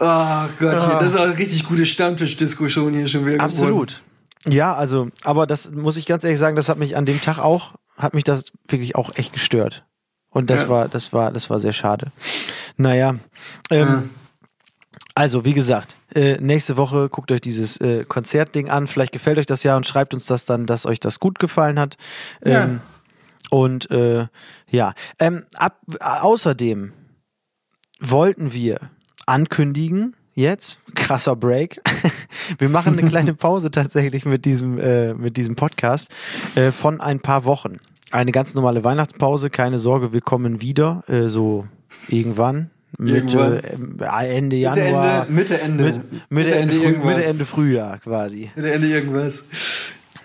Ach 0.00 0.48
Gott, 0.58 0.74
Ah. 0.74 0.98
das 1.00 1.14
ist 1.14 1.18
auch 1.20 1.24
eine 1.24 1.38
richtig 1.38 1.64
gute 1.68 1.86
Stammtisch-Diskussion 1.86 2.92
hier 2.94 3.06
schon 3.06 3.22
wieder 3.24 3.36
geworden. 3.36 3.50
Absolut. 3.52 4.02
Ja, 4.48 4.74
also, 4.74 5.08
aber 5.22 5.46
das 5.46 5.70
muss 5.70 5.96
ich 5.96 6.06
ganz 6.06 6.24
ehrlich 6.24 6.40
sagen, 6.40 6.56
das 6.56 6.68
hat 6.68 6.78
mich 6.78 6.96
an 6.96 7.06
dem 7.06 7.20
Tag 7.20 7.38
auch, 7.38 7.74
hat 7.96 8.12
mich 8.14 8.24
das 8.24 8.46
wirklich 8.66 8.96
auch 8.96 9.14
echt 9.16 9.32
gestört. 9.32 9.84
Und 10.30 10.50
das 10.50 10.62
Ja. 10.62 10.68
war, 10.68 10.88
das 10.88 11.12
war, 11.12 11.30
das 11.30 11.48
war 11.48 11.60
sehr 11.60 11.72
schade. 11.72 12.10
Naja. 12.76 13.16
Ähm, 13.70 14.10
Also, 15.14 15.44
wie 15.44 15.52
gesagt, 15.52 15.96
äh, 16.14 16.38
nächste 16.40 16.76
Woche 16.76 17.08
guckt 17.08 17.32
euch 17.32 17.42
dieses 17.42 17.76
äh, 17.78 18.04
Konzertding 18.04 18.70
an. 18.70 18.86
Vielleicht 18.86 19.12
gefällt 19.12 19.38
euch 19.38 19.46
das 19.46 19.62
ja 19.62 19.76
und 19.76 19.86
schreibt 19.86 20.14
uns 20.14 20.26
das 20.26 20.44
dann, 20.44 20.66
dass 20.66 20.86
euch 20.86 21.00
das 21.00 21.20
gut 21.20 21.38
gefallen 21.38 21.78
hat. 21.78 21.96
Ja. 22.44 22.64
Ähm, 22.64 22.80
und 23.50 23.90
äh, 23.90 24.26
ja, 24.70 24.94
ähm, 25.18 25.44
ab, 25.56 25.78
außerdem 26.00 26.92
wollten 28.00 28.54
wir 28.54 28.80
ankündigen, 29.26 30.16
jetzt, 30.34 30.78
krasser 30.94 31.36
Break, 31.36 31.82
wir 32.58 32.70
machen 32.70 32.98
eine 32.98 33.06
kleine 33.06 33.34
Pause 33.34 33.70
tatsächlich 33.70 34.24
mit 34.24 34.46
diesem, 34.46 34.78
äh, 34.78 35.12
mit 35.12 35.36
diesem 35.36 35.56
Podcast 35.56 36.08
äh, 36.54 36.72
von 36.72 37.02
ein 37.02 37.20
paar 37.20 37.44
Wochen. 37.44 37.76
Eine 38.10 38.32
ganz 38.32 38.54
normale 38.54 38.84
Weihnachtspause, 38.84 39.50
keine 39.50 39.78
Sorge, 39.78 40.12
wir 40.12 40.22
kommen 40.22 40.62
wieder, 40.62 41.04
äh, 41.08 41.28
so 41.28 41.66
irgendwann. 42.08 42.70
Mitte, 42.98 43.62
äh, 44.00 44.36
Ende 44.36 44.56
Januar. 44.56 45.26
Mitte, 45.28 45.60
Ende. 45.60 45.84
Mitte, 45.84 46.00
Mitte, 46.28 46.54
Ende, 46.54 46.74
Früh, 46.74 46.82
irgendwas. 46.84 47.16
Mitte 47.16 47.24
Ende 47.26 47.44
Frühjahr 47.46 47.98
quasi. 47.98 48.50
Mitte 48.54 48.72
Ende 48.72 48.88
irgendwas. 48.88 49.44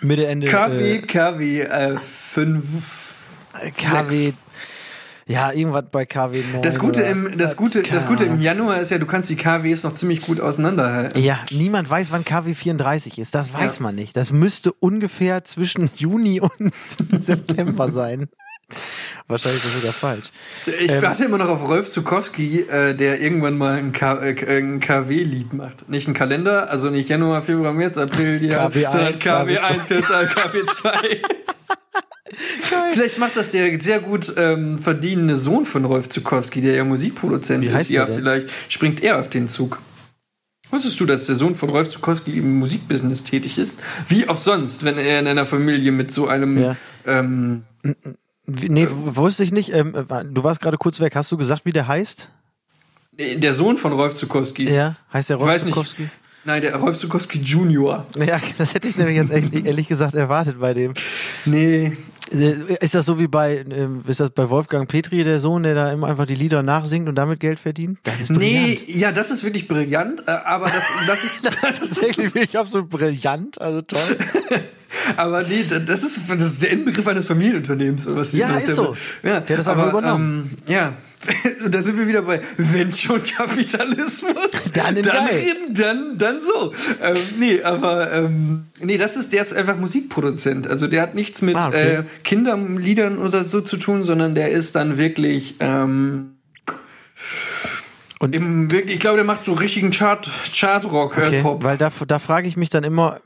Mitte 0.01 0.27
Ende 0.27 0.47
KW, 0.47 0.95
äh, 0.95 1.01
KW, 1.01 1.61
äh, 1.61 1.97
5. 1.97 2.63
KW. 3.75 4.33
Ja, 5.29 5.51
irgendwas 5.51 5.83
bei 5.91 6.05
KW 6.05 6.41
9. 6.53 6.61
Das 6.61 6.79
Gute, 6.79 7.01
im, 7.01 7.37
das, 7.37 7.57
Gute, 7.57 7.83
das 7.83 8.07
Gute 8.07 8.23
im. 8.23 8.39
Januar 8.39 8.79
ist 8.79 8.91
ja, 8.91 8.97
du 8.97 9.05
kannst 9.05 9.29
die 9.29 9.35
KWs 9.35 9.83
noch 9.83 9.91
ziemlich 9.91 10.21
gut 10.21 10.39
auseinanderhalten. 10.39 11.21
Ja, 11.21 11.39
niemand 11.51 11.89
weiß, 11.89 12.11
wann 12.11 12.23
KW 12.23 12.53
34 12.53 13.19
ist. 13.19 13.35
Das 13.35 13.53
weiß 13.53 13.77
Ja. 13.77 13.83
man 13.83 13.95
nicht. 13.95 14.15
Das 14.15 14.31
müsste 14.31 14.71
ungefähr 14.71 15.43
zwischen 15.43 15.89
Juni 15.97 16.39
und 16.39 16.73
September 17.19 17.91
sein. 17.91 18.29
Wahrscheinlich 19.27 19.63
ist 19.63 19.73
das 19.75 19.81
sogar 19.81 19.93
falsch. 19.93 20.25
Ich 20.79 20.91
Ähm, 20.91 21.01
warte 21.01 21.25
immer 21.25 21.37
noch 21.37 21.49
auf 21.49 21.67
Rolf 21.67 21.89
Zukowski, 21.89 22.61
äh, 22.61 22.93
der 22.95 23.19
irgendwann 23.19 23.57
mal 23.57 23.77
ein, 23.77 23.91
K- 23.91 24.19
äh, 24.21 24.57
ein 24.57 24.79
KW-Lied 24.79 25.53
macht. 25.53 25.89
Nicht 25.89 26.07
ein 26.07 26.13
Kalender, 26.13 26.69
also 26.69 26.89
nicht 26.89 27.09
Januar, 27.09 27.41
Februar, 27.41 27.73
März, 27.73 27.97
April, 27.97 28.43
Jahr, 28.43 28.69
KW1, 28.71 28.91
sondern 28.91 29.15
KW1, 29.15 30.27
KW2. 30.29 31.17
Vielleicht 32.93 33.17
macht 33.19 33.35
das 33.37 33.51
der 33.51 33.79
sehr 33.79 33.99
gut 33.99 34.31
ähm, 34.37 34.77
verdienende 34.79 35.37
Sohn 35.37 35.65
von 35.65 35.85
Rolf 35.85 36.09
Zukowski, 36.09 36.61
der 36.61 36.75
ja 36.75 36.83
Musikproduzent 36.83 37.63
Wie 37.63 37.67
ist. 37.67 37.73
heißt 37.73 37.89
ja, 37.89 38.05
der 38.05 38.15
denn? 38.15 38.23
vielleicht 38.23 38.47
springt 38.69 39.01
er 39.01 39.19
auf 39.19 39.29
den 39.29 39.47
Zug. 39.47 39.79
Wusstest 40.69 40.99
du, 40.99 41.05
dass 41.05 41.25
der 41.25 41.35
Sohn 41.35 41.55
von 41.55 41.69
Rolf 41.69 41.87
Zukowski 41.89 42.37
im 42.37 42.59
Musikbusiness 42.59 43.23
tätig 43.23 43.57
ist? 43.57 43.81
Wie 44.09 44.27
auch 44.27 44.37
sonst, 44.37 44.83
wenn 44.83 44.97
er 44.97 45.19
in 45.19 45.27
einer 45.27 45.45
Familie 45.45 45.91
mit 45.93 46.13
so 46.13 46.27
einem 46.27 46.57
Ja. 46.61 46.75
ähm, 47.05 47.63
Wie- 47.83 47.95
Nee, 48.47 48.87
w- 48.87 49.15
wusste 49.17 49.43
ich 49.43 49.51
nicht. 49.51 49.73
Ähm, 49.73 49.93
äh, 49.95 50.23
du 50.25 50.43
warst 50.43 50.61
gerade 50.61 50.77
kurz 50.77 50.99
weg. 50.99 51.15
Hast 51.15 51.31
du 51.31 51.37
gesagt, 51.37 51.65
wie 51.65 51.71
der 51.73 51.87
heißt? 51.87 52.31
der 53.19 53.53
Sohn 53.53 53.77
von 53.77 53.93
Rolf 53.93 54.13
Zukowski. 54.13 54.69
Ja, 54.71 54.95
heißt 55.11 55.31
der 55.31 55.37
Ich 55.37 55.43
weiß 55.43 55.65
nicht. 55.65 55.75
Rostukowski? 55.75 56.09
Nein, 56.45 56.61
der 56.61 56.75
Rolf 56.75 56.97
Zukowski 56.99 57.39
Junior. 57.39 58.05
Ja, 58.15 58.39
das 58.59 58.73
hätte 58.75 58.87
ich 58.87 58.95
nämlich 58.95 59.17
jetzt 59.17 59.31
ehrlich, 59.31 59.65
ehrlich 59.65 59.87
gesagt 59.87 60.13
erwartet 60.15 60.59
bei 60.59 60.73
dem. 60.75 60.93
Nee. 61.45 61.97
Äh, 62.31 62.75
Ist 62.79 62.93
das 62.93 63.05
so 63.05 63.17
wie 63.19 63.27
bei, 63.27 63.65
ähm, 63.71 64.03
ist 64.07 64.19
das 64.19 64.29
bei 64.29 64.49
Wolfgang 64.49 64.87
Petri, 64.87 65.23
der 65.23 65.39
Sohn, 65.39 65.63
der 65.63 65.73
da 65.75 65.91
immer 65.91 66.07
einfach 66.07 66.25
die 66.27 66.35
Lieder 66.35 66.61
nachsingt 66.61 67.07
und 67.09 67.15
damit 67.15 67.39
Geld 67.39 67.57
verdient? 67.57 67.99
Das 68.03 68.21
ist 68.21 68.29
Nee, 68.29 68.79
ja, 68.87 69.11
das 69.11 69.31
ist 69.31 69.43
wirklich 69.43 69.67
brillant, 69.67 70.21
äh, 70.27 70.31
aber 70.31 70.65
das, 70.67 70.83
das 71.07 71.23
ist, 71.23 71.45
das 71.45 71.55
ist 71.55 71.79
Tatsächlich 71.79 72.35
wirklich 72.35 72.57
absolut 72.57 72.89
brillant, 72.89 73.59
also 73.59 73.81
toll. 73.81 73.99
aber 75.15 75.43
nee, 75.43 75.65
da- 75.69 75.79
das 75.79 76.03
ist, 76.03 76.21
das 76.29 76.41
ist 76.43 76.63
der 76.63 76.71
Inbegriff 76.71 77.07
eines 77.07 77.25
Familienunternehmens. 77.25 78.07
oder 78.07 78.17
Was 78.17 78.33
Ja, 78.33 78.55
ist 78.55 78.67
der- 78.67 78.75
so. 78.75 78.97
Ja, 79.23 79.39
Der 79.39 79.57
hat 79.57 79.59
das 79.59 79.67
einfach 79.67 79.83
aber, 79.87 79.99
übernommen. 79.99 80.57
Ähm, 80.67 80.73
ja, 80.73 80.93
da 81.69 81.81
sind 81.81 81.97
wir 81.97 82.07
wieder 82.07 82.21
bei, 82.21 82.41
wenn 82.57 82.93
schon 82.93 83.21
Kapitalismus, 83.23 84.35
Dann 84.73 84.95
in 84.97 85.03
dann, 85.03 85.27
in, 85.29 85.73
dann, 85.73 86.17
dann 86.17 86.37
so. 86.41 86.71
Ähm, 87.01 87.17
nee, 87.39 87.61
aber 87.63 88.13
ähm, 88.13 88.65
nee, 88.81 88.97
das 88.97 89.17
ist, 89.17 89.33
der 89.33 89.41
ist 89.41 89.53
einfach 89.53 89.77
Musikproduzent. 89.77 90.67
Also 90.67 90.87
der 90.87 91.01
hat 91.01 91.15
nichts 91.15 91.41
mit 91.41 91.55
Ah, 91.57 91.67
okay. 91.69 91.95
äh, 91.95 92.03
Kinderliedern 92.23 93.17
oder 93.17 93.43
so 93.45 93.61
zu 93.61 93.77
tun, 93.77 94.03
sondern 94.03 94.35
der 94.35 94.51
ist 94.51 94.75
dann 94.75 94.97
wirklich 94.97 95.55
ähm, 95.59 96.33
Und- 98.19 98.33
im, 98.33 98.71
wirklich, 98.71 98.95
ich 98.95 98.99
glaube, 98.99 99.17
der 99.17 99.25
macht 99.25 99.45
so 99.45 99.53
richtigen 99.53 99.91
Chart, 99.91 100.29
Chartrock, 100.53 101.17
äh, 101.17 101.27
Okay, 101.27 101.41
Pop. 101.41 101.63
weil 101.63 101.77
da, 101.77 101.91
da 102.07 102.19
frage 102.19 102.47
ich 102.47 102.57
mich 102.57 102.69
dann 102.69 102.83
immer, 102.83 103.19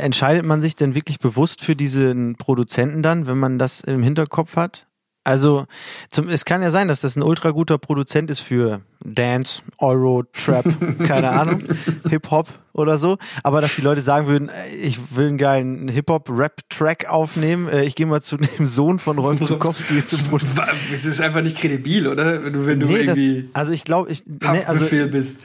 entscheidet 0.00 0.44
man 0.44 0.60
sich 0.60 0.74
denn 0.76 0.94
wirklich 0.94 1.18
bewusst 1.20 1.62
für 1.64 1.76
diesen 1.76 2.34
Produzenten 2.36 3.02
dann, 3.02 3.26
wenn 3.26 3.38
man 3.38 3.58
das 3.58 3.80
im 3.82 4.02
Hinterkopf 4.02 4.56
hat? 4.56 4.86
Also, 5.24 5.64
zum, 6.10 6.28
es 6.28 6.44
kann 6.44 6.62
ja 6.62 6.70
sein, 6.70 6.86
dass 6.86 7.00
das 7.00 7.16
ein 7.16 7.22
ultra 7.22 7.50
guter 7.50 7.78
Produzent 7.78 8.30
ist 8.30 8.40
für 8.40 8.82
Dance, 9.02 9.62
Euro, 9.78 10.24
Trap, 10.32 10.66
keine 11.06 11.30
Ahnung, 11.30 11.64
Hip-Hop 12.10 12.48
oder 12.74 12.98
so. 12.98 13.16
Aber 13.42 13.62
dass 13.62 13.74
die 13.74 13.80
Leute 13.80 14.02
sagen 14.02 14.26
würden, 14.26 14.50
äh, 14.50 14.74
ich 14.74 15.16
will 15.16 15.28
einen 15.28 15.38
geilen 15.38 15.88
Hip-Hop-Rap-Track 15.88 17.08
aufnehmen, 17.08 17.68
äh, 17.68 17.84
ich 17.84 17.94
gehe 17.94 18.04
mal 18.04 18.20
zu 18.20 18.36
dem 18.58 18.66
Sohn 18.66 18.98
von 18.98 19.18
Rolf 19.18 19.40
Zukowski 19.40 20.04
zu 20.04 20.18
produzieren. 20.18 20.68
Es 20.92 21.06
ist 21.06 21.20
einfach 21.22 21.40
nicht 21.40 21.58
kredibil, 21.58 22.06
oder? 22.06 22.44
Wenn 22.44 22.52
du, 22.52 22.66
wenn 22.66 22.80
du 22.80 22.86
Nee, 22.86 23.04
das, 23.04 23.18
irgendwie 23.18 23.48
also 23.54 23.72
ich 23.72 23.84
glaube, 23.84 24.10
ich, 24.10 24.26
ne, 24.26 24.66
also, 24.66 24.84
bist. 25.06 25.40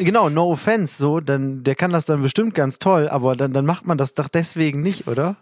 Genau, 0.00 0.28
no 0.28 0.50
offense, 0.50 0.96
so, 0.96 1.20
dann, 1.20 1.64
der 1.64 1.74
kann 1.74 1.90
das 1.90 2.04
dann 2.04 2.20
bestimmt 2.20 2.54
ganz 2.54 2.78
toll, 2.78 3.08
aber 3.08 3.34
dann, 3.34 3.52
dann 3.52 3.64
macht 3.64 3.86
man 3.86 3.96
das 3.96 4.12
doch 4.12 4.28
deswegen 4.28 4.82
nicht, 4.82 5.08
oder? 5.08 5.36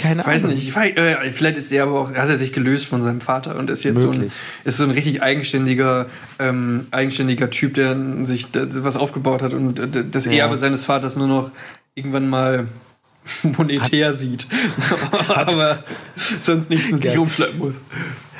Keine 0.00 0.22
Ich 0.22 0.26
weiß 0.26 0.44
Ahnung. 0.44 0.56
nicht, 0.56 0.74
äh, 0.74 1.30
vielleicht 1.32 1.58
ist 1.58 1.70
er 1.70 1.82
aber 1.82 2.00
auch, 2.00 2.14
hat 2.14 2.28
er 2.30 2.36
sich 2.36 2.54
gelöst 2.54 2.86
von 2.86 3.02
seinem 3.02 3.20
Vater 3.20 3.56
und 3.56 3.68
ist 3.68 3.82
jetzt 3.84 4.00
so 4.00 4.10
ein, 4.10 4.32
ist 4.64 4.78
so 4.78 4.84
ein 4.84 4.90
richtig 4.92 5.22
eigenständiger, 5.22 6.06
ähm, 6.38 6.86
eigenständiger 6.90 7.50
Typ, 7.50 7.74
der 7.74 7.96
sich 8.24 8.50
das, 8.50 8.82
was 8.82 8.96
aufgebaut 8.96 9.42
hat 9.42 9.52
und 9.52 9.78
äh, 9.78 10.04
das 10.10 10.24
Ja. 10.24 10.32
Erbe 10.32 10.56
seines 10.56 10.86
Vaters 10.86 11.16
nur 11.16 11.26
noch 11.26 11.50
irgendwann 11.94 12.30
mal 12.30 12.68
monetär 13.42 14.14
sieht. 14.14 14.46
aber 15.28 15.84
sonst 16.16 16.70
nichts 16.70 16.90
mit 16.90 17.02
sich 17.02 17.18
rumschleppen 17.18 17.58
muss. 17.58 17.82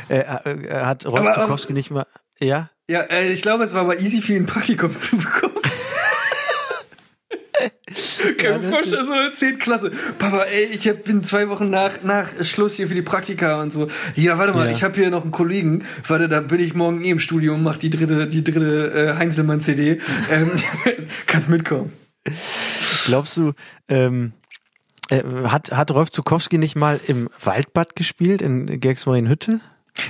Äh, 0.09 0.21
äh, 0.21 0.51
äh, 0.67 0.75
hat 0.83 1.05
Rolf 1.05 1.27
ähm, 1.27 1.43
Zukowski 1.43 1.75
nicht 1.75 1.91
mal, 1.91 2.07
ja? 2.41 2.71
Ja, 2.89 3.03
äh, 3.03 3.31
ich 3.31 3.43
glaube, 3.43 3.65
es 3.65 3.75
war 3.75 3.83
aber 3.83 4.01
easy 4.01 4.23
für 4.23 4.33
ihn, 4.33 4.45
ein 4.45 4.47
Praktikum 4.47 4.97
zu 4.97 5.19
bekommen. 5.19 5.55
Kann 8.39 8.61
mir 8.61 8.69
vorstellen, 8.69 9.07
so 9.07 9.13
eine 9.13 9.33
10. 9.33 9.59
Klasse. 9.59 9.91
Papa, 10.19 10.43
ey, 10.45 10.65
ich 10.67 10.89
hab, 10.89 11.05
bin 11.05 11.23
zwei 11.23 11.49
Wochen 11.49 11.65
nach, 11.65 12.03
nach 12.03 12.29
Schluss 12.43 12.75
hier 12.75 12.87
für 12.89 12.95
die 12.95 13.03
Praktika 13.03 13.61
und 13.61 13.73
so. 13.73 13.89
Ja, 14.15 14.39
warte 14.39 14.53
mal, 14.53 14.67
Ja. 14.69 14.73
ich 14.73 14.83
habe 14.83 14.95
hier 14.95 15.11
noch 15.11 15.23
einen 15.23 15.33
Kollegen. 15.33 15.85
Warte, 16.07 16.29
da 16.29 16.41
bin 16.41 16.61
ich 16.61 16.75
morgen 16.75 17.03
eh 17.05 17.11
im 17.11 17.19
Studio 17.21 17.55
und 17.55 17.63
mach 17.63 17.79
die 17.79 17.91
dritte, 17.91 18.27
die 18.27 18.45
dritte 18.45 18.93
äh, 19.15 19.19
Heinzelmann-CD. 19.19 20.01
Ähm, 20.31 20.51
kannst 21.27 21.49
mitkommen. 21.49 21.93
Glaubst 23.07 23.37
du, 23.37 23.53
ähm, 23.89 24.33
äh, 25.09 25.23
hat, 25.45 25.73
hat 25.73 25.91
Rolf 25.91 26.11
Zukowski 26.11 26.59
nicht 26.59 26.77
mal 26.77 27.01
im 27.09 27.29
Waldbad 27.43 27.97
gespielt, 27.97 28.43
in 28.43 28.81
Gersmarienhütte? 28.81 29.61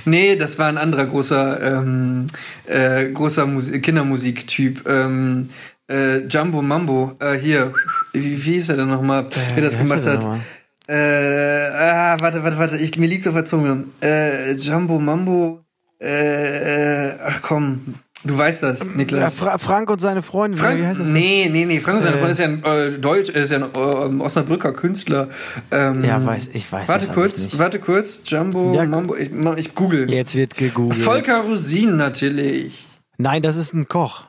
Nee, 0.05 0.35
das 0.35 0.59
war 0.59 0.67
ein 0.67 0.77
anderer 0.77 1.05
großer, 1.05 1.61
ähm, 1.61 2.27
äh, 2.67 3.09
großer 3.09 3.45
Musi 3.47 3.81
Kindermusiktyp. 3.81 4.87
Ähm, 4.87 5.49
äh, 5.91 6.17
Jumbo 6.27 6.61
Mambo, 6.61 7.13
äh, 7.19 7.33
hier, 7.37 7.73
wie, 8.13 8.21
wie 8.45 8.53
hieß 8.53 8.69
er 8.69 8.77
denn 8.77 8.89
nochmal, 8.89 9.27
wer 9.55 9.63
das 9.63 9.75
Äh, 9.75 9.77
wie 9.77 9.81
heißt 9.91 10.03
gemacht 10.03 10.07
hat? 10.07 10.39
Äh, 10.87 10.95
ah, 10.95 12.17
warte, 12.19 12.43
warte, 12.43 12.57
warte, 12.57 12.77
ich, 12.77 12.97
mir 12.97 13.07
liegt's 13.07 13.27
auf 13.27 13.33
der 13.33 13.45
Zunge. 13.45 13.85
Äh, 14.01 14.53
Jumbo 14.55 14.99
Mambo, 14.99 15.59
äh, 16.01 17.07
äh, 17.09 17.17
ach 17.25 17.41
komm, 17.41 17.95
du 18.23 18.37
weißt 18.37 18.63
das, 18.63 18.79
Ja, 18.79 18.85
Niklas. 18.95 19.35
Fra 19.35 19.57
Frank 19.57 19.89
und 19.89 19.99
seine 20.01 20.21
Freundin, 20.21 20.59
Frank, 20.59 20.79
wie 20.81 20.85
heißt 20.85 20.99
das? 20.99 21.09
nee, 21.09 21.47
nee, 21.51 21.65
nee, 21.65 21.79
Frank 21.79 21.97
und 21.99 22.03
seine 22.03 22.15
Äh. 22.17 22.19
Freundin 22.19 22.31
ist 22.31 22.39
ja 22.39 22.45
ein 22.47 22.93
äh, 22.95 22.99
Deutsch, 22.99 23.29
ist 23.29 23.51
ja 23.51 23.57
ein 23.59 23.69
äh, 23.73 24.21
Osnabrücker 24.23 24.73
Künstler. 24.73 25.29
Ähm, 25.69 26.03
Ja, 26.03 26.25
weiß, 26.25 26.49
ich 26.53 26.69
weiß 26.71 26.89
Warte 26.89 27.05
das 27.05 27.15
kurz, 27.15 27.57
warte 27.57 27.79
kurz, 27.79 28.23
Jumbo 28.25 28.73
Ja, 28.75 28.83
Mambo, 28.85 29.15
ich, 29.15 29.29
ich 29.57 29.75
google. 29.75 30.11
Jetzt 30.11 30.35
wird 30.35 30.55
gegoogelt. 30.57 30.99
Volker 30.99 31.41
Rosin 31.41 31.95
natürlich. 31.95 32.85
Nein, 33.17 33.43
das 33.43 33.55
ist 33.55 33.73
ein 33.73 33.87
Koch. 33.87 34.25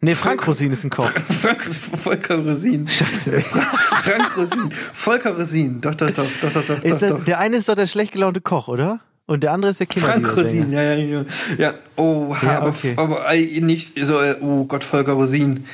Nee, 0.00 0.14
Frank 0.14 0.46
Rosin 0.46 0.72
ist 0.72 0.84
ein 0.84 0.90
Koch. 0.90 1.10
Frank, 1.40 1.62
Volker 1.64 2.36
Rosin. 2.36 2.86
Scheiße. 2.86 3.40
Frank 3.40 4.36
Rosin. 4.36 4.72
Volker 4.92 5.36
Rosin. 5.36 5.80
Doch, 5.80 5.94
doch, 5.94 6.10
doch, 6.10 6.26
doch, 6.42 6.52
doch, 6.52 6.66
doch, 6.66 6.82
Ist 6.82 6.92
doch, 6.94 7.08
der, 7.08 7.10
doch. 7.10 7.24
der 7.24 7.38
eine 7.38 7.56
ist 7.56 7.68
doch 7.68 7.74
der 7.74 7.86
schlecht 7.86 8.12
gelaunte 8.12 8.40
Koch, 8.42 8.68
oder? 8.68 9.00
Und 9.24 9.42
der 9.42 9.52
andere 9.52 9.70
ist 9.70 9.80
der 9.80 9.86
Frank 9.88 10.24
Kinderliedersänger. 10.26 10.64
Rosin, 10.64 10.72
ja, 10.72 10.82
ja, 10.82 10.94
ja. 10.94 11.24
Ja, 11.58 11.74
oh, 11.96 12.36
Ja, 12.42 12.58
aber, 12.58 12.68
okay. 12.68 12.92
aber 12.96 13.32
nicht 13.34 13.94
so, 14.04 14.20
äh, 14.20 14.36
oh 14.40 14.64
Gott, 14.66 14.84
Volker 14.84 15.12
Rosin. 15.12 15.66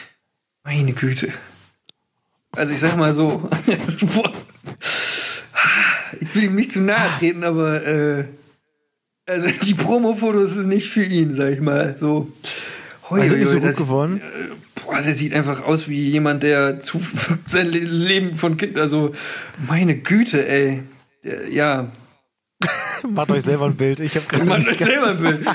Meine 0.65 0.93
Güte. 0.93 1.29
Also 2.53 2.73
ich 2.73 2.81
sag 2.81 2.97
mal 2.97 3.13
so, 3.13 3.49
ich 6.21 6.35
will 6.35 6.45
ihm 6.45 6.55
nicht 6.55 6.71
zu 6.71 6.81
nahe 6.81 7.11
treten, 7.19 7.45
aber 7.45 7.85
äh, 7.85 8.25
also 9.27 9.49
die 9.49 9.75
Promo-Fotos 9.75 10.53
sind 10.53 10.69
nicht 10.69 10.89
für 10.91 11.03
ihn, 11.03 11.35
sag 11.35 11.51
ich 11.51 11.61
mal. 11.61 11.97
So. 11.99 12.31
Hoi, 13.11 13.21
Also 13.21 13.37
nicht 13.37 13.49
so 13.49 13.59
gut 13.61 13.71
das- 13.71 13.77
geworden? 13.77 14.21
Boah, 14.85 15.01
der 15.01 15.15
sieht 15.15 15.33
einfach 15.35 15.65
aus 15.65 15.89
wie 15.89 16.09
jemand, 16.11 16.43
der 16.43 16.81
zu 16.81 17.01
sein 17.47 17.67
Le- 17.69 17.79
Leben 17.79 18.35
von 18.37 18.57
Kind, 18.57 18.79
also 18.79 19.13
meine 19.69 19.97
Güte, 19.97 20.47
ey. 20.49 20.83
Ja. 21.51 21.89
Macht 23.09 23.31
euch 23.33 23.43
selber 23.43 23.67
ein 23.67 23.75
Bild. 23.77 23.99
Ich 24.01 24.15
habe 24.17 24.27
gerade 24.27 24.45
Macht 24.45 24.67
euch 24.69 24.79
selber 24.79 25.09
ein 25.09 25.19
Bild. 25.19 25.47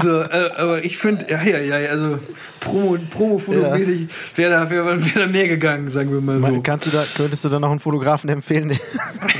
So, 0.00 0.20
äh, 0.20 0.50
aber 0.56 0.84
ich 0.84 0.96
finde, 0.98 1.26
ja, 1.28 1.42
ja, 1.42 1.58
ja, 1.58 1.90
also 1.90 2.18
Promo, 2.60 2.96
Promo-Fotomäßig 3.10 4.06
wäre 4.36 4.52
da, 4.52 4.70
wär, 4.70 4.84
wär 4.86 4.98
da 5.14 5.26
mehr 5.26 5.48
gegangen, 5.48 5.90
sagen 5.90 6.12
wir 6.12 6.20
mal 6.20 6.40
so. 6.40 6.46
Mal, 6.48 6.62
Kannst 6.62 6.86
du 6.86 6.90
da, 6.90 7.04
könntest 7.16 7.44
du 7.44 7.48
da 7.48 7.58
noch 7.58 7.70
einen 7.70 7.80
Fotografen 7.80 8.30
empfehlen, 8.30 8.76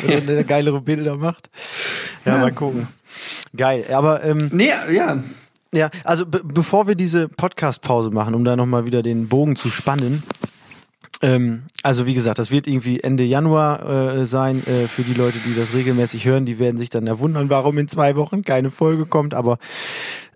der, 0.08 0.20
der 0.22 0.44
geilere 0.44 0.80
Bilder 0.80 1.16
macht? 1.16 1.50
Ja, 2.24 2.34
Ja. 2.34 2.38
mal 2.40 2.52
gucken. 2.52 2.88
Geil. 3.56 3.84
Aber 3.92 4.24
ähm, 4.24 4.50
Nee, 4.52 4.70
ja. 4.92 5.22
Ja, 5.72 5.90
also 6.04 6.26
be 6.26 6.42
bevor 6.44 6.86
wir 6.86 6.94
diese 6.94 7.28
Podcast-Pause 7.28 8.10
machen, 8.10 8.34
um 8.34 8.44
da 8.44 8.56
nochmal 8.56 8.86
wieder 8.86 9.02
den 9.02 9.28
Bogen 9.28 9.56
zu 9.56 9.70
spannen, 9.70 10.22
ähm, 11.22 11.62
also 11.84 12.04
wie 12.04 12.14
gesagt, 12.14 12.38
das 12.38 12.50
wird 12.50 12.66
irgendwie 12.66 13.00
Ende 13.00 13.22
Januar 13.22 14.16
äh, 14.18 14.24
sein 14.26 14.66
äh, 14.66 14.88
für 14.88 15.02
die 15.02 15.14
Leute, 15.14 15.38
die 15.38 15.54
das 15.54 15.72
regelmäßig 15.72 16.26
hören. 16.26 16.44
Die 16.44 16.58
werden 16.58 16.78
sich 16.78 16.90
dann 16.90 17.06
ja 17.06 17.18
wundern, 17.20 17.48
warum 17.48 17.78
in 17.78 17.88
zwei 17.88 18.16
Wochen 18.16 18.42
keine 18.42 18.70
Folge 18.70 19.06
kommt. 19.06 19.32
Aber 19.32 19.58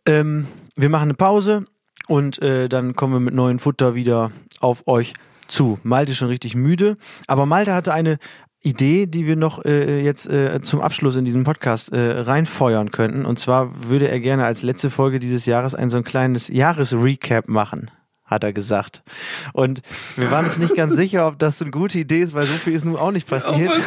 ähm, 0.06 0.46
wir 0.76 0.88
machen 0.88 1.04
eine 1.04 1.14
Pause 1.14 1.64
und 2.06 2.40
äh, 2.40 2.68
dann 2.68 2.94
kommen 2.94 3.14
wir 3.14 3.20
mit 3.20 3.34
neuen 3.34 3.58
Futter 3.58 3.96
wieder 3.96 4.30
auf 4.60 4.86
euch 4.86 5.14
zu. 5.48 5.78
Malte 5.82 6.12
ist 6.12 6.18
schon 6.18 6.28
richtig 6.28 6.54
müde, 6.54 6.96
aber 7.26 7.46
Malte 7.46 7.74
hatte 7.74 7.92
eine 7.92 8.18
Idee, 8.66 9.06
die 9.06 9.26
wir 9.26 9.36
noch 9.36 9.64
äh, 9.64 10.02
jetzt 10.02 10.28
äh, 10.28 10.60
zum 10.62 10.80
Abschluss 10.80 11.16
in 11.16 11.24
diesem 11.24 11.44
Podcast 11.44 11.92
äh, 11.92 12.20
reinfeuern 12.20 12.90
könnten. 12.90 13.24
Und 13.24 13.38
zwar 13.38 13.88
würde 13.88 14.08
er 14.08 14.20
gerne 14.20 14.44
als 14.44 14.62
letzte 14.62 14.90
Folge 14.90 15.18
dieses 15.18 15.46
Jahres 15.46 15.74
ein 15.74 15.88
so 15.90 15.98
ein 15.98 16.04
kleines 16.04 16.48
Jahresrecap 16.48 17.48
machen 17.48 17.90
hat 18.24 18.42
er 18.42 18.52
gesagt. 18.52 19.04
Und 19.52 19.82
wir 20.16 20.32
waren 20.32 20.46
uns 20.46 20.58
nicht 20.58 20.74
ganz 20.74 20.96
sicher, 21.02 21.28
ob 21.28 21.38
das 21.38 21.58
so 21.58 21.64
eine 21.64 21.70
gute 21.70 21.96
Idee 22.00 22.22
ist, 22.22 22.34
weil 22.34 22.42
so 22.44 22.54
viel 22.54 22.72
ist 22.72 22.84
nun 22.84 22.96
auch 22.96 23.12
nicht 23.12 23.28
passiert. 23.28 23.72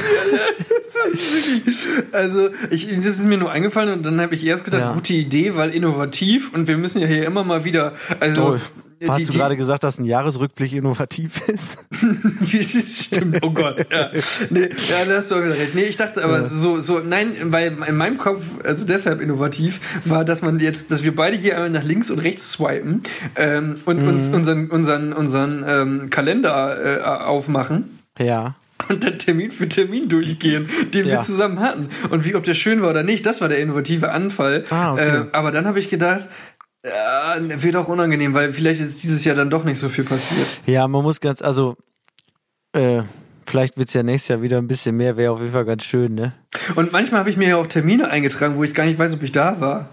Also, 2.11 2.49
ich, 2.69 2.88
das 2.88 3.05
ist 3.05 3.25
mir 3.25 3.38
nur 3.38 3.51
eingefallen 3.51 3.91
und 3.97 4.03
dann 4.05 4.19
habe 4.21 4.36
ich 4.36 4.45
erst 4.45 4.63
gedacht, 4.63 4.82
Ja. 4.82 4.93
gute 4.93 5.13
Idee, 5.13 5.55
weil 5.55 5.71
innovativ 5.71 6.53
und 6.53 6.67
wir 6.67 6.77
müssen 6.77 6.99
ja 6.99 7.07
hier 7.07 7.25
immer 7.25 7.43
mal 7.43 7.63
wieder, 7.65 7.93
also 8.19 8.55
Oh, 8.55 8.57
hast 9.08 9.20
die- 9.20 9.26
du 9.26 9.34
gerade 9.38 9.56
gesagt, 9.56 9.84
dass 9.84 9.97
ein 10.00 10.06
Jahresrückblick 10.06 10.74
innovativ 10.74 11.47
ist? 11.47 11.86
Stimmt, 13.06 13.39
oh 13.41 13.52
Gott. 13.52 13.86
Ja, 13.91 14.10
nee, 14.50 14.62
ja 14.89 15.06
da 15.08 15.18
hast 15.18 15.32
du 15.32 15.36
auch 15.36 15.43
wieder 15.43 15.58
recht. 15.58 15.76
Nee, 15.76 15.84
ich 15.84 15.97
dachte 15.97 16.24
aber 16.24 16.45
so, 16.45 16.80
so, 16.82 17.00
nein, 17.00 17.36
weil 17.45 17.78
in 17.88 17.95
meinem 17.97 18.18
Kopf, 18.18 18.43
also 18.64 18.86
deshalb 18.86 19.22
innovativ, 19.22 19.80
war, 20.06 20.26
dass 20.26 20.41
man 20.41 20.60
jetzt, 20.60 20.91
dass 20.91 21.04
wir 21.04 21.16
beide 21.16 21.38
hier 21.38 21.56
einmal 21.56 21.70
nach 21.70 21.84
links 21.84 22.10
und 22.12 22.20
rechts 22.20 22.52
swipen 22.54 23.04
ähm, 23.36 23.78
und 23.86 24.02
Mhm. 24.02 24.08
uns 24.08 24.30
unseren, 24.30 24.70
unseren, 24.70 25.14
unseren 25.14 25.64
ähm, 25.68 26.10
Kalender 26.10 27.00
äh, 27.00 27.04
aufmachen. 27.04 28.00
Ja. 28.18 28.56
Und 28.88 29.04
dann 29.04 29.20
Termin 29.20 29.52
für 29.52 29.68
Termin 29.68 30.08
durchgehen, 30.08 30.70
den 30.93 31.04
wir 31.06 31.14
Ja. 31.14 31.20
zusammen 31.20 31.60
hatten. 31.60 31.89
Und 32.12 32.24
wie, 32.26 32.34
ob 32.36 32.45
der 32.45 32.54
schön 32.54 32.82
war 32.82 32.89
oder 32.89 33.04
nicht, 33.04 33.26
das 33.26 33.41
war 33.41 33.50
der 33.50 33.60
innovative 33.60 34.10
Anfall. 34.12 34.64
Ah, 34.70 34.93
okay. 34.93 35.18
äh, 35.18 35.26
aber 35.34 35.52
dann 35.52 35.68
habe 35.68 35.80
ich 35.80 35.89
gedacht, 35.89 36.28
ja, 36.86 37.36
wird 37.39 37.75
auch 37.75 37.88
unangenehm, 37.88 38.34
weil 38.34 38.53
vielleicht 38.53 38.82
ist 38.82 39.03
dieses 39.03 39.25
Jahr 39.25 39.36
dann 39.36 39.49
doch 39.49 39.63
nicht 39.63 39.80
so 39.80 39.89
viel 39.89 40.03
passiert. 40.05 40.47
Ja, 40.65 40.88
man 40.88 41.03
muss 41.03 41.19
ganz, 41.19 41.41
also, 41.41 41.75
äh, 42.73 43.01
vielleicht 43.45 43.77
wird's 43.77 43.93
ja 43.93 44.03
nächstes 44.03 44.30
Jahr 44.30 44.41
wieder 44.41 44.57
ein 44.57 44.67
bisschen 44.67 44.95
mehr, 44.95 45.17
wäre 45.17 45.32
auf 45.34 45.39
jeden 45.39 45.51
Fall 45.51 45.65
ganz 45.65 45.84
schön, 45.84 46.15
ne? 46.15 46.34
Und 46.75 46.91
manchmal 46.91 47.19
habe 47.21 47.30
ich 47.30 47.38
mir 47.38 47.49
ja 47.49 47.57
auch 47.57 47.67
Termine 47.67 48.09
eingetragen, 48.09 48.55
wo 48.55 48.63
ich 48.63 48.73
gar 48.73 48.86
nicht 48.86 48.97
weiß, 48.99 49.13
ob 49.13 49.23
ich 49.23 49.32
da 49.32 49.59
war. 49.59 49.89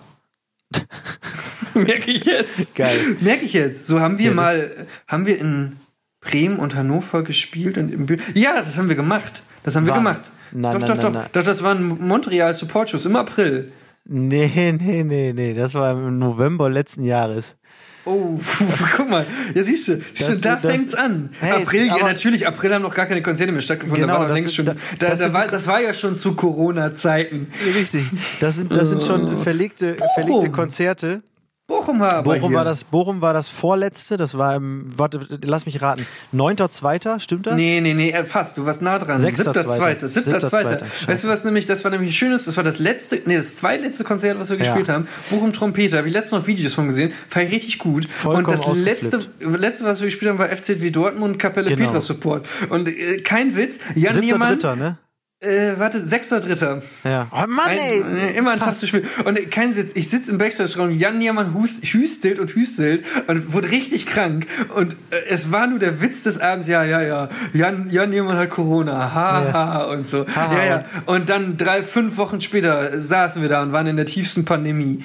Merke 1.75 2.11
ich 2.11 2.25
jetzt. 2.25 2.75
Geil. 2.75 3.17
Merke 3.21 3.45
ich 3.45 3.53
jetzt. 3.53 3.87
So 3.87 4.01
haben 4.01 4.19
wir 4.19 4.27
Ja, 4.27 4.33
mal, 4.35 4.87
haben 5.07 5.27
wir 5.27 5.39
in 5.39 5.77
Bremen 6.21 6.59
und 6.59 6.75
Hannover 6.75 7.23
gespielt 7.23 7.77
und 7.79 7.93
im 7.93 8.07
Bü 8.07 8.17
Ja, 8.35 8.61
das 8.61 8.79
haben 8.79 8.89
wir 8.89 8.97
gemacht. 8.97 9.43
Das 9.63 9.77
haben 9.77 9.85
wir 9.85 9.93
Wann? 9.93 10.05
gemacht. 10.05 10.23
Nein, 10.53 10.73
doch, 10.73 10.81
nein, 10.81 10.89
doch, 10.89 10.95
nein, 10.97 11.03
doch, 11.03 11.13
nein. 11.13 11.29
doch. 11.33 11.43
Das 11.45 11.63
waren 11.63 11.87
Montreal 12.07 12.55
Support 12.55 12.91
Shows 12.91 13.05
im 13.05 13.17
April. 13.17 13.73
Nee, 14.09 14.73
nee, 14.79 15.03
nee, 15.03 15.33
nee, 15.33 15.55
das 15.55 15.75
war 15.75 15.97
im 15.97 16.19
November 16.19 16.71
letzten 16.71 17.03
Jahres. 17.05 17.57
Oh, 18.05 18.39
guck 18.97 19.09
mal. 19.11 19.27
Ja, 19.53 19.65
siehst 19.65 19.89
du, 19.89 20.01
siehst 20.15 20.31
du 20.31 20.37
da 20.37 20.55
das- 20.55 20.71
fängt's 20.71 20.95
an. 20.95 21.31
Hey, 21.41 21.63
April, 21.65 21.87
ja 21.89 21.99
natürlich, 22.05 22.47
April 22.47 22.73
haben 22.73 22.83
noch 22.83 22.95
gar 22.95 23.07
keine 23.07 23.21
Konzerte 23.21 23.51
mehr 23.53 23.63
stattgefunden. 23.63 24.03
Genau, 24.03 24.15
da 24.15 24.21
war 24.21 24.29
das 24.29 24.37
längst 24.37 24.55
schon, 24.55 24.65
da- 24.65 24.77
da, 25.01 25.07
das 25.09 25.19
da 25.19 25.33
war, 25.33 25.49
das 25.49 25.67
war 25.67 25.83
ja 25.83 25.93
schon 25.93 26.17
zu 26.17 26.37
Corona-Zeiten. 26.37 27.49
Richtig. 27.75 28.05
Das 28.39 28.55
sind, 28.55 28.71
das 28.77 28.91
sind 28.91 29.03
schon 29.03 29.37
verlegte, 29.39 29.97
verlegte 30.15 30.33
Bochum. 30.33 30.53
Konzerte. 30.53 31.23
Bochum 31.69 31.99
war 31.99 32.23
Bochum 32.23 32.55
war 32.55 32.65
das, 32.65 32.85
Bochum 32.85 33.21
war 33.21 33.35
das 33.35 33.49
vorletzte, 33.49 34.17
das 34.17 34.39
war 34.39 34.55
im, 34.55 34.87
warte, 34.97 35.19
lass 35.43 35.67
mich 35.67 35.83
raten, 35.83 36.07
9.2., 36.33 37.19
stimmt 37.19 37.47
das? 37.49 37.55
Nee, 37.57 37.81
nee, 37.81 37.93
nee, 37.93 38.11
äh, 38.11 38.25
fast. 38.25 38.57
Du 38.57 38.67
warst 38.67 38.83
nah 38.83 39.01
dran. 39.01 39.19
Sechster, 39.19 39.53
Siebter, 39.53 39.63
Zweiter. 39.63 39.77
zweiter. 39.77 40.09
Siebter, 40.09 40.31
Siebter, 40.31 40.49
zweiter. 40.49 40.79
Zweiter. 40.79 41.09
Weißt 41.09 41.25
du, 41.25 41.29
was 41.29 41.45
nämlich, 41.45 41.67
das 41.67 41.83
war 41.83 41.91
nämlich 41.91 42.11
ein 42.11 42.13
schönes, 42.13 42.45
das 42.45 42.57
war 42.57 42.63
das 42.63 42.79
letzte, 42.79 43.21
nee, 43.25 43.37
das 43.37 43.57
zweitletzte 43.57 44.05
Konzert, 44.05 44.39
was 44.39 44.51
wir 44.51 44.59
gespielt 44.59 44.89
haben. 44.89 45.09
Bochum 45.29 45.53
Trompete, 45.53 45.97
habe 45.99 46.07
ich 46.07 46.15
letztens 46.15 46.41
noch 46.41 46.47
Videos 46.47 46.75
von 46.75 46.87
gesehen. 46.87 47.13
Fand 47.29 47.47
ich 47.47 47.53
richtig 47.53 47.79
gut. 47.79 48.07
Vollkommen 48.07 48.47
und 48.47 48.53
das 48.53 48.81
letzte, 48.81 49.21
letzte, 49.41 49.85
was 49.87 50.01
wir 50.01 50.07
gespielt 50.07 50.31
haben, 50.31 50.39
war 50.39 50.49
FCW 50.49 50.91
Dortmund, 50.91 51.41
Kapelle 51.41 51.69
Genau. 51.71 51.87
Petra 51.87 52.01
Support. 52.01 52.47
Und 52.69 52.87
äh, 52.87 53.23
kein 53.23 53.57
Witz, 53.57 53.81
Jan 53.97 54.21
Niemann, 54.21 54.53
Dritter, 54.53 54.77
ne? 54.77 54.99
Äh, 55.41 55.75
warte, 55.79 56.01
sechster, 56.01 56.41
dritter. 56.41 56.81
Ja. 57.05 57.27
Oh 57.31 57.45
Mann, 57.47 57.69
Ein, 57.69 57.79
ey! 57.79 58.01
äh, 58.03 58.37
immer 58.39 58.53
ein 58.53 58.59
tastisches 58.59 58.89
Spiel. 58.89 59.05
Und 59.27 59.39
äh, 59.39 59.43
kein 59.47 59.75
Sitz. 59.75 59.93
Ich 59.95 60.09
sitze 60.09 60.33
im 60.33 60.39
Backstage-Raum, 60.39 60.91
Jan 60.93 61.19
Niermann 61.19 61.53
hust, 61.53 61.85
hüstelt 61.85 62.39
und 62.39 62.55
hüstelt 62.55 63.05
und 63.27 63.53
wurde 63.53 63.71
richtig 63.71 64.07
krank. 64.07 64.47
Und 64.75 64.95
äh, 65.11 65.17
es 65.29 65.53
war 65.53 65.67
nur 65.67 65.79
der 65.79 66.01
Witz 66.01 66.23
des 66.23 66.39
Abends, 66.39 66.69
ja, 66.69 66.85
ja, 66.85 67.03
ja. 67.03 67.29
Jan, 67.53 67.91
Jan 67.91 68.11
Niermann 68.11 68.39
hat 68.39 68.49
Corona, 68.51 69.13
ha, 69.15 69.45
Ja. 69.45 69.53
ha, 69.53 69.85
und 69.93 70.09
so. 70.09 70.27
Ha, 70.27 70.55
ja, 70.55 70.65
ja. 70.65 70.85
Und 71.05 71.29
dann 71.29 71.59
drei, 71.59 71.83
fünf 71.83 72.17
Wochen 72.17 72.41
später 72.41 72.99
saßen 72.99 73.43
wir 73.43 73.51
da 73.51 73.63
und 73.63 73.73
waren 73.73 73.87
in 73.87 73.97
der 73.97 74.07
tiefsten 74.07 74.47
Pandemie. 74.47 75.05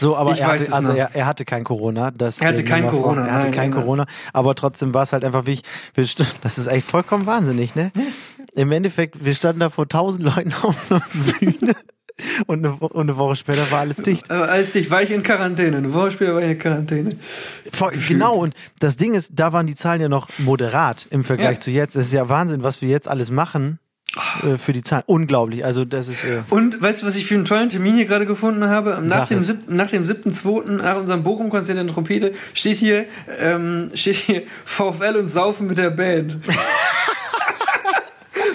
So, 0.00 0.16
aber 0.16 0.32
Ich 0.32 0.40
er 0.40 0.48
weiß 0.48 0.62
hatte, 0.62 0.72
also 0.74 0.92
er, 0.92 1.14
er 1.14 1.26
hatte 1.26 1.44
kein 1.44 1.62
Corona. 1.62 2.10
Das 2.10 2.40
Er 2.40 2.48
hatte 2.48 2.62
äh, 2.62 2.64
kein 2.64 2.88
Corona, 2.88 3.26
Er 3.26 3.32
hatte 3.32 3.44
nein, 3.44 3.52
kein 3.52 3.70
nein, 3.70 3.70
nein. 3.70 3.80
Corona, 3.80 4.06
aber 4.32 4.56
trotzdem 4.56 4.92
war 4.92 5.04
es 5.04 5.12
halt 5.12 5.24
einfach 5.24 5.46
wie 5.46 5.52
ich. 5.52 5.62
Wir, 5.94 6.04
das 6.42 6.58
ist 6.58 6.66
eigentlich 6.66 6.84
vollkommen 6.84 7.26
wahnsinnig, 7.26 7.76
ne? 7.76 7.92
Im 8.54 8.72
Endeffekt, 8.72 9.24
wir 9.24 9.34
standen 9.34 9.60
da 9.60 9.70
vor 9.78 9.88
tausend 9.88 10.24
Leuten 10.24 10.52
auf 10.62 10.74
einer 10.90 11.00
Bühne 11.38 11.76
und 12.48 12.66
eine, 12.66 12.74
und 12.74 12.98
eine 13.08 13.16
Woche 13.16 13.36
später 13.36 13.70
war 13.70 13.78
alles 13.78 13.98
dicht. 13.98 14.28
Aber 14.28 14.48
als 14.48 14.74
ich 14.74 14.90
war 14.90 15.02
ich 15.04 15.12
in 15.12 15.22
Quarantäne. 15.22 15.76
Eine 15.76 15.92
Woche 15.94 16.10
später 16.10 16.34
war 16.34 16.42
ich 16.42 16.50
in 16.50 16.58
Quarantäne. 16.58 17.10
Voll, 17.70 17.92
genau, 18.08 18.34
und 18.38 18.54
das 18.80 18.96
Ding 18.96 19.14
ist, 19.14 19.30
da 19.36 19.52
waren 19.52 19.68
die 19.68 19.76
Zahlen 19.76 20.00
ja 20.00 20.08
noch 20.08 20.30
moderat 20.38 21.06
im 21.10 21.22
Vergleich 21.22 21.58
Ja. 21.58 21.60
zu 21.60 21.70
jetzt. 21.70 21.94
Es 21.94 22.06
ist 22.06 22.12
ja 22.12 22.28
Wahnsinn, 22.28 22.64
was 22.64 22.82
wir 22.82 22.88
jetzt 22.88 23.06
alles 23.06 23.30
machen 23.30 23.78
äh, 24.42 24.58
für 24.58 24.72
die 24.72 24.82
Zahlen. 24.82 25.04
Unglaublich. 25.06 25.64
Also 25.64 25.84
das 25.84 26.08
ist 26.08 26.24
äh, 26.24 26.40
Und 26.50 26.82
weißt 26.82 27.02
du, 27.02 27.06
was 27.06 27.14
ich 27.14 27.26
für 27.26 27.36
einen 27.36 27.44
tollen 27.44 27.68
Termin 27.68 27.94
hier 27.94 28.06
gerade 28.06 28.26
gefunden 28.26 28.64
habe? 28.64 28.98
Nach 29.00 29.18
Sag 29.18 29.28
dem, 29.28 29.38
sieb, 29.44 29.70
nach 29.70 29.90
dem 29.90 30.02
7.2., 30.02 30.82
nach 30.82 30.96
unserem 30.96 31.22
Bochum-Konzert 31.22 31.78
in 31.78 31.86
der 31.86 31.94
Trompete, 31.94 32.32
steht 32.52 32.78
hier, 32.78 33.04
ähm, 33.38 33.90
steht 33.94 34.16
hier 34.16 34.42
VfL 34.64 35.14
und 35.20 35.28
Saufen 35.28 35.68
mit 35.68 35.78
der 35.78 35.90
Band. 35.90 36.36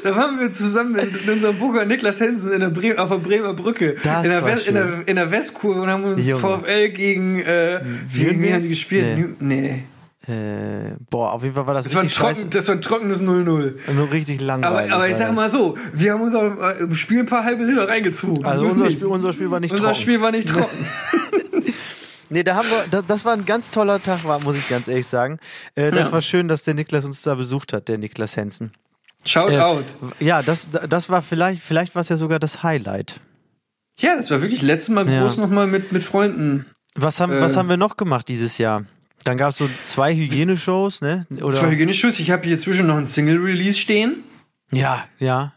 Da 0.04 0.16
waren 0.16 0.39
wir 0.39 0.51
zusammen 0.51 0.95
in 0.95 1.30
unserem 1.30 1.58
Burger 1.58 1.86
Niklas 1.86 2.20
Hensen 2.20 2.51
in 2.51 2.60
der 2.60 2.70
Bre 2.70 2.97
auf 2.97 3.10
der 3.10 3.18
Bremer 3.18 3.54
Brücke. 3.54 3.95
Das 4.04 4.24
in, 4.26 4.30
der 4.32 4.41
war 4.43 4.68
in, 4.68 4.74
der, 4.76 5.08
in 5.08 5.16
der 5.16 5.32
Westkurve 5.32 5.82
und 5.82 5.89
haben 5.89 6.04
uns 6.04 6.28
Junge. 6.28 6.41
VfL 6.41 6.89
gegen, 6.89 7.39
äh, 7.41 7.82
gegen 8.14 8.26
Nürnberg? 8.26 8.41
wie 8.49 8.54
haben 8.54 8.62
die 8.64 8.68
gespielt? 8.70 9.18
Nee. 9.39 9.84
Nee. 10.28 10.34
äh, 10.34 10.95
boah, 11.10 11.32
auf 11.34 11.43
jeden 11.43 11.56
Fall 11.56 11.66
war 11.68 11.74
das, 11.74 11.86
Das 11.86 11.95
war, 11.95 12.04
richtig 12.04 12.18
trocken, 12.18 12.36
scheiße. 12.36 12.47
das 12.49 12.68
war 12.68 12.76
ein 12.76 12.82
trockenes 12.82 13.22
0-0. 13.22 13.74
Nur 13.93 14.12
richtig 14.12 14.39
Aber, 14.39 14.45
langweilig. 14.47 14.91
aber 14.93 15.06
ich 15.08 15.12
war 15.14 15.20
sag 15.20 15.36
mal 15.36 15.49
so, 15.49 15.78
wir 15.93 16.14
haben 16.14 16.22
uns 16.22 16.34
äh, 16.34 16.84
im 16.84 16.95
Spiel 16.95 17.20
ein 17.20 17.26
paar 17.26 17.43
halbe 17.45 17.64
Liter 17.64 17.88
reingezogen. 17.88 18.43
Also 18.45 18.66
unser. 18.66 18.89
Spiel, 18.89 19.08
unser 19.08 19.34
Spiel 19.34 19.49
war 19.51 19.60
nicht 19.60 19.72
Unser 19.72 19.86
trocken. 19.86 19.99
Spiel 20.01 20.22
war 20.22 20.32
nicht 20.32 20.49
trocken. 20.49 20.86
Nee, 22.30 22.41
da 22.43 22.56
haben 22.56 22.68
wir, 22.68 22.86
das, 22.89 23.06
das 23.06 23.26
war 23.26 23.34
ein 23.34 23.45
ganz 23.45 23.70
toller 23.70 24.01
Tag, 24.01 24.24
war, 24.26 24.39
muss 24.39 24.56
ich 24.56 24.68
ganz 24.68 24.88
ehrlich 24.88 25.06
sagen. 25.06 25.38
Äh, 25.76 25.91
das 25.91 26.08
Ja. 26.08 26.14
war 26.14 26.22
schön, 26.22 26.47
dass 26.47 26.64
der 26.64 26.74
Niklas 26.74 27.06
uns 27.06 27.22
da 27.22 27.36
besucht 27.36 27.74
hat, 27.74 27.88
der 27.89 27.99
Niklas 27.99 28.38
Hensen. 28.38 28.72
Shout 29.26 29.49
Äh, 29.51 29.59
out. 29.59 29.86
Ja, 30.19 30.41
das, 30.41 30.67
das 30.89 31.09
war 31.09 31.21
vielleicht, 31.21 31.61
vielleicht 31.61 31.95
war 31.95 32.01
es 32.01 32.09
ja 32.09 32.17
sogar 32.17 32.39
das 32.39 32.63
Highlight. 32.63 33.19
Ja, 33.99 34.15
das 34.15 34.30
war 34.32 34.41
wirklich 34.41 34.61
letztes 34.61 34.93
Mal 34.93 35.09
Ja. 35.09 35.21
groß 35.21 35.38
nochmal 35.38 35.67
mit, 35.67 35.91
mit 35.91 36.03
Freunden. 36.03 36.65
Was 36.95 37.19
haben, 37.19 37.32
Äh. 37.34 37.41
was 37.41 37.55
haben 37.57 37.69
wir 37.69 37.78
noch 37.78 37.95
gemacht 37.97 38.28
dieses 38.28 38.57
Jahr? 38.57 38.86
Dann 39.24 39.38
gab 39.38 39.51
es 39.51 39.57
so 39.57 39.69
zwei 39.86 40.13
Hygieneshows, 40.13 41.01
ne? 41.01 41.26
Oder? 41.41 41.51
Zwei 41.55 41.71
Hygieneschuss. 41.71 42.19
Ich 42.19 42.30
habe 42.32 42.45
hier 42.45 42.57
zwischen 42.57 42.88
noch 42.88 42.97
ein 42.97 43.05
Single-Release 43.05 43.78
stehen 43.80 44.24
ja, 44.71 45.05
ja. 45.19 45.53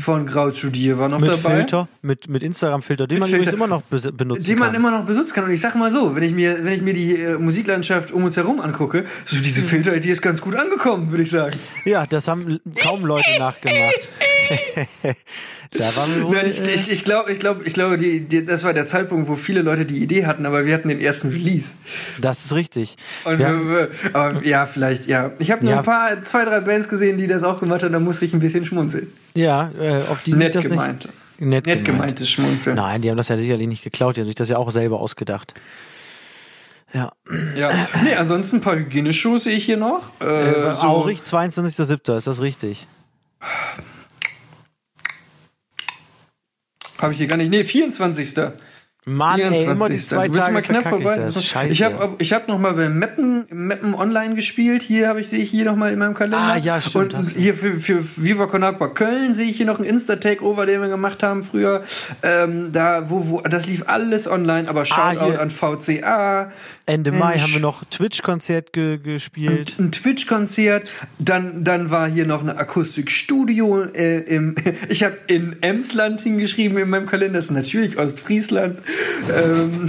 Von 0.00 0.26
Grautstudier 0.26 0.98
war 0.98 1.08
noch 1.08 1.20
Mit 1.20 1.30
dabei. 1.30 1.56
Filter, 1.56 1.88
mit, 2.02 2.28
mit 2.28 2.42
Instagram-Filter, 2.42 3.06
den 3.06 3.14
Mit 3.16 3.20
man 3.20 3.28
Filter. 3.30 3.42
übrigens 3.52 3.54
immer 3.54 3.66
noch 3.66 3.82
benutzen 3.82 4.44
Den 4.46 4.58
man 4.58 4.68
kann. 4.68 4.76
immer 4.76 4.90
noch 4.90 5.04
benutzen 5.06 5.34
kann. 5.34 5.44
Und 5.44 5.50
ich 5.52 5.60
sag 5.60 5.74
mal 5.74 5.90
so, 5.90 6.14
wenn 6.16 6.22
ich 6.22 6.32
mir, 6.32 6.64
wenn 6.64 6.72
ich 6.72 6.82
mir 6.82 6.94
die 6.94 7.14
äh, 7.16 7.38
Musiklandschaft 7.38 8.10
um 8.12 8.24
uns 8.24 8.36
herum 8.36 8.60
angucke, 8.60 9.04
so 9.24 9.38
diese 9.40 9.62
Mhm. 9.62 9.66
Filter-Idee 9.66 10.10
ist 10.10 10.22
ganz 10.22 10.40
gut 10.40 10.54
angekommen, 10.56 11.10
würde 11.10 11.22
ich 11.22 11.30
sagen. 11.30 11.56
ja, 11.84 12.06
das 12.06 12.28
haben 12.28 12.60
kaum 12.82 13.04
Leute 13.06 13.30
nachgemacht. 13.38 14.08
da 15.74 15.96
waren 15.96 16.14
wir 16.16 16.24
wohl, 16.24 16.36
Nein, 16.36 16.50
ich 16.50 16.60
äh, 16.60 16.70
ich, 16.74 16.90
ich 16.90 17.04
glaube, 17.04 17.32
ich 17.32 17.38
glaube, 17.40 17.64
ich 17.64 17.74
glaube, 17.74 17.98
die, 17.98 18.20
die, 18.20 18.44
das 18.46 18.62
war 18.64 18.72
der 18.72 18.86
Zeitpunkt, 18.86 19.28
wo 19.28 19.34
viele 19.34 19.60
Leute 19.62 19.84
die 19.84 19.98
Idee 20.02 20.24
hatten, 20.26 20.46
aber 20.46 20.64
wir 20.66 20.72
hatten 20.74 20.88
den 20.88 21.00
ersten 21.00 21.28
Release. 21.30 21.72
das 22.20 22.44
ist 22.44 22.52
richtig. 22.54 22.96
Und 23.24 23.38
Wir 23.38 23.48
wir, 23.68 23.90
aber 24.12 24.44
ja, 24.44 24.66
vielleicht, 24.66 25.06
ja. 25.06 25.32
Ich 25.38 25.50
habe 25.50 25.64
nur 25.64 25.72
Ja. 25.74 25.78
ein 25.80 25.84
paar, 25.84 26.24
zwei, 26.24 26.44
drei 26.44 26.60
Bands 26.60 26.88
gesehen, 26.88 27.18
die 27.18 27.26
das 27.26 27.42
auch 27.42 27.58
gemacht 27.60 27.82
haben, 27.82 27.92
da 27.92 27.98
musste 28.00 28.24
ich 28.24 28.32
ein 28.32 28.40
bisschen 28.40 28.64
schmunzeln. 28.64 29.12
ja, 29.34 29.70
äh, 29.80 29.98
auf 30.10 30.22
die 30.22 30.32
Nett 30.34 30.54
das 30.54 30.64
gemeint. 30.66 31.06
nicht, 31.38 31.48
nett, 31.50 31.66
Nett 31.66 31.84
gemeint. 31.84 31.84
gemeintes 31.86 32.30
Schmunzeln. 32.30 32.76
Nein, 32.76 33.02
die 33.02 33.10
haben 33.10 33.16
das 33.16 33.28
ja 33.28 33.36
sicherlich 33.36 33.66
nicht 33.68 33.82
geklaut, 33.82 34.16
die 34.16 34.20
haben 34.20 34.26
sich 34.26 34.36
das 34.36 34.48
ja 34.48 34.58
auch 34.58 34.70
selber 34.70 35.00
ausgedacht. 35.00 35.54
Ja. 36.92 37.10
Ja. 37.56 37.70
Nee, 38.04 38.14
ansonsten 38.14 38.56
ein 38.58 38.60
paar 38.62 38.76
Hygieneschuhe 38.76 39.40
sehe 39.40 39.56
ich 39.56 39.64
hier 39.64 39.76
noch. 39.76 40.10
Äh, 40.20 40.24
Äh, 40.26 40.74
so- 40.74 40.82
Aurich, 40.82 41.22
22.07., 41.22 42.16
ist 42.16 42.26
das 42.28 42.40
richtig? 42.40 42.86
Habe 46.98 47.12
ich 47.12 47.18
hier 47.18 47.26
gar 47.26 47.36
nicht. 47.36 47.50
Nee, 47.50 47.64
24. 47.64 48.34
Mann, 49.06 49.38
ey, 49.38 49.64
immer 49.64 49.88
die 49.88 49.98
24.. 49.98 50.08
zwei 50.08 50.28
Tage 50.28 50.52
mal 50.52 50.62
knapp 50.62 50.88
vorbei. 50.88 51.12
ich 51.12 51.34
das. 51.34 51.44
Scheiße. 51.44 51.72
Ich 51.72 51.82
habe 51.82 52.14
ich 52.18 52.32
hab 52.32 52.48
noch 52.48 52.58
mal 52.58 52.72
bei 52.72 52.88
Meppen, 52.88 53.44
Meppen 53.50 53.94
online 53.94 54.34
gespielt. 54.34 54.82
Hier 54.82 55.08
habe 55.08 55.20
ich 55.20 55.28
sehe 55.28 55.40
ich 55.40 55.50
hier 55.50 55.64
noch 55.64 55.76
mal 55.76 55.92
in 55.92 55.98
meinem 55.98 56.14
Kalender. 56.14 56.38
Ah, 56.38 56.56
ja, 56.56 56.80
stimmt, 56.80 57.14
Und 57.14 57.28
hier 57.30 57.54
für, 57.54 57.78
für 57.80 58.02
Viva 58.16 58.46
Con 58.46 58.62
Agua 58.64 58.88
Köln 58.88 59.34
sehe 59.34 59.46
ich 59.48 59.56
hier 59.58 59.66
noch 59.66 59.78
einen 59.78 59.88
Insta 59.88 60.16
Takeover, 60.16 60.64
den 60.66 60.80
wir 60.80 60.88
gemacht 60.88 61.22
haben 61.22 61.42
früher. 61.42 61.82
Ähm, 62.22 62.72
da 62.72 63.10
wo 63.10 63.28
wo 63.28 63.40
das 63.42 63.66
lief 63.66 63.84
alles 63.86 64.26
online, 64.28 64.68
aber 64.68 64.84
Shoutout 64.84 65.20
Ah, 65.20 65.26
hier. 65.26 65.40
an 65.40 65.50
VCA. 65.50 66.52
Ende 66.86 67.12
Mai 67.12 67.30
Mensch. 67.30 67.42
haben 67.44 67.52
wir 67.54 67.60
noch 67.60 67.84
Twitch-Konzert 67.84 68.72
ge 68.72 68.98
gespielt. 68.98 69.74
ein 69.78 69.90
Twitch-Konzert, 69.92 70.90
dann, 71.18 71.64
dann 71.64 71.90
war 71.90 72.08
hier 72.08 72.26
noch 72.26 72.42
ein 72.42 72.50
Akustikstudio 72.50 73.82
äh, 73.94 74.20
im, 74.20 74.54
ich 74.88 75.02
habe 75.02 75.16
in 75.26 75.56
Emsland 75.62 76.20
hingeschrieben 76.20 76.76
in 76.78 76.90
meinem 76.90 77.06
Kalender, 77.06 77.38
das 77.38 77.46
ist 77.46 77.50
natürlich 77.52 77.98
Ostfriesland, 77.98 78.78
ähm, 79.32 79.88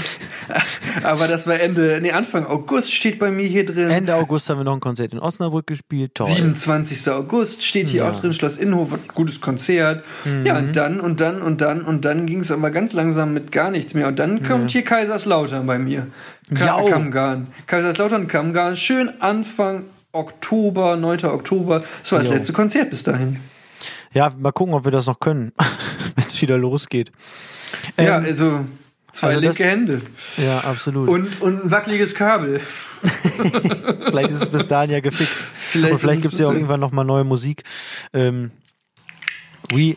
aber 1.04 1.28
das 1.28 1.48
war 1.48 1.60
Ende, 1.60 2.00
nee, 2.02 2.12
Anfang 2.12 2.46
August 2.46 2.94
steht 2.94 3.20
bei 3.20 3.32
mir 3.32 3.46
hier 3.48 3.66
drin. 3.66 3.90
Ende 3.90 4.16
August 4.16 4.50
haben 4.50 4.60
wir 4.60 4.64
noch 4.64 4.74
ein 4.74 4.80
Konzert 4.80 5.14
in 5.14 5.20
Osnabrück 5.20 5.68
gespielt. 5.68 6.16
Toll. 6.16 6.28
27. 6.28 7.10
August 7.12 7.64
steht 7.64 7.88
hier 7.88 8.02
Ja. 8.04 8.10
Mhm. 8.10 8.16
auch 8.16 8.20
drin, 8.22 8.34
Schloss 8.34 8.58
Innenhof, 8.58 8.98
gutes 9.14 9.42
Konzert. 9.42 10.04
Ja, 10.44 10.58
und 10.58 10.76
dann 10.76 11.00
und 11.00 11.20
dann 11.22 11.42
und 11.42 11.62
dann 11.62 11.82
und 11.82 12.06
dann 12.06 12.26
ging 12.26 12.40
es 12.40 12.52
aber 12.52 12.70
ganz 12.72 12.94
langsam 12.94 13.34
mit 13.34 13.52
gar 13.52 13.72
nichts 13.72 13.94
mehr. 13.94 14.08
Und 14.08 14.20
dann 14.20 14.44
kommt 14.44 14.72
hier 14.72 14.84
Kaiserslautern 14.84 15.66
bei 15.66 15.80
mir. 15.80 16.08
Ka. 16.54 16.82
Kammgarn. 16.90 17.48
Kaiserslautern, 17.68 18.28
Kammgarn. 18.28 18.76
Schön 18.76 19.10
Anfang 19.22 19.84
Oktober, 20.12 20.96
9. 20.96 21.26
Oktober. 21.26 21.84
Das 22.02 22.12
war 22.12 22.20
das 22.20 22.28
Jo. 22.28 22.34
letzte 22.34 22.54
Konzert 22.54 22.90
bis 22.90 23.04
dahin. 23.04 23.40
Ja, 24.14 24.32
mal 24.40 24.52
gucken, 24.52 24.74
ob 24.74 24.86
wir 24.86 24.92
das 24.92 25.08
noch 25.08 25.20
können, 25.20 25.52
wenn 26.16 26.24
es 26.26 26.42
wieder 26.42 26.58
losgeht. 26.58 27.12
ja, 27.98 28.18
Ähm, 28.20 28.26
also 28.26 28.60
zwei 29.16 29.28
also 29.30 29.42
das- 29.42 29.58
linke 29.58 29.72
Hände. 29.72 30.02
ja, 30.38 30.60
absolut. 30.60 31.10
Und, 31.10 31.42
und 31.42 31.66
ein 31.66 31.72
wackeliges 31.72 32.14
Kabel. 32.14 32.62
vielleicht 34.06 34.32
ist 34.32 34.42
es 34.42 34.50
bis 34.50 34.66
dahin 34.66 34.92
ja 34.92 35.00
gefixt. 35.00 35.34
Vielleicht 35.72 35.94
Und 35.94 36.00
vielleicht 36.00 36.22
gibt 36.22 36.34
es 36.34 36.40
ja 36.40 36.48
auch 36.48 36.54
irgendwann 36.54 36.80
nochmal 36.80 37.06
neue 37.06 37.24
Musik. 37.24 37.64
Ähm, 38.14 38.52
we, 39.70 39.96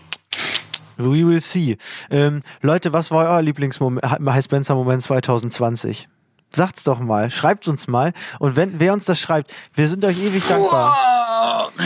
we 0.97 1.27
will 1.27 1.41
see. 1.41 1.77
Ähm, 2.11 2.43
Leute, 2.61 2.93
was 2.93 3.11
war 3.11 3.31
euer 3.31 3.43
Lieblingsmoment, 3.43 4.05
High 4.05 4.45
Spencer 4.45 4.75
Moment 4.75 5.03
2020? 5.03 6.09
Sagt's 6.55 6.85
doch 6.85 6.99
mal, 6.99 7.31
schreibt's 7.31 7.69
uns 7.69 7.89
mal. 7.89 8.13
Und 8.39 8.57
wenn 8.57 8.81
wer 8.81 8.93
uns 8.95 9.05
das 9.05 9.21
schreibt, 9.21 9.53
wir 9.75 9.87
sind 9.89 10.05
euch 10.05 10.19
ewig 10.19 10.43
dankbar. 10.49 11.71
Äh, 11.79 11.83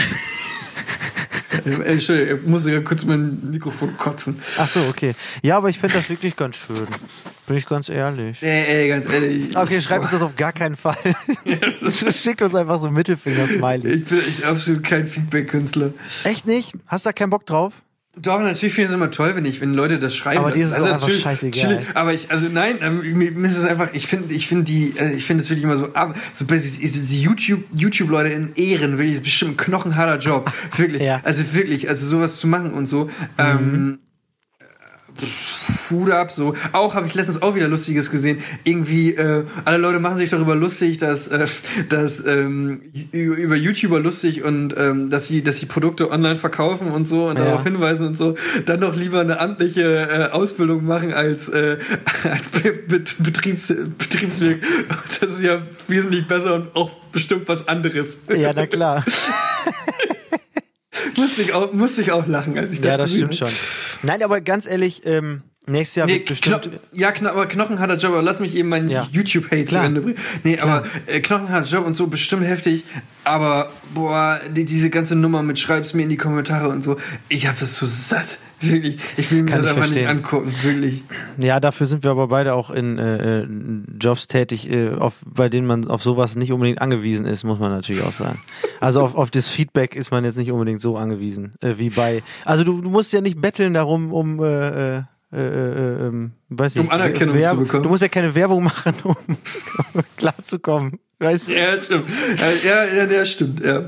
Entschuldigung, 1.65 2.41
ich 2.41 2.47
muss 2.47 2.67
ja 2.67 2.81
kurz 2.81 3.05
mein 3.05 3.51
Mikrofon 3.51 3.97
kotzen. 3.97 4.41
Ach 4.59 4.69
so, 4.69 4.81
okay. 4.89 5.15
Ja, 5.43 5.57
aber 5.57 5.69
ich 5.69 5.79
finde 5.79 5.97
das 5.97 6.09
wirklich 6.09 6.37
ganz 6.37 6.57
schön. 6.57 6.87
Bin 7.47 7.57
ich 7.57 7.67
ganz 7.67 7.89
ehrlich. 7.89 8.43
Ey, 8.43 8.65
ey, 8.67 8.89
ganz 8.89 9.09
ehrlich. 9.09 9.57
Okay, 9.57 9.81
schreibt 9.81 10.03
uns 10.03 10.13
das 10.13 10.23
auf 10.23 10.37
gar 10.37 10.53
keinen 10.53 10.77
Fall. 10.77 10.97
Schickt 11.91 12.43
uns 12.43 12.55
einfach 12.55 12.79
so 12.81 12.91
Mittelfinger-Smileys. 12.91 13.97
Ich 13.97 14.05
bin 14.05 14.21
echt 14.21 14.45
absolut 14.45 14.85
kein 14.85 15.07
Feedback-Künstler. 15.07 15.93
Echt 16.25 16.47
nicht? 16.47 16.73
Hast 16.87 17.05
du 17.05 17.09
da 17.09 17.13
keinen 17.13 17.31
Bock 17.31 17.47
drauf? 17.47 17.83
Doch, 18.15 18.41
natürlich 18.41 18.75
finde 18.75 18.83
ich 18.83 18.89
es 18.91 18.95
immer 18.95 19.11
toll, 19.11 19.37
wenn 19.37 19.47
ich, 19.47 19.63
wenn 19.63 19.73
Leute 19.73 19.99
das 19.99 20.15
schreiben. 20.15 20.39
Aber 20.41 20.51
dir 20.51 20.67
ist 20.67 20.75
auch 20.75 20.85
einfach 20.85 21.01
natürlich- 21.01 21.23
scheißegal. 21.23 21.71
natürlich, 21.71 21.97
Aber 21.97 22.13
ich, 22.13 22.31
also 22.31 22.47
nein, 22.51 22.77
ähm, 22.83 23.01
mir, 23.17 23.47
ist 23.47 23.57
es 23.57 23.65
einfach, 23.65 23.89
ich 23.95 24.07
finde, 24.07 24.35
ich 24.35 24.49
finde 24.49 24.65
die, 24.65 24.93
äh, 24.99 25.15
ich 25.15 25.25
finde 25.25 25.43
es 25.43 25.49
wirklich 25.49 25.65
immer 25.65 25.77
so, 25.77 25.95
ab, 25.95 26.15
so 26.35 26.45
YouTube, 26.45 27.65
YouTube-Leute 27.75 28.29
in 28.29 28.55
Ehren, 28.55 28.99
wirklich, 28.99 29.15
ist 29.15 29.23
bestimmt 29.23 29.53
ein 29.53 29.57
knochenharter 29.57 30.19
Job. 30.19 30.53
Wirklich. 30.77 31.03
Ja. 31.03 31.19
Mhm. 31.19 31.23
Also 31.25 31.55
wirklich, 31.55 31.89
also 31.89 32.07
sowas 32.07 32.37
zu 32.39 32.47
machen 32.47 32.73
und 32.73 32.87
so. 32.87 33.09
Ähm, 33.39 33.99
Hut 35.91 36.11
ab, 36.11 36.33
so. 36.33 36.55
Auch 36.73 36.95
habe 36.95 37.07
ich 37.07 37.15
letztens 37.15 37.43
auch 37.43 37.55
wieder 37.55 37.69
Lustiges 37.69 38.11
gesehen. 38.11 38.39
Irgendwie, 38.65 39.15
äh, 39.15 39.45
alle 39.65 39.77
Leute 39.79 40.01
machen 40.01 40.17
sich 40.17 40.31
darüber 40.31 40.55
lustig, 40.55 40.99
dass, 40.99 41.29
äh, 41.29 41.47
dass 41.89 42.25
ähm, 42.27 42.81
über, 43.13 43.57
YouTuber 43.57 44.01
lustig 44.01 44.43
und 44.43 44.75
ähm, 44.77 45.11
dass 45.11 45.27
sie, 45.27 45.43
dass 45.43 45.59
sie 45.59 45.67
Produkte 45.67 46.11
online 46.11 46.37
verkaufen 46.37 46.89
und 46.89 47.07
so 47.07 47.29
und 47.29 47.39
Ja. 47.39 47.45
darauf 47.45 47.63
hinweisen 47.65 48.07
und 48.09 48.17
so, 48.17 48.37
dann 48.65 48.81
doch 48.81 48.97
lieber 48.97 49.21
eine 49.21 49.39
amtliche 49.39 49.83
äh, 49.83 50.31
Ausbildung 50.31 50.85
machen 50.85 51.13
als, 51.13 51.49
äh, 51.49 51.77
als 52.31 52.49
Be 52.49 52.73
Be 52.73 53.03
Betriebs 53.19 53.73
Betriebsweg. 53.99 54.63
Das 55.21 55.31
ist 55.31 55.43
ja 55.43 55.63
wesentlich 55.89 56.27
besser 56.27 56.55
und 56.55 56.75
auch 56.75 56.91
bestimmt 57.13 57.47
was 57.49 57.69
anderes. 57.69 58.19
Ja, 58.35 58.53
na 58.55 58.67
klar. 58.67 59.05
musste, 61.17 61.43
ich 61.43 61.53
auch, 61.53 61.73
musste 61.73 62.03
ich 62.03 62.13
auch 62.13 62.27
lachen, 62.27 62.57
als 62.59 62.73
ich 62.73 62.81
das 62.81 62.91
Ja, 62.91 62.97
das 62.97 63.15
stimmt 63.15 63.37
schon. 63.37 63.49
Nein, 64.03 64.23
aber 64.23 64.41
ganz 64.41 64.67
ehrlich, 64.67 65.03
ähm, 65.05 65.43
nächstes 65.67 65.97
Jahr 65.97 66.07
Nee, 66.07 66.15
wird 66.15 66.27
bestimmt. 66.29 66.63
Kno 66.63 66.73
ja, 66.93 67.13
Kno 67.13 67.31
aber 67.31 67.47
knochenharter 67.47 67.97
Job, 67.97 68.13
aber 68.13 68.23
lass 68.23 68.41
mich 68.41 68.55
eben 68.55 68.69
meinen 68.69 68.89
Ja. 68.89 69.09
YouTube-Hate 69.13 69.65
zu 69.65 69.75
Klar. 69.75 69.85
Ende 69.85 70.01
bringen. 70.01 70.19
Nee, 70.45 70.59
aber 70.59 70.85
äh, 71.07 71.21
knochenharter 71.21 71.69
Job 71.69 71.87
und 71.87 71.95
so 71.95 72.07
bestimmt 72.09 72.45
heftig, 72.47 72.85
aber 73.25 73.71
boah, 73.95 74.41
die, 74.51 74.65
diese 74.65 74.91
ganze 74.91 75.15
Nummer 75.17 75.43
mit 75.43 75.59
schreib's 75.59 75.95
mir 75.95 76.03
in 76.03 76.09
die 76.09 76.17
Kommentare 76.17 76.69
und 76.69 76.83
so, 76.83 76.99
ich 77.29 77.47
hab 77.47 77.59
das 77.59 77.75
so 77.77 77.87
satt. 77.87 78.39
Wirklich. 78.71 78.97
Ich 79.17 79.31
will 79.31 79.43
mir 79.43 79.51
Kann 79.51 79.59
das 79.63 79.69
einfach 79.71 79.83
verstehen. 79.85 80.03
nicht 80.03 80.25
angucken, 80.25 80.55
wirklich. 80.63 81.03
Ja, 81.39 81.59
dafür 81.61 81.87
sind 81.87 82.03
wir 82.05 82.11
aber 82.13 82.29
beide 82.29 82.55
auch 82.55 82.71
in 82.71 82.99
äh, 82.99 83.47
Jobs 84.01 84.29
tätig, 84.29 84.71
äh, 84.71 84.91
auf, 84.91 85.15
bei 85.27 85.49
denen 85.49 85.67
man 85.67 85.89
auf 85.89 86.03
sowas 86.03 86.37
nicht 86.37 86.53
unbedingt 86.53 86.81
angewiesen 86.81 87.27
ist, 87.27 87.45
muss 87.45 87.59
man 87.59 87.71
natürlich 87.73 88.03
auch 88.03 88.13
sagen. 88.13 88.41
Also 88.81 89.03
auf, 89.03 89.15
auf 89.15 89.31
das 89.31 89.49
Feedback 89.49 89.97
ist 89.97 90.11
man 90.11 90.25
jetzt 90.25 90.37
nicht 90.39 90.51
unbedingt 90.53 90.81
so 90.81 90.97
angewiesen 90.97 91.55
äh, 91.61 91.75
wie 91.79 91.91
bei. 91.91 92.23
Also 92.45 92.65
du, 92.65 92.81
du 92.81 92.89
musst 92.91 93.13
ja 93.13 93.21
nicht 93.21 93.41
betteln 93.41 93.75
darum, 93.75 94.13
um 94.13 94.43
äh, 94.43 94.97
äh, 94.99 95.03
äh, 95.33 95.37
äh, 95.37 96.07
ähm, 96.09 96.33
weiß 96.51 96.77
Um 96.77 96.83
nicht, 96.83 96.93
Anerkennung 96.93 97.35
Werb- 97.37 97.55
zu 97.57 97.61
bekommen. 97.63 97.83
Du 97.83 97.89
musst 97.89 98.03
ja 98.03 98.09
keine 98.09 98.35
Werbung 98.35 98.63
machen, 98.65 98.95
um, 99.05 99.17
klarzukommen. 100.17 100.99
Weißt 101.19 101.49
du? 101.49 101.55
Ja, 101.55 101.77
stimmt. 101.81 102.05
Ja, 102.65 102.69
ja, 102.69 102.85
ja, 103.05 103.11
ja, 103.11 103.25
stimmt, 103.25 103.61
ja. 103.61 103.85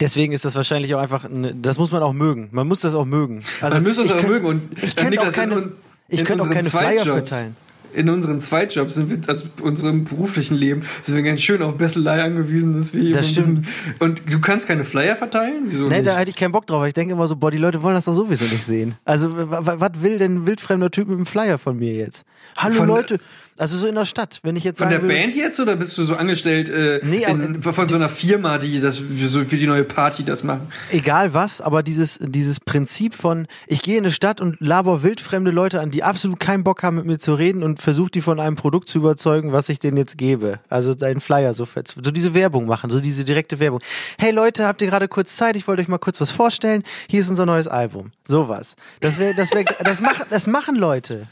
Deswegen 0.00 0.32
ist 0.32 0.44
das 0.44 0.54
wahrscheinlich 0.56 0.94
auch 0.94 1.00
einfach, 1.00 1.24
eine, 1.24 1.54
das 1.54 1.78
muss 1.78 1.92
man 1.92 2.02
auch 2.02 2.12
mögen. 2.12 2.48
Man 2.52 2.66
muss 2.68 2.80
das 2.80 2.94
auch 2.94 3.04
mögen. 3.04 3.42
Also 3.60 3.76
Man 3.78 3.86
es 3.86 3.98
ich 3.98 4.12
auch 4.12 4.16
könnt- 4.18 4.28
mögen 4.28 4.46
und 4.46 4.62
ich 4.82 4.96
äh, 4.96 5.00
könnte 5.02 5.20
auch 5.22 5.32
keine, 5.32 5.54
in 5.56 5.72
ich 6.08 6.24
könnte 6.24 6.44
auch 6.44 6.50
keine 6.50 6.68
Flyer 6.68 7.04
verteilen. 7.04 7.56
In 7.96 8.08
unseren 8.08 8.40
Zweitjobs 8.40 8.96
sind 8.96 9.08
wir, 9.08 9.18
also 9.28 9.44
unserem 9.62 10.02
beruflichen 10.02 10.56
Leben, 10.56 10.82
sind 11.04 11.14
wir 11.14 11.22
ganz 11.22 11.40
schön 11.42 11.62
auf 11.62 11.76
Bettelei 11.76 12.24
angewiesen, 12.24 12.72
dass 12.76 12.92
wir 12.92 13.00
hier 13.02 13.12
Das 13.12 13.28
ein 13.28 13.34
bisschen- 13.36 13.66
Und 14.00 14.22
du 14.28 14.40
kannst 14.40 14.66
keine 14.66 14.82
Flyer 14.82 15.14
verteilen? 15.14 15.66
Wieso 15.68 15.84
Nee, 15.86 15.98
nicht? 15.98 16.08
da 16.08 16.16
hätte 16.18 16.30
ich 16.30 16.34
keinen 16.34 16.50
Bock 16.50 16.66
drauf. 16.66 16.84
Ich 16.88 16.94
denke 16.94 17.12
immer 17.14 17.28
so, 17.28 17.36
boah, 17.36 17.52
die 17.52 17.58
Leute 17.58 17.84
wollen 17.84 17.94
das 17.94 18.06
doch 18.06 18.14
sowieso 18.14 18.46
nicht 18.46 18.64
sehen. 18.64 18.96
Also, 19.04 19.30
was 19.32 20.02
will 20.02 20.18
denn 20.18 20.38
ein 20.38 20.46
wildfremder 20.48 20.90
Typ 20.90 21.06
mit 21.06 21.18
einem 21.18 21.26
Flyer 21.26 21.56
von 21.56 21.78
mir 21.78 21.92
jetzt? 21.94 22.24
Hallo 22.56 22.74
Von- 22.74 22.88
Leute, 22.88 23.20
also 23.58 23.78
so 23.78 23.86
in 23.86 23.94
der 23.94 24.04
Stadt, 24.04 24.40
wenn 24.42 24.56
ich 24.56 24.64
jetzt 24.64 24.78
Von 24.78 24.90
der 24.90 25.02
will, 25.02 25.08
Band 25.08 25.34
jetzt 25.34 25.60
oder 25.60 25.76
bist 25.76 25.96
du 25.96 26.02
so 26.02 26.16
angestellt 26.16 26.68
äh, 26.68 27.00
Nee, 27.04 27.24
in, 27.24 27.62
von 27.62 27.88
so 27.88 27.94
einer 27.94 28.08
Firma, 28.08 28.58
die 28.58 28.80
das 28.80 28.98
für, 28.98 29.28
so 29.28 29.44
für 29.44 29.56
die 29.56 29.66
neue 29.66 29.84
Party 29.84 30.24
das 30.24 30.42
machen? 30.42 30.68
egal 30.90 31.34
was, 31.34 31.60
aber 31.60 31.82
dieses, 31.82 32.18
dieses 32.20 32.58
Prinzip 32.58 33.14
von, 33.14 33.46
ich 33.68 33.82
gehe 33.82 33.96
in 33.96 34.04
eine 34.04 34.12
Stadt 34.12 34.40
und 34.40 34.56
laber 34.60 35.02
wildfremde 35.04 35.52
Leute 35.52 35.80
an, 35.80 35.90
die 35.90 36.02
absolut 36.02 36.40
keinen 36.40 36.64
Bock 36.64 36.82
haben, 36.82 36.96
mit 36.96 37.06
mir 37.06 37.18
zu 37.18 37.34
reden 37.34 37.62
und 37.62 37.80
versuche 37.80 38.10
die 38.10 38.20
von 38.20 38.40
einem 38.40 38.56
Produkt 38.56 38.88
zu 38.88 38.98
überzeugen, 38.98 39.52
was 39.52 39.68
ich 39.68 39.78
denen 39.78 39.96
jetzt 39.96 40.18
gebe. 40.18 40.58
Also 40.68 40.94
deinen 40.94 41.20
Flyer, 41.20 41.54
so, 41.54 41.64
so 41.64 42.10
diese 42.10 42.34
Werbung 42.34 42.66
machen, 42.66 42.90
so 42.90 42.98
diese 42.98 43.24
direkte 43.24 43.60
Werbung. 43.60 43.80
Hey 44.18 44.32
Leute, 44.32 44.66
habt 44.66 44.82
ihr 44.82 44.88
gerade 44.88 45.06
kurz 45.06 45.36
Zeit? 45.36 45.54
Ich 45.56 45.68
wollte 45.68 45.82
euch 45.82 45.88
mal 45.88 45.98
kurz 45.98 46.20
was 46.20 46.32
vorstellen. 46.32 46.82
Hier 47.08 47.20
ist 47.20 47.28
unser 47.28 47.46
neues 47.46 47.68
Album. 47.68 48.10
Sowas. 48.26 48.74
Das 49.00 49.18
wäre, 49.18 49.34
das 49.34 49.52
wäre, 49.52 49.64
das 49.84 50.00
machen, 50.00 50.24
das 50.30 50.46
machen 50.48 50.74
Leute. 50.76 51.28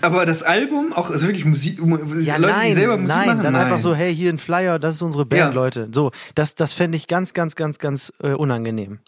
Aber 0.00 0.26
das 0.26 0.42
Album, 0.42 0.92
auch 0.92 1.10
also 1.10 1.26
wirklich 1.26 1.44
Musik, 1.44 1.59
Ja, 1.64 2.36
Leute, 2.36 2.52
nein, 2.54 2.68
die 2.68 2.74
selber 2.74 2.96
Musik 2.96 3.16
nein, 3.16 3.26
machen? 3.28 3.42
dann 3.42 3.52
nein. 3.52 3.62
einfach 3.64 3.80
so, 3.80 3.94
hey, 3.94 4.14
hier 4.14 4.30
ein 4.32 4.38
Flyer, 4.38 4.78
das 4.78 4.96
ist 4.96 5.02
unsere 5.02 5.26
Band, 5.26 5.40
Ja. 5.40 5.48
Leute. 5.50 5.88
So, 5.92 6.10
das, 6.34 6.54
das 6.54 6.72
fände 6.72 6.96
ich 6.96 7.06
ganz, 7.06 7.34
ganz, 7.34 7.56
ganz, 7.56 7.78
ganz 7.78 8.12
äh, 8.22 8.32
unangenehm. 8.32 8.98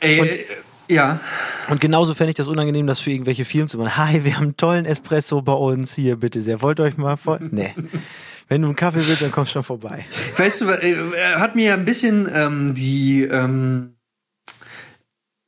Ey, 0.00 0.20
und- 0.20 0.28
äh, 0.28 0.44
ja. 0.88 1.20
Und 1.68 1.80
genauso 1.80 2.14
fände 2.14 2.30
ich 2.30 2.36
das 2.36 2.48
unangenehm, 2.48 2.86
das 2.86 3.00
für 3.00 3.10
irgendwelche 3.12 3.44
Firmen 3.44 3.68
zu 3.68 3.78
machen. 3.78 3.96
Hi, 3.96 4.24
wir 4.24 4.36
haben 4.36 4.42
einen 4.44 4.56
tollen 4.56 4.84
Espresso 4.84 5.40
bei 5.40 5.52
uns, 5.54 5.94
hier, 5.94 6.16
bitte 6.16 6.42
sehr. 6.42 6.60
Wollt 6.62 6.80
ihr 6.80 6.84
euch 6.84 6.96
mal 6.96 7.16
vor... 7.16 7.38
Nee. 7.50 7.74
Wenn 8.48 8.60
du 8.60 8.66
einen 8.68 8.76
Kaffee 8.76 8.96
willst, 9.06 9.22
dann 9.22 9.32
kommst 9.32 9.50
du 9.52 9.54
schon 9.54 9.62
vorbei. 9.62 10.04
Weißt 10.36 10.60
du, 10.60 10.68
äh, 10.68 10.94
er 11.16 11.40
hat 11.40 11.54
mir 11.54 11.72
ein 11.72 11.86
bisschen 11.86 12.28
ähm, 12.34 12.74
die 12.74 13.22
ähm, 13.22 13.94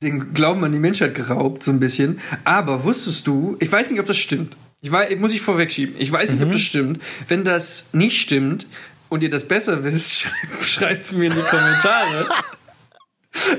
den 0.03 0.33
Glauben 0.33 0.65
an 0.65 0.73
die 0.73 0.79
Menschheit 0.79 1.15
geraubt, 1.15 1.63
so 1.63 1.71
ein 1.71 1.81
bisschen. 1.81 2.21
Aber 2.45 2.85
wusstest 2.85 3.27
du, 3.27 3.57
ich 3.61 3.71
weiß 3.71 3.91
nicht, 3.91 4.01
ob 4.01 4.07
das 4.07 4.17
stimmt. 4.17 4.57
Ich 4.85 4.93
weiß, 4.93 5.17
muss 5.19 5.33
ich 5.33 5.41
vorwegschieben. 5.41 5.95
Ich 5.99 6.13
weiß 6.13 6.33
nicht, 6.33 6.43
ob 6.43 6.53
das 6.53 6.61
stimmt. 6.61 7.01
Wenn 7.27 7.43
das 7.43 7.89
nicht 7.95 8.21
stimmt 8.21 8.67
und 9.09 9.23
ihr 9.23 9.31
das 9.31 9.49
besser 9.49 9.83
wisst, 9.83 10.27
schreibt 10.63 11.05
es 11.05 11.13
mir 11.15 11.25
in 11.31 11.33
die 11.33 11.41
Kommentare. 11.41 12.27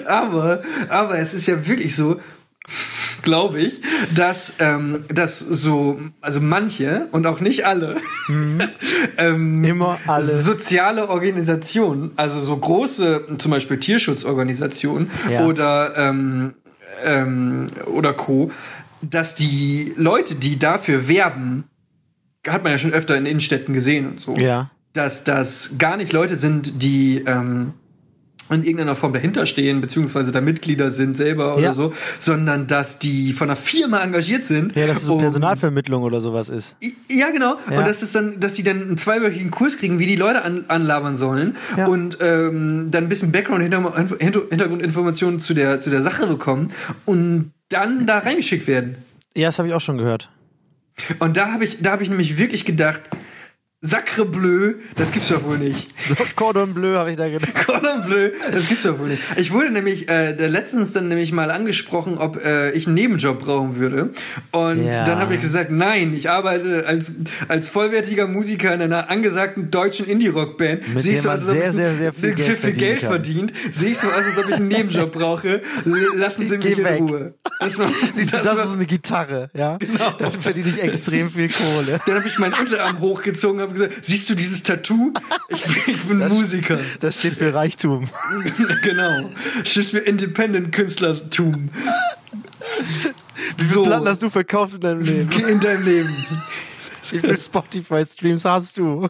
aber, 0.05 0.61
aber 0.87 1.17
es 1.17 1.33
ist 1.33 1.47
ja 1.47 1.65
wirklich 1.67 1.95
so, 1.95 2.19
glaube 3.23 3.59
ich, 3.59 3.81
dass, 4.13 4.53
ähm, 4.59 5.05
dass 5.09 5.39
so, 5.39 5.99
also 6.21 6.41
manche 6.41 7.07
und 7.11 7.25
auch 7.25 7.39
nicht 7.39 7.65
alle, 7.65 7.97
ähm, 9.17 9.63
Immer 9.63 9.97
alle. 10.05 10.23
soziale 10.23 11.09
Organisationen, 11.09 12.11
also 12.17 12.39
so 12.39 12.55
große, 12.55 13.25
zum 13.39 13.49
Beispiel 13.49 13.79
Tierschutzorganisationen 13.79 15.09
Ja. 15.31 15.45
oder, 15.47 15.97
ähm, 15.97 16.53
ähm, 17.03 17.69
oder 17.87 18.13
Co., 18.13 18.51
dass 19.09 19.35
die 19.35 19.93
Leute, 19.97 20.35
die 20.35 20.57
dafür 20.59 21.07
werben, 21.07 21.65
hat 22.47 22.63
man 22.63 22.71
ja 22.71 22.77
schon 22.77 22.93
öfter 22.93 23.15
in 23.17 23.25
Innenstädten 23.25 23.73
gesehen 23.73 24.07
und 24.07 24.19
so, 24.19 24.35
Ja. 24.35 24.69
dass 24.93 25.23
das 25.23 25.71
gar 25.77 25.97
nicht 25.97 26.13
Leute 26.13 26.35
sind, 26.35 26.81
die 26.83 27.23
ähm, 27.25 27.73
in 28.51 28.61
irgendeiner 28.63 28.95
Form 28.95 29.11
dahinter 29.11 29.47
stehen, 29.47 29.81
beziehungsweise 29.81 30.31
da 30.31 30.39
Mitglieder 30.39 30.91
sind 30.91 31.17
selber 31.17 31.55
oder 31.55 31.63
Ja. 31.63 31.73
so, 31.73 31.93
sondern 32.19 32.67
dass 32.67 32.99
die 32.99 33.33
von 33.33 33.47
einer 33.49 33.55
Firma 33.55 34.03
engagiert 34.03 34.43
sind. 34.45 34.75
Ja, 34.75 34.85
dass 34.85 34.97
es 34.97 35.03
so 35.05 35.13
um- 35.13 35.19
Personalvermittlung 35.19 36.03
oder 36.03 36.21
sowas 36.21 36.49
ist. 36.49 36.75
ja, 37.09 37.31
genau. 37.31 37.57
Ja. 37.71 37.79
Und 37.79 37.87
das 37.87 38.03
ist 38.03 38.13
dann, 38.13 38.39
dass 38.39 38.53
die 38.53 38.61
dann 38.61 38.83
einen 38.83 38.97
zweiwöchigen 38.99 39.49
Kurs 39.49 39.77
kriegen, 39.77 39.97
wie 39.97 40.05
die 40.05 40.15
Leute 40.15 40.43
an, 40.43 40.65
anlabern 40.67 41.15
sollen 41.15 41.55
Ja. 41.75 41.87
und 41.87 42.19
ähm, 42.21 42.89
dann 42.91 43.05
ein 43.05 43.09
bisschen 43.09 43.31
Background, 43.31 43.63
Hinter- 43.63 43.95
Hinter- 44.19 44.43
Hintergrundinformationen 44.47 45.39
zu 45.39 45.55
der, 45.55 45.81
zu 45.81 45.89
der 45.89 46.03
Sache 46.03 46.27
bekommen 46.27 46.69
und 47.05 47.51
dann 47.69 48.07
da 48.07 48.19
reingeschickt 48.19 48.67
werden. 48.67 48.97
Ja, 49.35 49.47
das 49.47 49.59
habe 49.59 49.67
ich 49.67 49.73
auch 49.73 49.81
schon 49.81 49.97
gehört. 49.97 50.29
Und 51.19 51.35
da 51.35 51.51
habe 51.51 51.65
ich, 51.65 51.81
da 51.81 51.91
habe 51.91 52.03
ich 52.03 52.09
nämlich 52.09 52.37
wirklich 52.37 52.65
gedacht, 52.65 53.01
Sacre 53.81 54.25
bleu, 54.25 54.75
das 54.95 55.11
gibt's 55.11 55.27
doch 55.29 55.43
wohl 55.43 55.59
nicht. 55.59 55.93
So, 56.01 56.15
Cordon 56.35 56.73
Bleu 56.73 56.95
habe 56.95 57.11
ich 57.11 57.17
da 57.17 57.29
gedacht. 57.29 57.53
Cordon 57.67 58.03
bleu, 58.03 58.31
das 58.51 58.67
gibt's 58.69 58.81
doch 58.83 58.97
wohl 58.97 59.09
nicht. 59.09 59.21
Ich 59.35 59.51
wurde 59.51 59.69
nämlich 59.69 60.07
äh, 60.09 60.33
der 60.33 60.49
letztens 60.49 60.91
dann 60.93 61.07
nämlich 61.07 61.31
mal 61.31 61.51
angesprochen, 61.51 62.17
ob 62.17 62.43
äh, 62.43 62.71
ich 62.71 62.87
einen 62.87 62.95
Nebenjob 62.95 63.39
brauchen 63.41 63.75
würde. 63.75 64.09
Und 64.51 64.83
Ja. 64.87 65.03
dann 65.05 65.19
habe 65.19 65.35
ich 65.35 65.41
gesagt, 65.41 65.69
nein, 65.69 66.15
ich 66.15 66.29
arbeite 66.31 66.87
als, 66.87 67.11
als 67.47 67.69
vollwertiger 67.69 68.27
Musiker 68.27 68.73
in 68.73 68.81
einer 68.81 69.11
angesagten 69.11 69.69
deutschen 69.69 70.07
Indie-Rock-Band. 70.07 70.81
Sehe 70.95 71.13
ich 71.13 71.23
man 71.23 71.31
als 71.33 71.47
ob 71.47 71.53
sehr, 71.55 71.69
ich 71.69 71.75
sehr, 71.75 71.95
sehr 71.95 72.13
viel 72.13 72.33
Geld 72.33 72.39
für, 72.39 72.55
für 72.55 72.61
verdienen 72.61 72.79
Geld 72.79 73.01
verdient. 73.01 73.53
Sehe 73.71 73.89
ich 73.91 73.99
so 73.99 74.07
aus, 74.07 74.25
als 74.25 74.37
ob 74.39 74.47
ich 74.49 74.55
einen 74.55 74.67
Nebenjob 74.69 75.11
brauche. 75.11 75.61
Lassen 76.15 76.43
Sie 76.45 76.57
mich 76.57 76.65
Geh 76.65 76.73
in 76.73 76.83
weg. 76.83 77.01
Ruhe. 77.01 77.33
Das 77.59 77.77
war, 77.77 77.89
Siehst 78.15 78.33
du, 78.33 78.37
das 78.37 78.47
das 78.47 78.57
war- 78.57 78.65
ist 78.65 78.73
eine 78.73 78.85
Gitarre, 78.87 79.49
ja? 79.53 79.77
Genau. 79.77 80.11
Dafür 80.17 80.41
verdiene 80.41 80.69
ich 80.69 80.81
extrem 80.81 81.29
viel 81.29 81.49
Kohle. 81.49 81.99
dann 82.07 82.15
habe 82.15 82.27
ich 82.27 82.39
meinen 82.39 82.53
Unterarm 82.53 82.99
hochgezogen 82.99 83.61
habe 83.65 83.73
gesagt, 83.73 84.05
siehst 84.05 84.29
du 84.29 84.35
dieses 84.35 84.63
Tattoo? 84.63 85.13
Ich 85.49 85.63
bin, 85.63 85.73
ich 85.87 86.03
bin 86.03 86.17
Musiker. 86.29 86.79
Das 86.99 87.17
steht 87.19 87.35
für 87.35 87.53
Reichtum. 87.53 88.09
genau. 88.83 89.29
Steht 89.63 89.87
für 89.87 89.99
Independent 89.99 90.71
Künstlertum. 90.71 91.69
Wie 93.57 93.63
viele 93.63 93.83
Platten 93.83 94.07
hast 94.07 94.21
du 94.21 94.29
verkauft 94.29 94.75
in 94.75 94.81
deinem 94.81 95.01
Leben? 95.01 95.31
in 95.47 95.59
deinem 95.59 95.85
Leben. 95.85 96.25
Wie 97.11 97.19
viele 97.19 97.37
Spotify-Streams 97.37 98.45
hast 98.45 98.77
du? 98.77 99.07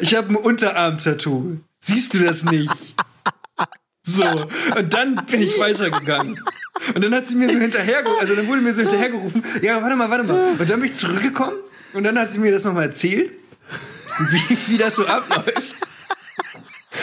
Ich 0.00 0.14
habe 0.14 0.28
ein 0.28 0.36
Unterarm-Tattoo. 0.36 1.58
Siehst 1.80 2.14
du 2.14 2.24
das 2.24 2.44
nicht? 2.44 2.94
So. 4.02 4.24
Und 4.76 4.92
dann 4.92 5.24
bin 5.26 5.42
ich 5.42 5.58
weitergegangen. 5.58 6.38
Und 6.94 7.02
dann 7.02 7.14
hat 7.14 7.28
sie 7.28 7.34
mir 7.34 7.48
so 7.48 7.58
hinterher, 7.58 8.02
also 8.20 8.34
dann 8.34 8.46
wurde 8.48 8.62
mir 8.62 8.72
so 8.72 8.80
hinterhergerufen, 8.80 9.44
ja, 9.62 9.80
warte 9.82 9.96
mal, 9.96 10.10
warte 10.10 10.24
mal. 10.24 10.56
Und 10.58 10.70
dann 10.70 10.80
bin 10.80 10.90
ich 10.90 10.96
zurückgekommen 10.96 11.56
und 11.92 12.04
dann 12.04 12.18
hat 12.18 12.32
sie 12.32 12.38
mir 12.38 12.52
das 12.52 12.64
nochmal 12.64 12.84
erzählt, 12.84 13.32
wie, 14.18 14.58
wie 14.68 14.78
das 14.78 14.96
so 14.96 15.06
abläuft. 15.06 15.76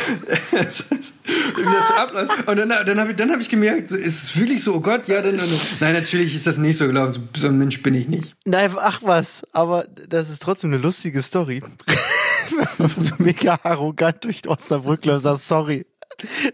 wie 0.07 1.63
das 1.63 1.87
so 1.87 1.93
abläuft. 1.93 2.47
Und 2.47 2.57
dann, 2.57 2.69
dann 2.69 2.99
habe 2.99 3.11
ich, 3.11 3.15
dann 3.15 3.31
hab 3.31 3.39
ich 3.39 3.49
gemerkt, 3.49 3.89
so, 3.89 3.97
ist 3.97 4.23
es 4.23 4.37
wirklich 4.37 4.63
so, 4.63 4.75
oh 4.75 4.79
Gott, 4.79 5.07
ja, 5.07 5.21
dann, 5.21 5.37
dann, 5.37 5.49
nein, 5.79 5.93
natürlich 5.93 6.35
ist 6.35 6.47
das 6.47 6.57
nicht 6.57 6.77
so 6.77 6.87
gelaufen. 6.87 7.29
So, 7.33 7.41
so 7.41 7.47
ein 7.47 7.57
Mensch 7.57 7.81
bin 7.81 7.95
ich 7.95 8.07
nicht. 8.07 8.35
Nein, 8.45 8.71
ach 8.77 9.01
was, 9.03 9.45
aber 9.51 9.85
das 10.07 10.29
ist 10.29 10.41
trotzdem 10.41 10.71
eine 10.73 10.81
lustige 10.81 11.21
Story. 11.21 11.61
So 12.95 13.15
mega 13.19 13.59
arrogant 13.63 14.23
durch 14.23 14.47
Osnabrück 14.47 15.05
läuft 15.05 15.25
und 15.25 15.37
sagt, 15.37 15.41
sorry, 15.41 15.85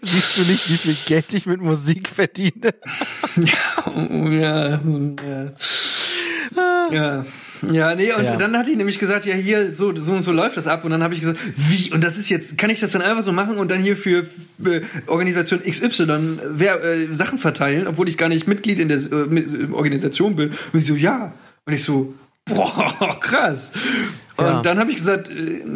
siehst 0.02 0.38
du 0.38 0.42
nicht, 0.42 0.70
wie 0.70 0.78
viel 0.78 0.98
Geld 1.06 1.34
ich 1.34 1.46
mit 1.46 1.62
Musik 1.62 2.10
verdiene? 2.10 2.74
Oh, 3.86 4.28
ja, 4.28 4.80
ja. 4.80 5.54
Ja. 6.92 7.26
Ja, 7.72 7.96
nee, 7.96 8.12
und 8.14 8.24
Ja. 8.24 8.36
dann 8.36 8.58
hat 8.58 8.68
die 8.68 8.76
nämlich 8.76 9.00
gesagt, 9.00 9.26
ja, 9.26 9.36
hier, 9.36 9.72
so, 9.72 9.96
so 9.96 10.12
und 10.14 10.22
so 10.22 10.32
läuft 10.32 10.58
das 10.58 10.68
ab. 10.68 10.84
Und 10.84 10.92
dann 10.92 11.04
habe 11.04 11.14
ich 11.14 11.22
gesagt, 11.22 11.40
wie? 11.56 11.92
Und 11.94 12.04
das 12.04 12.18
ist 12.18 12.30
jetzt, 12.30 12.58
kann 12.58 12.70
ich 12.70 12.80
das 12.80 12.92
dann 12.92 13.02
einfach 13.02 13.24
so 13.24 13.32
machen 13.32 13.58
und 13.58 13.70
dann 13.72 13.82
hier 13.82 13.96
für 13.96 14.26
äh, 14.66 14.82
Organisation 15.08 15.62
XY 15.64 16.40
wer, 16.52 16.84
äh, 16.84 17.14
Sachen 17.14 17.38
verteilen, 17.38 17.88
obwohl 17.88 18.10
ich 18.10 18.18
gar 18.18 18.30
nicht 18.30 18.48
Mitglied 18.48 18.80
in 18.80 18.90
der 18.90 18.98
äh, 18.98 19.40
äh, 19.40 19.72
Organisation 19.72 20.36
bin? 20.36 20.50
Und 20.50 20.80
ich 20.80 20.86
so, 20.86 20.96
ja. 20.96 21.34
Und 21.66 21.74
ich 21.74 21.84
so, 21.84 22.14
boah, 22.46 23.18
krass. 23.22 23.72
Und 24.36 24.46
Ja. 24.46 24.62
dann 24.62 24.80
habe 24.80 24.90
ich 24.92 24.98
gesagt, 24.98 25.30
äh, 25.30 25.34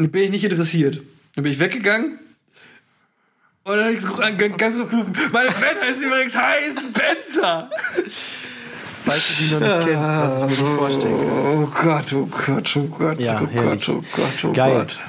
bin 0.07 0.23
ich 0.23 0.29
nicht 0.31 0.43
interessiert. 0.43 1.01
Dann 1.35 1.43
bin 1.43 1.53
ich 1.53 1.59
weggegangen. 1.59 2.19
Und 3.63 3.75
dann 3.75 3.83
habe 3.85 3.93
ich 3.93 4.01
so 4.01 4.09
ganz 4.57 4.75
gerufen, 4.75 5.13
meine 5.33 5.49
Band 5.49 5.81
heißt 5.81 6.01
übrigens 6.01 6.35
Heiß 6.35 6.75
Spencer. 6.79 7.69
Falls 9.07 9.27
du 9.27 9.43
die 9.43 9.53
noch 9.53 9.59
nicht 9.61 9.87
kennst, 9.87 10.03
was 10.09 10.33
ich 10.35 10.41
mir 10.41 10.47
nicht 10.67 10.77
vorstellen 10.77 11.17
kann. 11.19 11.57
Oh 11.57 11.67
Gott, 11.83 12.13
oh 12.13 12.29
Gott, 12.45 12.77
oh 12.77 12.87
Gott, 12.97 13.19
Ja, 13.19 13.41
oh 13.43 13.47
herrlich. 13.51 13.85
Gott, 13.85 13.95
oh 13.97 14.03
Gott, 14.15 14.43
oh 14.45 14.53
Geil. 14.53 14.77
Gott. 14.77 14.99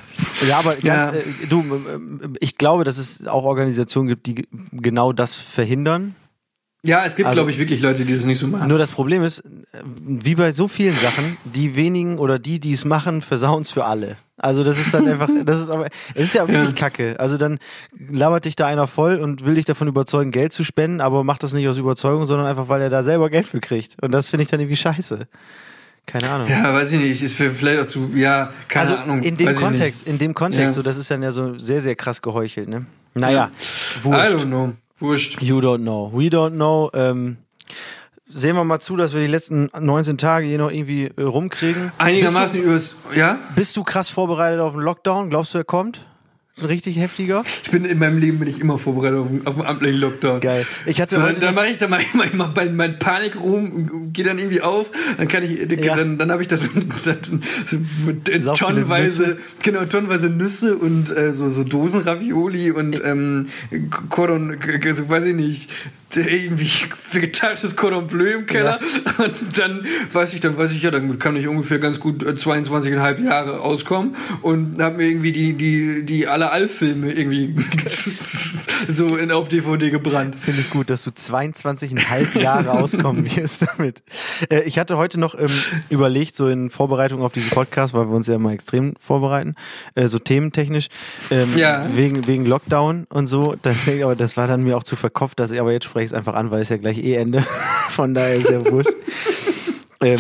Ja, 0.49 0.59
aber 0.59 0.75
ganz, 0.77 0.85
Ja. 0.85 1.21
Äh, 1.21 1.23
du, 1.49 1.65
ich 2.41 2.57
glaube, 2.59 2.85
dass 2.85 2.99
es 2.99 3.27
auch 3.27 3.45
Organisationen 3.45 4.09
gibt, 4.09 4.27
die 4.27 4.47
genau 4.73 5.13
das 5.13 5.35
verhindern. 5.37 6.15
Ja, 6.83 7.05
es 7.05 7.17
gibt, 7.17 7.27
Also- 7.29 7.37
glaube 7.39 7.51
ich, 7.51 7.59
wirklich 7.59 7.81
Leute, 7.81 8.05
die 8.05 8.15
das 8.15 8.25
nicht 8.25 8.39
so 8.39 8.47
machen. 8.47 8.69
Nur 8.69 8.79
das 8.79 8.91
Problem 8.91 9.23
ist, 9.25 9.41
äh, 9.41 9.83
wie 9.85 10.35
bei 10.37 10.53
so 10.53 10.69
vielen 10.69 10.95
Sachen, 10.97 11.37
die 11.45 11.75
wenigen 11.77 12.19
oder 12.19 12.39
die, 12.39 12.61
die 12.61 12.73
es 12.73 12.85
machen, 12.85 13.21
versauen 13.23 13.63
es 13.63 13.71
für 13.71 13.85
alle. 13.85 14.17
Also 14.39 14.65
das 14.65 14.79
ist 14.79 14.95
dann 14.95 15.07
einfach, 15.09 15.29
das 15.45 15.61
ist 15.61 15.71
aber, 15.71 15.87
es 16.15 16.25
ist 16.25 16.35
ja 16.35 16.47
wirklich 16.49 16.75
Kacke. 16.75 17.17
Also 17.19 17.37
dann 17.37 17.59
labert 18.11 18.45
dich 18.45 18.57
da 18.57 18.67
einer 18.67 18.87
voll 18.87 19.17
und 19.17 19.45
will 19.45 19.55
dich 19.57 19.65
davon 19.65 19.89
überzeugen, 19.89 20.31
Geld 20.31 20.53
zu 20.53 20.65
spenden, 20.65 21.01
aber 21.01 21.25
macht 21.25 21.43
das 21.43 21.53
nicht 21.53 21.69
aus 21.69 21.79
Überzeugung, 21.79 22.27
sondern 22.27 22.47
einfach, 22.47 22.69
weil 22.69 22.81
er 22.83 22.91
da 22.91 23.03
selber 23.03 23.31
Geld 23.31 23.49
für 23.49 23.61
kriegt. 23.61 23.97
Und 24.03 24.13
das 24.13 24.29
finde 24.29 24.43
ich 24.45 24.49
dann 24.49 24.61
irgendwie 24.61 24.77
scheiße. 24.77 25.27
Keine 26.07 26.31
Ahnung. 26.31 26.49
Ja, 26.49 26.73
weiß 26.73 26.93
ich 26.93 27.01
nicht, 27.01 27.23
ist 27.23 27.35
vielleicht 27.35 27.83
auch 27.83 27.87
zu, 27.87 28.11
ja, 28.15 28.51
keine 28.69 28.81
also 28.83 28.97
Ahnung. 28.97 29.23
in 29.23 29.37
dem 29.37 29.55
Kontext, 29.55 30.07
in 30.07 30.17
dem 30.19 30.33
Kontext, 30.33 30.63
Ja. 30.69 30.73
so 30.73 30.83
das 30.83 30.97
ist 30.97 31.11
dann 31.11 31.23
ja 31.23 31.33
so 31.33 31.59
sehr, 31.59 31.83
sehr 31.83 31.97
krass 31.97 32.23
geheuchelt, 32.23 32.69
ne? 32.69 32.87
Naja. 33.15 33.51
I 34.01 34.05
wurscht. 34.05 34.37
don't 34.37 34.47
know. 34.47 34.73
Wurscht. 35.01 35.43
You 35.43 35.59
don't 35.59 35.81
know. 35.83 36.11
We 36.15 36.29
don't 36.29 36.53
know. 36.53 36.91
Ähm, 36.95 37.37
sehen 38.29 38.57
wir 38.57 38.65
mal 38.65 38.81
zu, 38.81 38.97
dass 38.97 39.15
wir 39.15 39.21
die 39.21 39.27
letzten 39.27 39.71
19 39.79 40.19
Tage 40.19 40.47
hier 40.47 40.59
noch 40.59 40.71
irgendwie 40.71 41.11
äh, 41.17 41.23
rumkriegen. 41.23 41.93
Einigermaßen 41.99 42.61
übers, 42.61 42.95
ja? 43.15 43.35
Bist 43.35 43.49
du, 43.49 43.55
bist 43.55 43.77
du 43.77 43.85
krass 43.85 44.11
vorbereitet 44.11 44.61
auf 44.61 44.73
den 44.73 44.83
Lockdown? 44.83 45.31
Glaubst 45.31 45.55
du, 45.55 45.59
er 45.59 45.65
kommt? 45.65 46.05
Ein 46.61 46.67
richtig 46.67 46.99
heftiger? 46.99 47.45
Ich 47.65 47.71
bin, 47.71 47.85
in 47.85 47.99
meinem 47.99 48.19
Leben 48.19 48.39
bin 48.39 48.49
ich 48.49 48.61
immer 48.61 48.79
vorbereitet 48.79 49.19
auf, 49.19 49.27
auf 49.45 49.55
den 49.57 49.65
amtlichen 49.67 50.01
Lockdown. 50.01 50.41
Geil. 50.41 50.67
Ich 50.87 51.01
hatte 51.01 51.15
So, 51.15 51.23
dann, 51.23 51.39
dann 51.41 51.55
mache 51.55 51.69
ich 51.69 51.79
dann 51.79 51.91
manchmal 51.91 52.31
mein, 52.35 52.53
mein, 52.55 52.77
mein 52.77 52.99
Panikruhm 52.99 54.13
geht 54.13 54.27
dann 54.27 54.39
irgendwie 54.39 54.61
auf, 54.61 54.91
dann 55.17 55.29
kann 55.29 55.43
ich, 55.43 55.59
Ja. 55.85 55.97
dann, 55.97 56.19
dann 56.19 56.31
habe 56.33 56.43
ich 56.43 56.49
das 56.49 56.69
dann, 57.05 57.43
so, 58.41 58.55
tonnenweise, 58.55 59.23
Nüsse. 59.23 59.37
genau, 59.63 59.85
tonnenweise 59.85 60.29
Nüsse 60.31 60.77
und 60.77 61.17
äh, 61.17 61.33
so, 61.33 61.49
so 61.49 61.65
Dosen 61.65 62.03
Ravioli 62.03 62.71
und 62.71 63.03
ähm, 63.05 63.49
Cordon, 64.11 64.57
äh, 64.61 64.93
so 64.93 65.09
weiß 65.09 65.25
ich 65.25 65.35
nicht, 65.35 65.71
irgendwie 66.15 66.71
vegetarisches 67.13 67.77
Cordon 67.77 68.07
Bleu 68.07 68.33
im 68.33 68.47
Keller 68.47 68.81
und 69.19 69.59
dann 69.59 69.85
weiß 70.13 70.33
ich, 70.35 70.41
dann 70.41 70.57
weiß 70.57 70.73
ich, 70.73 70.83
ja, 70.83 70.91
dann 70.91 71.19
kann 71.19 71.37
ich 71.37 71.47
ungefähr 71.47 71.79
ganz 71.79 72.01
gut 72.01 72.23
äh, 72.23 72.31
22,5 72.31 73.25
Jahre 73.25 73.61
auskommen 73.61 74.17
und 74.43 74.81
habe 74.81 74.97
mir 74.99 75.09
irgendwie 75.09 75.33
die, 75.33 75.53
die, 75.53 76.03
die 76.05 76.27
alle 76.27 76.48
All-Filme 76.53 77.13
irgendwie 77.13 77.55
so 78.89 79.17
in, 79.17 79.31
auf 79.33 79.49
DVD 79.49 79.91
gebrannt. 79.91 80.35
Finde 80.37 80.61
ich 80.63 80.71
gut, 80.71 80.91
dass 80.91 81.03
du 81.05 81.11
22,5 81.11 82.39
Jahre 82.39 82.73
auskommen 82.73 83.25
wirst 83.37 83.67
damit. 83.67 84.03
Äh, 84.51 84.63
ich 84.63 84.79
hatte 84.79 84.97
heute 84.97 85.19
noch 85.19 85.39
ähm, 85.39 85.51
überlegt, 85.91 86.37
so 86.37 86.49
in 86.49 86.71
Vorbereitung 86.71 87.23
auf 87.23 87.33
diesen 87.33 87.51
Podcast, 87.51 87.95
weil 87.95 88.09
wir 88.09 88.15
uns 88.17 88.27
ja 88.27 88.35
immer 88.37 88.53
extrem 88.53 88.95
vorbereiten, 88.99 89.55
äh, 89.95 90.09
so 90.09 90.19
thementechnisch, 90.19 90.89
ähm, 91.31 91.57
Ja. 91.57 91.87
wegen, 91.95 92.27
wegen 92.27 92.47
Lockdown 92.47 93.07
und 93.11 93.27
so. 93.27 93.55
Dann, 93.63 93.77
aber 94.03 94.17
das 94.17 94.37
war 94.37 94.47
dann 94.47 94.63
mir 94.63 94.77
auch 94.77 94.85
zu 94.85 94.97
verkopft, 94.97 95.39
dass 95.41 95.51
ich, 95.51 95.61
aber 95.61 95.73
jetzt 95.73 95.85
spreche 95.85 96.05
ich 96.05 96.11
es 96.11 96.15
einfach 96.15 96.35
an, 96.35 96.51
weil 96.51 96.63
es 96.63 96.69
ja 96.69 96.77
gleich 96.77 96.99
eh 96.99 97.15
Ende. 97.15 97.45
Von 97.89 98.15
daher 98.15 98.37
ist 98.37 98.51
ja 98.51 98.65
wurscht. 98.71 98.91
ähm, 100.03 100.19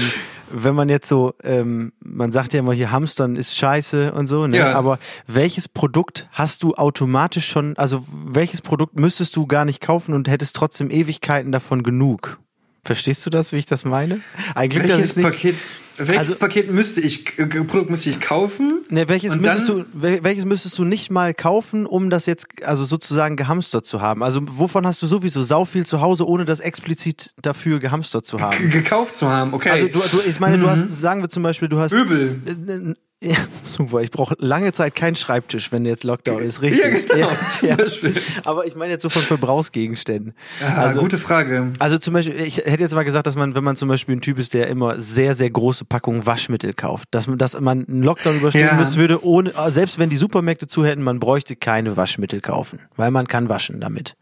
wenn 0.50 0.74
man 0.74 0.88
jetzt 0.88 1.08
so, 1.08 1.34
ähm, 1.42 1.92
man 2.00 2.32
sagt 2.32 2.52
ja 2.52 2.60
immer 2.60 2.72
hier, 2.72 2.90
Hamstern 2.90 3.36
ist 3.36 3.56
scheiße 3.56 4.12
und 4.12 4.26
so, 4.26 4.46
ne? 4.46 4.58
Ja. 4.58 4.72
aber 4.72 4.98
welches 5.26 5.68
Produkt 5.68 6.28
hast 6.32 6.62
du 6.62 6.74
automatisch 6.74 7.48
schon, 7.48 7.76
also 7.76 8.04
welches 8.10 8.62
Produkt 8.62 8.98
müsstest 8.98 9.36
du 9.36 9.46
gar 9.46 9.64
nicht 9.64 9.80
kaufen 9.80 10.14
und 10.14 10.28
hättest 10.28 10.56
trotzdem 10.56 10.90
Ewigkeiten 10.90 11.52
davon 11.52 11.82
genug? 11.82 12.38
Verstehst 12.84 13.24
du 13.26 13.30
das, 13.30 13.52
wie 13.52 13.56
ich 13.56 13.66
das 13.66 13.84
meine? 13.84 14.20
Ein 14.54 14.70
Glück, 14.70 14.86
dass 14.86 14.98
Welches 14.98 15.16
ich 15.16 15.16
nicht, 15.16 15.32
Paket? 15.32 15.56
Welches 15.98 16.18
Also- 16.18 16.36
Paket 16.36 16.70
müsste 16.70 17.00
ich, 17.00 17.38
äh, 17.38 17.46
Produkt 17.46 17.90
müsste 17.90 18.10
ich 18.10 18.20
kaufen? 18.20 18.82
Ne, 18.90 19.08
welches 19.08 19.36
müsstest 19.36 19.68
du, 19.68 19.84
wel- 19.94 20.22
welches 20.22 20.44
müsstest 20.44 20.78
du 20.78 20.84
nicht 20.84 21.10
mal 21.10 21.34
kaufen, 21.34 21.86
um 21.86 22.10
das 22.10 22.26
jetzt, 22.26 22.46
also 22.64 22.84
sozusagen 22.84 23.36
gehamstert 23.36 23.86
zu 23.86 24.00
haben? 24.00 24.22
Also 24.22 24.40
wovon 24.52 24.86
hast 24.86 25.02
du 25.02 25.06
sowieso 25.06 25.42
sau 25.42 25.64
viel 25.64 25.84
zu 25.86 26.00
Hause, 26.00 26.26
ohne 26.26 26.44
das 26.44 26.60
explizit 26.60 27.30
dafür 27.42 27.78
gehamstert 27.78 28.26
zu 28.26 28.40
haben? 28.40 28.58
G- 28.58 28.68
gekauft 28.68 29.16
zu 29.16 29.28
haben, 29.28 29.54
okay. 29.54 29.70
Also 29.70 29.88
du, 29.88 29.98
du 29.98 30.22
ich 30.28 30.40
meine, 30.40 30.58
du 30.58 30.68
hast, 30.70 30.88
sagen 31.00 31.22
wir 31.22 31.28
zum 31.28 31.42
Beispiel, 31.42 31.68
du 31.68 31.78
hast 31.78 31.92
Möbel. 31.92 32.94
Ja, 33.20 33.34
super. 33.76 34.00
Ich 34.02 34.12
brauche 34.12 34.36
lange 34.38 34.70
Zeit 34.72 34.94
keinen 34.94 35.16
Schreibtisch, 35.16 35.72
wenn 35.72 35.84
jetzt 35.84 36.04
Lockdown 36.04 36.40
ist, 36.40 36.62
richtig? 36.62 37.08
Ja, 37.08 37.26
genau, 37.26 37.30
zum 37.58 37.76
Beispiel. 37.76 38.14
Aber 38.44 38.64
ich 38.64 38.76
meine 38.76 38.92
jetzt 38.92 39.02
so 39.02 39.08
von 39.08 39.22
Verbrauchsgegenständen. 39.22 40.34
Ja, 40.60 40.74
also, 40.76 41.00
gute 41.00 41.18
Frage. 41.18 41.72
also 41.80 41.98
zum 41.98 42.14
Beispiel, 42.14 42.40
ich 42.40 42.58
hätte 42.58 42.80
jetzt 42.82 42.94
mal 42.94 43.02
gesagt, 43.02 43.26
dass 43.26 43.34
man, 43.34 43.56
wenn 43.56 43.64
man 43.64 43.74
zum 43.74 43.88
Beispiel 43.88 44.14
ein 44.14 44.20
Typ 44.20 44.38
ist, 44.38 44.54
der 44.54 44.68
immer 44.68 45.00
sehr, 45.00 45.34
sehr 45.34 45.50
große 45.50 45.84
Packungen 45.84 46.26
Waschmittel 46.26 46.72
kauft, 46.74 47.08
dass 47.10 47.26
man, 47.26 47.38
dass 47.38 47.60
man 47.60 47.86
einen 47.88 48.04
Lockdown 48.04 48.36
überstehen 48.36 48.66
Ja. 48.68 48.74
müssen 48.74 49.00
würde, 49.00 49.24
ohne, 49.24 49.52
selbst 49.68 49.98
wenn 49.98 50.10
die 50.10 50.16
Supermärkte 50.16 50.68
zu 50.68 50.84
hätten, 50.84 51.02
man 51.02 51.18
bräuchte 51.18 51.56
keine 51.56 51.96
Waschmittel 51.96 52.40
kaufen, 52.40 52.82
weil 52.94 53.10
man 53.10 53.26
kann 53.26 53.48
waschen 53.48 53.80
damit. 53.80 54.14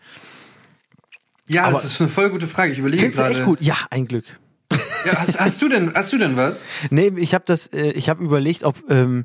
Ja, 1.48 1.64
aber- 1.64 1.74
das 1.74 1.84
ist 1.84 2.00
eine 2.00 2.08
voll 2.08 2.30
gute 2.30 2.48
Frage. 2.48 2.72
Ich 2.72 2.78
überlege 2.78 3.10
gerade. 3.10 3.34
echt 3.34 3.44
gut? 3.44 3.60
Ja, 3.60 3.76
ein 3.90 4.08
Glück. 4.08 4.24
Ja, 5.06 5.18
hast, 5.18 5.38
hast 5.38 5.62
du 5.62 5.68
denn, 5.68 5.94
hast 5.94 6.12
du 6.12 6.18
denn 6.18 6.36
was? 6.36 6.64
Nee, 6.90 7.12
ich 7.16 7.34
habe 7.34 7.44
das, 7.46 7.66
äh, 7.68 7.90
ich 7.92 8.08
habe 8.08 8.22
überlegt, 8.24 8.64
ob 8.64 8.76
ähm, 8.90 9.24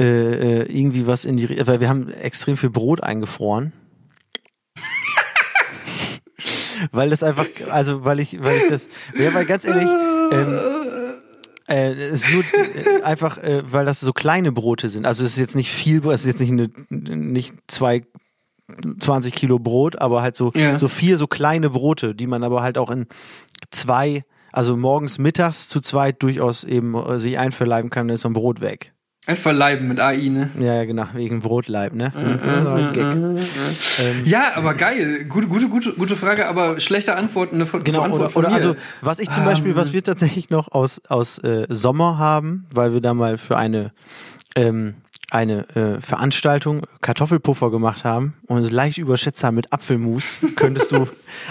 äh, 0.00 0.04
äh, 0.04 0.62
irgendwie 0.72 1.06
was 1.06 1.24
in 1.24 1.36
die, 1.36 1.66
weil 1.66 1.80
wir 1.80 1.88
haben 1.88 2.08
extrem 2.10 2.56
viel 2.56 2.70
Brot 2.70 3.02
eingefroren. 3.02 3.72
weil 6.92 7.10
das 7.10 7.22
einfach, 7.22 7.46
also 7.70 8.04
weil 8.04 8.20
ich, 8.20 8.42
weil 8.42 8.58
ich 8.58 8.68
das, 8.68 8.88
ja, 9.18 9.32
weil 9.34 9.44
ganz 9.44 9.64
ehrlich, 9.64 9.90
ähm, 10.30 10.58
äh, 11.68 11.92
es 11.92 12.24
ist 12.24 12.30
nur 12.30 12.44
äh, 12.54 13.02
einfach, 13.02 13.38
äh, 13.38 13.62
weil 13.70 13.84
das 13.84 14.00
so 14.00 14.12
kleine 14.12 14.52
Brote 14.52 14.88
sind. 14.88 15.06
Also 15.06 15.24
es 15.24 15.32
ist 15.32 15.38
jetzt 15.38 15.56
nicht 15.56 15.70
viel, 15.70 15.98
es 16.08 16.24
ist 16.24 16.26
jetzt 16.26 16.40
nicht 16.40 16.52
eine, 16.52 16.70
nicht 16.90 17.54
zwei 17.66 18.02
20 19.00 19.32
Kilo 19.32 19.58
Brot, 19.58 19.98
aber 19.98 20.22
halt 20.22 20.36
so, 20.36 20.52
Ja. 20.54 20.76
so 20.78 20.88
vier 20.88 21.16
so 21.16 21.26
kleine 21.26 21.70
Brote, 21.70 22.14
die 22.14 22.26
man 22.26 22.44
aber 22.44 22.62
halt 22.62 22.76
auch 22.76 22.90
in 22.90 23.06
zwei, 23.70 24.24
also 24.52 24.76
morgens, 24.76 25.18
mittags 25.18 25.68
zu 25.68 25.80
zweit 25.80 26.22
durchaus 26.22 26.64
eben 26.64 26.94
äh, 26.94 27.18
sich 27.18 27.38
einverleiben 27.38 27.90
kann, 27.90 28.08
dann 28.08 28.14
ist 28.14 28.22
so 28.22 28.28
ein 28.28 28.32
Brot 28.34 28.60
weg. 28.60 28.92
Einfach 29.26 29.52
Leiben 29.52 29.88
mit 29.88 30.00
AI, 30.00 30.28
ne? 30.30 30.48
Ja, 30.58 30.74
ja, 30.76 30.84
genau, 30.86 31.04
wegen 31.12 31.40
Brotleib, 31.40 31.92
ne? 31.94 32.10
Mhm, 32.16 32.92
Gag. 32.94 33.14
Ähm, 33.14 34.24
Ja, 34.24 34.52
aber 34.54 34.72
geil. 34.72 35.26
Gute, 35.26 35.48
gute, 35.48 35.68
gute, 35.68 35.92
gute 35.92 36.16
Frage, 36.16 36.46
aber 36.48 36.80
schlechte 36.80 37.14
Antworten. 37.14 37.56
Eine 37.60 37.66
Genau, 37.82 38.00
Antwort 38.04 38.20
oder, 38.22 38.30
von 38.30 38.40
oder 38.44 38.48
mir. 38.48 38.54
also, 38.54 38.76
was 39.02 39.18
ich 39.18 39.28
zum 39.28 39.44
Beispiel, 39.44 39.72
Ähm. 39.72 39.76
was 39.76 39.92
wir 39.92 40.02
tatsächlich 40.02 40.48
noch 40.48 40.72
aus, 40.72 41.02
aus 41.08 41.36
äh, 41.40 41.66
Sommer 41.68 42.16
haben, 42.16 42.66
weil 42.72 42.94
wir 42.94 43.02
da 43.02 43.12
mal 43.12 43.36
für 43.36 43.58
eine, 43.58 43.92
ähm, 44.56 44.94
eine 45.30 45.68
äh, 45.76 46.00
Veranstaltung 46.00 46.86
Kartoffelpuffer 47.02 47.70
gemacht 47.70 48.04
haben 48.04 48.34
und 48.46 48.62
es 48.62 48.70
leicht 48.70 48.96
überschätzt 48.98 49.44
haben 49.44 49.56
mit 49.56 49.72
Apfelmus, 49.72 50.38
könntest 50.56 50.90
du 50.92 51.06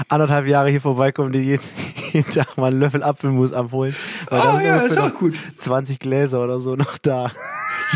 anderthalb 0.09 0.47
Jahre 0.47 0.69
hier 0.69 0.81
vorbeikommen, 0.81 1.31
dir 1.31 1.41
jeden, 1.41 1.63
jeden 2.13 2.29
Tag 2.31 2.57
mal 2.57 2.67
einen 2.71 2.79
Löffel 2.79 3.03
Apfelmus 3.03 3.53
abholen. 3.53 3.95
Weil 4.29 4.39
Oh, 4.39 4.43
da 4.43 4.55
sind 4.57 4.65
ja, 4.65 4.75
ist 4.77 4.97
auch 4.97 5.13
gut. 5.13 5.35
20 5.57 5.99
Gläser 5.99 6.43
oder 6.43 6.59
so 6.59 6.75
noch 6.75 6.97
da. 6.97 7.31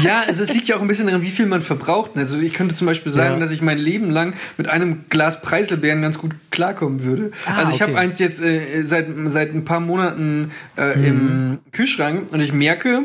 Ja, 0.04 0.22
also 0.26 0.44
es 0.44 0.54
liegt 0.54 0.68
ja 0.70 0.78
auch 0.78 0.82
ein 0.82 0.88
bisschen 0.88 1.08
daran, 1.08 1.22
wie 1.22 1.32
viel 1.32 1.48
man 1.48 1.62
verbraucht. 1.62 2.12
Also 2.16 2.38
ich 2.40 2.54
könnte 2.54 2.74
zum 2.76 2.88
Beispiel 2.88 3.12
sagen, 3.12 3.34
Ja. 3.34 3.40
dass 3.40 3.52
ich 3.52 3.62
mein 3.62 3.78
Leben 3.78 4.10
lang 4.10 4.36
mit 4.58 4.70
einem 4.70 5.04
Glas 5.10 5.42
Preiselbeeren 5.42 6.02
ganz 6.02 6.18
gut 6.18 6.32
klarkommen 6.50 7.04
würde. 7.04 7.32
Ah, 7.46 7.58
also 7.58 7.72
ich 7.74 7.82
habe 7.82 7.92
okay. 7.94 8.02
eins 8.02 8.18
jetzt 8.20 8.42
äh, 8.42 8.84
seit, 8.84 9.08
seit 9.26 9.54
ein 9.54 9.66
paar 9.66 9.80
Monaten 9.82 10.52
äh, 10.78 10.96
Mhm. 10.98 11.06
im 11.06 11.60
Kühlschrank 11.74 12.32
und 12.32 12.40
ich 12.40 12.54
merke, 12.54 13.02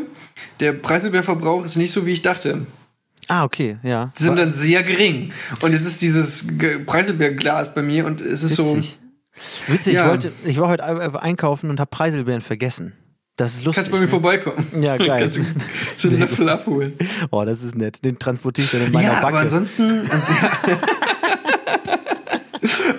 der 0.61 0.73
Preiselbeerverbrauch 0.73 1.65
ist 1.65 1.77
nicht 1.77 1.93
so, 1.93 2.07
wie 2.07 2.13
ich 2.13 2.23
dachte. 2.23 2.67
Ah, 3.29 3.45
okay, 3.45 3.79
ja. 3.83 4.13
Die 4.19 4.23
sind 4.23 4.37
dann 4.37 4.53
sehr 4.53 4.83
gering. 4.85 5.33
Und 5.61 5.73
es 5.75 5.85
ist 5.85 6.01
dieses 6.03 6.47
Preiselbeerglas 6.87 7.75
bei 7.75 7.83
mir 7.83 8.07
und 8.07 8.21
es 8.21 8.43
ist 8.43 8.59
Witzig. 8.59 8.99
Witzig, 9.67 9.95
Ja. 9.95 10.05
ich 10.05 10.09
wollte, 10.11 10.33
ich 10.45 10.59
war 10.61 10.69
heute 10.69 10.85
ein- 10.85 11.17
einkaufen 11.17 11.69
und 11.71 11.81
habe 11.81 11.91
Preiselbeeren 11.91 12.41
vergessen. 12.43 12.93
Das 13.37 13.53
ist 13.53 13.59
so, 13.61 13.65
lustig. 13.67 13.75
kannst 13.77 13.91
bei 13.91 13.99
mir 13.99 14.05
ne? 14.05 14.09
vorbeikommen. 14.09 14.67
Ja, 14.83 14.97
geil. 14.97 15.31
kannst 15.35 15.37
du 15.37 15.43
so 16.09 16.09
einen 16.15 16.21
Löffel 16.21 16.49
abholen. 16.49 16.95
Oh, 17.31 17.45
das 17.45 17.63
ist 17.63 17.75
nett. 17.77 17.99
Den 18.05 18.19
transportiere 18.19 18.65
ich 18.65 18.71
dann 18.71 18.83
in 18.87 18.93
meiner 18.93 19.09
ja, 19.09 19.13
aber 19.19 19.23
Backe. 19.23 19.39
ansonsten. 19.39 20.05
Ja. 20.67 20.79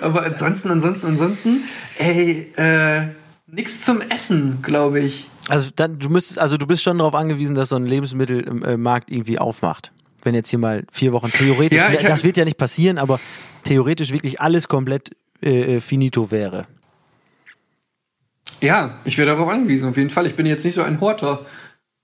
aber 0.02 0.24
ansonsten, 0.24 0.70
ansonsten, 0.70 1.06
ansonsten, 1.08 1.64
ey, 1.98 2.52
äh, 2.56 3.08
nix 3.46 3.80
zum 3.82 4.00
Essen, 4.02 4.58
glaube 4.62 5.00
ich. 5.00 5.26
Also 5.48 5.70
dann, 5.74 5.98
du 5.98 6.08
müsstest, 6.08 6.38
also 6.38 6.56
du 6.56 6.66
bist 6.66 6.82
schon 6.82 6.98
darauf 6.98 7.14
angewiesen, 7.14 7.54
dass 7.54 7.70
so 7.70 7.76
ein 7.76 7.86
Lebensmittelmarkt 7.86 9.10
irgendwie 9.10 9.38
aufmacht. 9.38 9.92
Wenn 10.22 10.34
jetzt 10.34 10.50
hier 10.50 10.58
mal 10.58 10.84
vier 10.90 11.12
Wochen 11.12 11.30
theoretisch, 11.30 11.82
Ja, 11.82 11.90
das 12.02 12.24
wird 12.24 12.36
ja 12.36 12.44
nicht 12.44 12.58
passieren, 12.58 12.98
aber 12.98 13.20
theoretisch 13.64 14.10
wirklich 14.10 14.40
alles 14.40 14.68
komplett 14.68 15.10
äh, 15.42 15.76
äh, 15.76 15.80
finito 15.80 16.30
wäre. 16.30 16.66
Ja, 18.60 18.98
ich 19.04 19.16
wäre 19.16 19.28
darauf 19.28 19.48
angewiesen, 19.48 19.88
auf 19.88 19.96
jeden 19.96 20.10
Fall. 20.10 20.26
Ich 20.26 20.34
bin 20.34 20.44
jetzt 20.44 20.64
nicht 20.64 20.74
so 20.74 20.82
ein 20.82 21.00
Horter. 21.00 21.46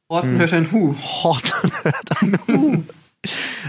Horten 0.08 0.38
hört 0.38 0.52
ein 0.52 0.70
Hu. 0.70 0.94
Hort 0.94 1.52
Das 2.04 2.18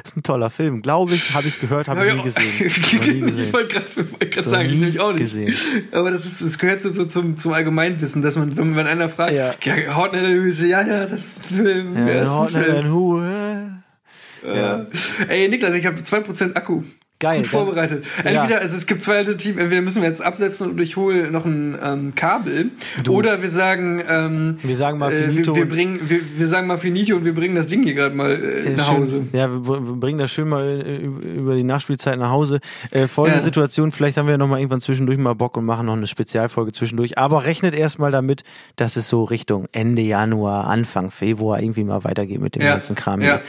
ist 0.04 0.18
ein 0.18 0.24
toller 0.24 0.50
Film, 0.50 0.82
glaube 0.82 1.14
ich, 1.16 1.34
habe 1.34 1.48
ich 1.48 1.60
gehört, 1.60 1.88
habe 1.88 2.06
ich 2.08 2.14
nie 2.14 2.22
gesehen. 2.24 3.40
Ich 3.40 3.54
wollte 3.54 3.74
gerade 3.80 4.42
So 4.42 4.50
sagen, 4.50 4.66
ich 4.70 4.76
nie 4.76 4.80
nämlich 4.82 5.00
auch 5.00 5.12
nicht. 5.12 5.22
gesehen. 5.22 5.54
Aber 5.92 6.12
das, 6.12 6.26
ist, 6.26 6.42
das 6.42 6.58
gehört 6.58 6.82
so, 6.82 6.92
so 6.92 7.06
zum, 7.06 7.38
zum 7.38 7.54
Allgemeinwissen, 7.54 8.22
dass 8.22 8.36
man, 8.36 8.56
wenn, 8.58 8.76
wenn 8.76 8.88
einer 8.88 9.10
fragt, 9.10 9.34
Ja. 9.34 9.54
ja, 9.64 9.74
ein 9.74 9.96
Hu, 9.96 10.52
so, 10.52 10.66
ja, 10.66 10.82
ja, 10.86 11.06
das 11.06 11.26
ist 11.26 11.38
ein 11.52 11.56
Film. 11.66 11.96
Ja, 11.96 12.08
Ja, 12.08 12.14
das 12.14 12.24
ist 12.24 12.30
ein 12.30 12.36
Hort 12.38 12.52
Film. 12.52 12.94
Hu, 12.94 13.22
äh. 13.22 13.66
Ja. 14.58 14.86
Ey, 15.28 15.48
Niklas, 15.50 15.74
ich 15.74 15.86
habe 15.86 16.00
2% 16.02 16.56
Akku. 16.56 16.84
Geil, 17.18 17.38
Gut 17.44 17.48
vorbereitet. 17.48 18.04
Entweder, 18.26 18.60
also 18.60 18.76
es 18.76 18.86
gibt 18.88 19.02
zwei 19.02 19.16
Alternativen, 19.20 19.60
entweder 19.62 19.82
müssen 19.82 20.02
wir 20.02 20.10
jetzt 20.10 20.22
absetzen 20.22 20.70
und 20.72 20.82
ich 20.82 20.98
hole 20.98 21.32
noch 21.32 21.46
ein 21.46 21.78
ähm, 21.82 22.14
Kabel. 22.14 22.72
Oder 23.08 23.42
wir 23.42 23.48
sagen, 23.48 24.04
ähm, 24.06 24.58
Wir 24.62 24.76
sagen 24.76 24.98
mal 25.00 25.14
äh, 25.14 25.24
finito 25.30 25.54
wir, 25.54 25.56
wir, 25.56 25.62
und- 25.64 25.70
bringen, 25.70 26.00
wir, 26.10 26.20
wir 26.38 26.48
sagen 26.48 26.68
mal 26.68 26.78
finito 26.78 27.16
und 27.16 27.24
wir 27.24 27.34
bringen 27.34 27.56
das 27.56 27.68
Ding 27.68 27.84
hier 27.84 27.94
gerade 27.94 28.14
mal 28.14 28.32
äh, 28.32 28.60
Äh, 28.66 28.70
nach 28.76 28.90
schön. 28.90 28.98
Hause. 28.98 29.28
Ja, 29.32 29.50
wir, 29.50 29.66
wir 29.88 29.96
bringen 29.96 30.20
das 30.20 30.30
schön 30.30 30.50
mal 30.50 30.66
äh, 30.86 30.98
über 31.38 31.56
die 31.56 31.64
Nachspielzeit 31.64 32.20
nach 32.20 32.32
Hause. 32.32 32.60
Äh, 32.92 33.08
folgende 33.08 33.40
Ja. 33.40 33.46
Situation, 33.46 33.94
vielleicht 33.94 34.18
haben 34.18 34.28
wir 34.28 34.38
noch 34.38 34.50
mal 34.50 34.60
irgendwann 34.60 34.82
zwischendurch 34.82 35.18
mal 35.18 35.36
Bock 35.36 35.56
und 35.56 35.64
machen 35.64 35.86
noch 35.86 35.96
eine 35.96 36.08
Spezialfolge 36.08 36.74
zwischendurch. 36.74 37.18
Aber 37.18 37.46
rechnet 37.46 37.76
erstmal 37.76 38.12
damit, 38.12 38.44
dass 38.76 38.98
es 38.98 39.08
so 39.08 39.24
Richtung 39.24 39.68
Ende 39.72 40.02
Januar, 40.02 40.66
Anfang 40.68 41.12
Februar 41.12 41.62
irgendwie 41.62 41.86
mal 41.86 42.04
weitergeht 42.04 42.42
mit 42.42 42.56
dem 42.56 42.62
Ja. 42.64 42.72
ganzen 42.74 42.98
Kram. 42.98 43.22
Ja. 43.22 43.36
hier. 43.38 43.42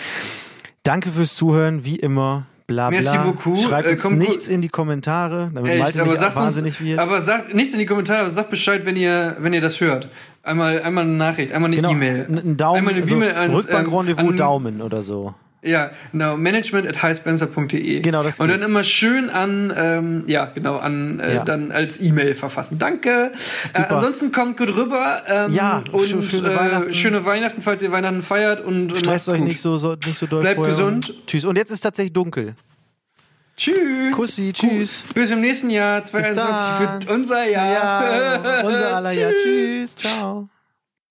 Danke 0.85 1.11
fürs 1.11 1.35
Zuhören, 1.35 1.85
wie 1.85 1.97
immer. 1.97 2.47
Bla 2.67 2.91
bla. 2.91 3.01
Merci 3.01 3.19
beaucoup. 3.19 3.59
Schreibt 3.59 3.89
Äh, 3.89 3.93
uns 3.93 4.11
nichts 4.11 4.49
in 4.49 4.61
die 4.61 4.69
Kommentare, 4.69 5.51
damit 5.55 5.71
Echt, 5.73 5.81
Malte 5.83 6.03
aber 6.03 6.13
nicht 6.13 6.35
wahnsinnig 6.37 6.81
uns, 6.81 6.89
wird. 6.89 6.99
aber 6.99 7.21
sagt 7.21 7.55
nichts 7.55 7.75
in 7.75 7.79
die 7.81 7.87
Kommentare, 7.87 8.21
aber 8.23 8.31
sagt 8.31 8.51
Bescheid, 8.51 8.85
wenn 8.85 8.97
ihr, 8.97 9.37
wenn 9.39 9.53
ihr 9.53 9.61
das 9.61 9.81
hört. 9.81 10.09
Einmal, 10.43 10.83
einmal 10.83 11.05
eine 11.05 11.13
Nachricht, 11.13 11.53
einmal 11.53 11.69
eine 11.69 11.77
genau, 11.77 11.91
E-Mail. 11.93 12.27
n- 12.29 12.39
ein 12.39 12.57
Daumen, 12.57 12.79
einmal 12.79 12.95
eine 12.95 13.03
also 13.03 13.15
E-Mail 13.15 13.33
ans, 13.33 13.57
Rückbankrendezvous 13.57 14.31
ähm, 14.31 14.37
Daumen 14.37 14.83
oder 14.83 15.03
so. 15.03 15.35
Ja, 15.67 15.91
genau, 16.13 16.37
management 16.37 16.87
at 16.89 17.03
highspencer.de. 17.03 18.01
Genau, 18.01 18.23
das 18.23 18.41
Und 18.41 18.47
geht. 18.49 18.57
dann 18.57 18.63
immer 18.69 18.83
schön 18.83 19.29
an, 19.31 19.73
ähm, 19.77 20.25
ja, 20.27 20.47
genau, 20.47 20.77
an, 20.77 21.21
äh, 21.21 21.35
Ja. 21.37 21.45
dann 21.45 21.73
als 21.73 22.01
E-Mail 22.01 22.35
verfassen. 22.35 22.79
Danke. 22.79 23.33
Äh, 23.75 23.83
ansonsten 23.89 24.33
kommt 24.33 24.57
gut 24.57 24.75
rüber. 24.77 25.23
Ähm, 25.27 25.53
Ja, 25.53 25.83
und 25.93 26.03
schö- 26.05 26.23
schöne 26.23 26.53
äh, 26.53 26.57
Weihnachten. 26.57 26.93
schöne 26.95 27.25
Weihnachten, 27.25 27.63
falls 27.63 27.83
ihr 27.83 27.93
Weihnachten 27.93 28.23
feiert 28.23 28.65
und 28.65 28.97
Stresst 28.97 29.29
euch 29.29 29.39
gut. 29.39 29.49
nicht 29.49 29.61
so, 29.61 29.77
so, 29.77 29.95
nicht 30.07 30.17
so 30.19 30.27
doll 30.27 30.41
Bleibt 30.43 30.57
vorher. 30.57 30.75
gesund. 30.75 31.11
Und 31.11 31.27
tschüss. 31.27 31.45
Und 31.45 31.57
jetzt 31.57 31.71
ist 31.71 31.81
tatsächlich 31.81 32.13
dunkel. 32.13 32.55
Tschüss. 33.57 34.13
Kussi, 34.13 34.53
tschüss. 34.53 35.03
Bis 35.15 35.31
im 35.31 35.41
nächsten 35.41 35.71
Jahr, 35.71 36.01
Bis 36.03 36.11
2021 36.11 36.87
dann. 36.87 37.03
wird 37.03 37.11
unser 37.11 37.45
Jahr. 37.49 37.73
Ja, 37.73 38.61
unser 38.67 38.97
aller 38.97 39.13
Jahr. 39.13 39.33
Tschüss. 39.43 39.97
Ciao. 39.97 40.49